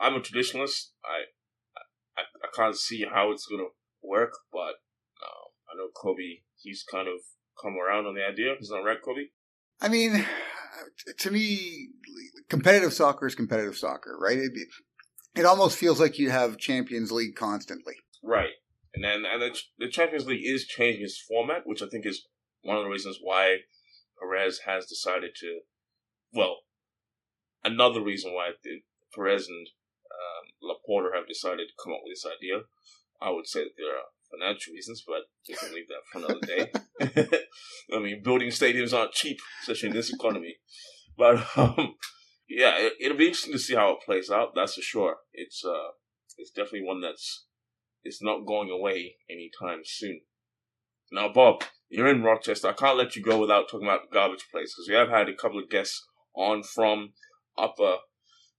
I'm 0.00 0.14
a 0.14 0.20
traditionalist. 0.20 0.90
I, 1.04 1.26
I, 2.16 2.22
I 2.22 2.48
can't 2.54 2.76
see 2.76 3.04
how 3.12 3.32
it's 3.32 3.46
going 3.46 3.60
to 3.60 3.70
work, 4.02 4.32
but 4.52 4.78
um, 5.20 5.50
I 5.68 5.76
know 5.76 5.88
Cobe, 6.00 6.42
he's 6.62 6.84
kind 6.88 7.08
of 7.08 7.18
come 7.60 7.74
around 7.76 8.06
on 8.06 8.14
the 8.14 8.24
idea. 8.24 8.54
Is 8.60 8.68
that 8.68 8.82
right, 8.84 8.98
Cobe? 9.04 9.30
I 9.80 9.88
mean, 9.88 10.24
to 11.18 11.30
me, 11.30 11.88
competitive 12.48 12.92
soccer 12.92 13.26
is 13.26 13.34
competitive 13.34 13.76
soccer, 13.76 14.16
right? 14.18 14.38
It, 14.38 14.52
it 15.34 15.44
almost 15.44 15.76
feels 15.76 15.98
like 15.98 16.20
you 16.20 16.30
have 16.30 16.56
Champions 16.56 17.10
League 17.10 17.34
constantly. 17.34 17.94
Right. 18.22 18.54
And 18.94 19.04
then 19.04 19.24
and 19.30 19.42
the, 19.42 19.58
the 19.78 19.88
Champions 19.88 20.26
League 20.26 20.44
is 20.44 20.66
changing 20.66 21.02
its 21.02 21.20
format, 21.20 21.62
which 21.66 21.82
I 21.82 21.86
think 21.86 22.06
is 22.06 22.26
one 22.62 22.76
of 22.76 22.84
the 22.84 22.90
reasons 22.90 23.18
why 23.20 23.58
Perez 24.18 24.60
has 24.66 24.86
decided 24.86 25.32
to, 25.40 25.60
well, 26.32 26.58
another 27.64 28.00
reason 28.00 28.32
why 28.32 28.50
Perez 29.14 29.48
and 29.48 29.68
um, 30.10 30.70
Laporta 30.70 31.14
have 31.14 31.28
decided 31.28 31.68
to 31.68 31.82
come 31.82 31.92
up 31.92 32.00
with 32.04 32.12
this 32.12 32.26
idea. 32.26 32.62
I 33.20 33.30
would 33.30 33.46
say 33.46 33.60
that 33.64 33.76
there 33.76 33.96
are 33.96 34.04
financial 34.30 34.74
reasons, 34.74 35.02
but 35.06 35.22
we 35.48 35.54
can 35.54 35.74
leave 35.74 35.88
that 35.88 36.04
for 36.10 36.18
another 36.18 36.40
day. 36.46 37.38
I 37.94 37.98
mean, 37.98 38.22
building 38.22 38.48
stadiums 38.48 38.92
aren't 38.96 39.12
cheap, 39.12 39.38
especially 39.62 39.90
in 39.90 39.94
this 39.94 40.12
economy. 40.12 40.56
But 41.16 41.46
um, 41.56 41.94
yeah, 42.48 42.74
it, 42.78 42.94
it'll 43.00 43.16
be 43.16 43.28
interesting 43.28 43.52
to 43.52 43.58
see 43.58 43.74
how 43.74 43.92
it 43.92 44.04
plays 44.04 44.30
out. 44.30 44.54
That's 44.54 44.74
for 44.74 44.82
sure. 44.82 45.16
It's 45.32 45.64
uh, 45.64 45.92
it's 46.36 46.50
definitely 46.50 46.86
one 46.86 47.00
that's 47.00 47.46
it's 48.02 48.22
not 48.22 48.46
going 48.46 48.70
away 48.70 49.16
anytime 49.30 49.80
soon. 49.84 50.20
Now, 51.10 51.32
Bob, 51.32 51.62
you're 51.88 52.08
in 52.08 52.22
Rochester. 52.22 52.68
I 52.68 52.72
can't 52.72 52.98
let 52.98 53.16
you 53.16 53.22
go 53.22 53.38
without 53.38 53.68
talking 53.68 53.86
about 53.86 54.10
garbage 54.12 54.46
place 54.50 54.74
because 54.74 54.88
we 54.88 54.94
have 54.94 55.08
had 55.08 55.28
a 55.28 55.34
couple 55.34 55.58
of 55.58 55.70
guests 55.70 56.04
on 56.36 56.62
from 56.64 57.12
Upper 57.58 57.96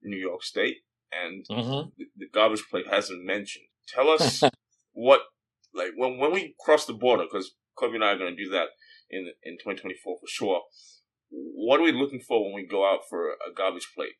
New 0.03 0.17
York 0.17 0.43
State, 0.43 0.77
and 1.11 1.45
Mm-hmm. 1.51 1.89
the, 1.97 2.05
the 2.17 2.27
garbage 2.33 2.65
plate 2.71 2.87
hasn't 2.89 3.25
mentioned. 3.25 3.65
Tell 3.87 4.09
us 4.09 4.49
what, 4.93 5.21
like, 5.75 5.91
when 5.97 6.19
when 6.19 6.33
we 6.33 6.55
cross 6.59 6.85
the 6.85 6.93
border, 6.93 7.25
because 7.25 7.51
Cobe 7.79 7.95
and 7.95 8.03
I 8.05 8.13
are 8.13 8.17
going 8.19 8.35
to 8.35 8.43
do 8.45 8.51
that 8.51 8.69
in 9.11 9.27
in 9.43 9.55
2024 9.59 10.17
for 10.19 10.27
sure. 10.27 10.61
what 11.29 11.79
are 11.79 11.83
we 11.83 11.91
looking 11.91 12.19
for 12.21 12.43
when 12.45 12.53
we 12.55 12.67
go 12.67 12.85
out 12.91 13.01
for 13.09 13.31
a 13.31 13.53
garbage 13.55 13.89
plate? 13.95 14.13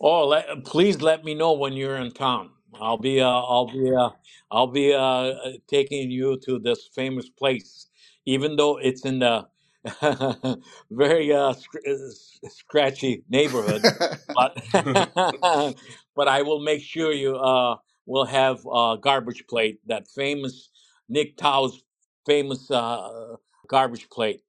Oh, 0.00 0.28
let, 0.28 0.64
please 0.64 1.00
let 1.00 1.24
me 1.24 1.34
know 1.34 1.52
when 1.54 1.72
you're 1.74 1.96
in 1.96 2.10
town. 2.12 2.50
I'll 2.80 2.98
be 2.98 3.20
uh, 3.20 3.28
I'll 3.28 3.66
be 3.72 3.94
uh, 3.94 4.10
I'll 4.50 4.66
be 4.66 4.92
uh, 4.92 5.32
taking 5.68 6.10
you 6.10 6.38
to 6.46 6.58
this 6.58 6.88
famous 6.94 7.28
place, 7.30 7.88
even 8.26 8.56
though 8.56 8.78
it's 8.78 9.06
in 9.06 9.20
the 9.20 9.46
very 10.90 11.32
uh, 11.32 11.52
sc- 11.54 11.86
uh, 11.88 12.48
scratchy 12.50 13.24
neighborhood. 13.30 13.88
But 14.34 14.56
but 16.16 16.28
I 16.28 16.42
will 16.42 16.60
make 16.62 16.82
sure 16.82 17.12
you 17.12 17.36
uh, 17.36 17.76
will 18.06 18.26
have 18.26 18.60
a 18.72 18.96
garbage 19.00 19.44
plate. 19.48 19.80
That 19.86 20.08
famous 20.14 20.70
Nick 21.08 21.36
Tahou's 21.36 21.82
famous 22.26 22.70
uh, 22.70 23.36
garbage 23.68 24.08
plate. 24.10 24.40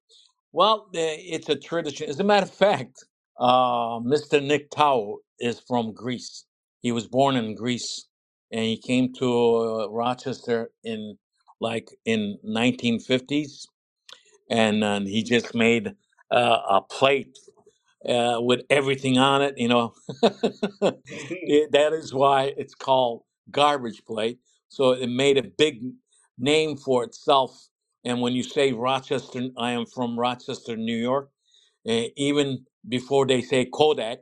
Well, 0.52 0.88
eh, 0.96 1.16
it's 1.20 1.48
a 1.50 1.56
tradition. 1.56 2.10
As 2.10 2.20
a 2.20 2.24
matter 2.24 2.46
of 2.46 2.52
fact, 2.54 3.04
uh, 3.38 4.00
Mr. 4.00 4.42
Nick 4.44 4.70
Tao 4.70 5.18
is 5.40 5.60
from 5.60 5.94
Greece. 5.94 6.46
He 6.82 6.92
was 6.92 7.06
born 7.08 7.36
in 7.36 7.54
Greece, 7.54 8.06
and 8.52 8.64
he 8.64 8.78
came 8.78 9.14
to 9.14 9.28
uh, 9.56 9.88
Rochester 9.90 10.70
in 10.84 11.18
like 11.60 11.88
in 12.06 12.38
1950s, 12.48 13.66
and 14.50 14.84
uh, 14.84 15.00
he 15.00 15.22
just 15.24 15.54
made 15.54 15.94
uh, 16.30 16.58
a 16.70 16.82
plate 16.82 17.38
uh, 18.08 18.38
with 18.40 18.62
everything 18.70 19.18
on 19.18 19.42
it. 19.42 19.56
You 19.58 19.68
know, 19.68 19.94
It- 21.30 21.72
that 21.72 21.92
is 21.94 22.14
why 22.14 22.54
it's 22.56 22.74
called 22.74 23.24
garbage 23.50 24.04
plate. 24.06 24.38
So 24.68 24.92
it 24.92 25.08
made 25.08 25.38
a 25.38 25.42
big 25.44 25.82
name 26.38 26.76
for 26.76 27.04
itself. 27.04 27.68
And 28.04 28.20
when 28.22 28.34
you 28.34 28.42
say 28.44 28.72
Rochester, 28.72 29.48
I 29.58 29.72
am 29.72 29.86
from 29.86 30.18
Rochester, 30.18 30.76
New 30.76 30.96
York. 30.96 31.30
eh, 31.86 32.08
even 32.16 32.66
before 32.88 33.26
they 33.26 33.42
say 33.42 33.66
Kodak, 33.66 34.20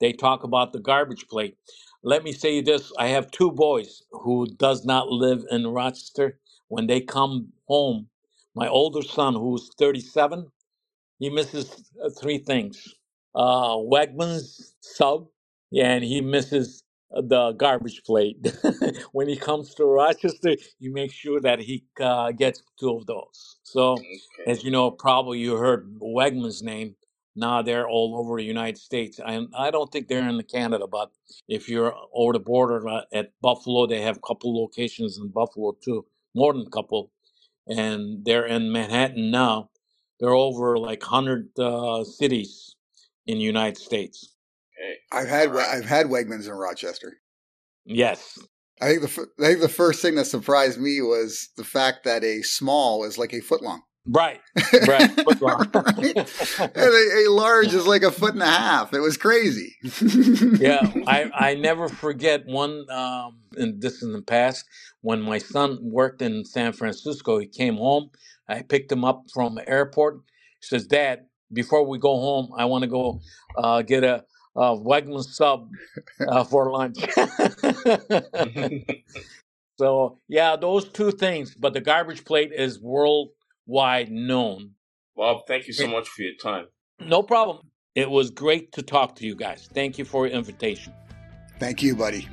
they 0.00 0.12
talk 0.12 0.44
about 0.44 0.72
the 0.72 0.80
garbage 0.80 1.28
plate. 1.28 1.56
Let 2.02 2.24
me 2.24 2.32
say 2.32 2.60
this: 2.62 2.92
I 2.98 3.08
have 3.08 3.30
two 3.30 3.52
boys 3.52 4.02
who 4.12 4.46
does 4.46 4.84
not 4.84 5.08
live 5.08 5.44
in 5.50 5.66
Rochester. 5.68 6.38
When 6.68 6.86
they 6.88 7.00
come 7.02 7.52
home, 7.68 8.08
my 8.58 8.68
older 8.68 9.02
son, 9.02 9.34
who's 9.34 9.70
37, 9.78 10.48
he 11.18 11.30
misses 11.30 11.90
uh, 12.04 12.10
three 12.10 12.38
things: 12.38 12.94
uh, 13.34 13.76
Wegmans 13.76 14.74
sub, 14.80 15.28
and 15.78 16.04
he 16.04 16.20
misses 16.20 16.84
uh, 17.16 17.22
the 17.22 17.52
garbage 17.52 18.02
plate. 18.04 18.36
when 19.12 19.28
he 19.28 19.36
comes 19.36 19.74
to 19.76 19.86
Rochester, 19.86 20.56
you 20.78 20.92
make 20.92 21.12
sure 21.12 21.40
that 21.40 21.60
he 21.60 21.84
uh, 22.00 22.32
gets 22.32 22.62
two 22.80 22.96
of 22.96 23.06
those. 23.06 23.58
So, 23.64 23.98
as 24.46 24.64
you 24.64 24.70
know, 24.70 24.90
probably 24.92 25.38
you 25.40 25.56
heard 25.56 25.90
Wegmans' 26.00 26.62
name. 26.62 26.96
Now 27.38 27.62
they're 27.62 27.88
all 27.88 28.16
over 28.18 28.38
the 28.38 28.44
United 28.46 28.78
States. 28.78 29.20
I 29.24 29.46
I 29.58 29.70
don't 29.70 29.92
think 29.92 30.08
they're 30.08 30.28
in 30.28 30.42
Canada, 30.44 30.86
but 30.90 31.10
if 31.48 31.68
you're 31.68 31.94
over 32.14 32.32
the 32.34 32.40
border 32.40 32.88
uh, 32.88 33.02
at 33.12 33.32
Buffalo, 33.42 33.86
they 33.86 34.02
have 34.02 34.18
a 34.18 34.26
couple 34.26 34.54
locations 34.58 35.18
in 35.18 35.28
Buffalo 35.28 35.76
too, 35.84 36.06
more 36.34 36.52
than 36.54 36.62
a 36.66 36.70
couple 36.70 37.10
and 37.68 38.24
they're 38.24 38.46
in 38.46 38.72
Manhattan 38.72 39.30
now. 39.30 39.70
They're 40.20 40.30
over 40.30 40.78
like 40.78 41.02
hundred 41.02 41.50
uh, 41.58 42.04
cities 42.04 42.74
in 43.26 43.38
the 43.38 43.44
United 43.44 43.78
States. 43.78 44.34
Okay. 44.78 44.96
I've 45.12 45.28
had 45.28 45.48
All 45.48 45.54
right. 45.54 45.68
I've 45.68 45.84
had 45.84 46.06
Wegmans 46.06 46.46
in 46.46 46.52
Rochester. 46.52 47.18
Yes, 47.84 48.38
I 48.80 48.88
think 48.88 49.02
the 49.02 49.26
I 49.40 49.46
think 49.48 49.60
the 49.60 49.68
first 49.68 50.02
thing 50.02 50.14
that 50.16 50.26
surprised 50.26 50.80
me 50.80 51.00
was 51.00 51.50
the 51.56 51.64
fact 51.64 52.04
that 52.04 52.24
a 52.24 52.42
small 52.42 53.04
is 53.04 53.18
like 53.18 53.32
a 53.32 53.40
foot 53.40 53.62
long. 53.62 53.82
Right, 54.08 54.40
right. 54.86 55.10
Right? 55.40 56.16
And 56.74 56.76
a, 56.78 57.26
a 57.26 57.28
large 57.30 57.74
is 57.74 57.86
like 57.86 58.02
a 58.02 58.12
foot 58.12 58.34
and 58.34 58.42
a 58.42 58.46
half. 58.46 58.94
It 58.94 59.00
was 59.00 59.16
crazy. 59.16 59.76
yeah, 60.60 60.92
I 61.06 61.30
I 61.34 61.54
never 61.54 61.88
forget 61.88 62.46
one. 62.46 62.90
Um, 62.90 63.38
in 63.58 63.80
this 63.80 64.02
in 64.02 64.12
the 64.12 64.22
past 64.22 64.64
when 65.02 65.22
my 65.22 65.38
son 65.38 65.78
worked 65.82 66.22
in 66.22 66.44
San 66.44 66.72
Francisco. 66.72 67.38
He 67.38 67.46
came 67.46 67.76
home. 67.76 68.10
I 68.48 68.62
picked 68.62 68.92
him 68.92 69.04
up 69.04 69.24
from 69.34 69.54
the 69.56 69.68
airport. 69.68 70.16
He 70.60 70.66
says, 70.66 70.86
"Dad, 70.86 71.26
before 71.52 71.86
we 71.86 71.98
go 71.98 72.16
home, 72.16 72.50
I 72.56 72.66
want 72.66 72.82
to 72.82 72.88
go 72.88 73.20
uh, 73.58 73.82
get 73.82 74.04
a, 74.04 74.24
a 74.56 74.76
Wegman 74.76 75.24
sub 75.24 75.70
uh, 76.28 76.44
for 76.44 76.70
lunch." 76.72 76.98
so 79.78 80.18
yeah, 80.28 80.56
those 80.56 80.88
two 80.90 81.12
things. 81.12 81.54
But 81.54 81.74
the 81.74 81.80
garbage 81.82 82.24
plate 82.24 82.52
is 82.54 82.80
worldwide 83.68 84.10
known. 84.10 84.72
Bob, 85.16 85.46
thank 85.46 85.66
you 85.66 85.72
so 85.72 85.86
much 85.86 86.08
for 86.08 86.22
your 86.22 86.34
time. 86.42 86.66
No 87.00 87.22
problem. 87.22 87.70
It 87.94 88.10
was 88.10 88.30
great 88.30 88.72
to 88.72 88.82
talk 88.82 89.14
to 89.16 89.26
you 89.26 89.34
guys. 89.34 89.68
Thank 89.72 89.98
you 89.98 90.04
for 90.04 90.26
your 90.26 90.36
invitation. 90.36 90.92
Thank 91.58 91.82
you, 91.82 91.96
buddy. 91.96 92.28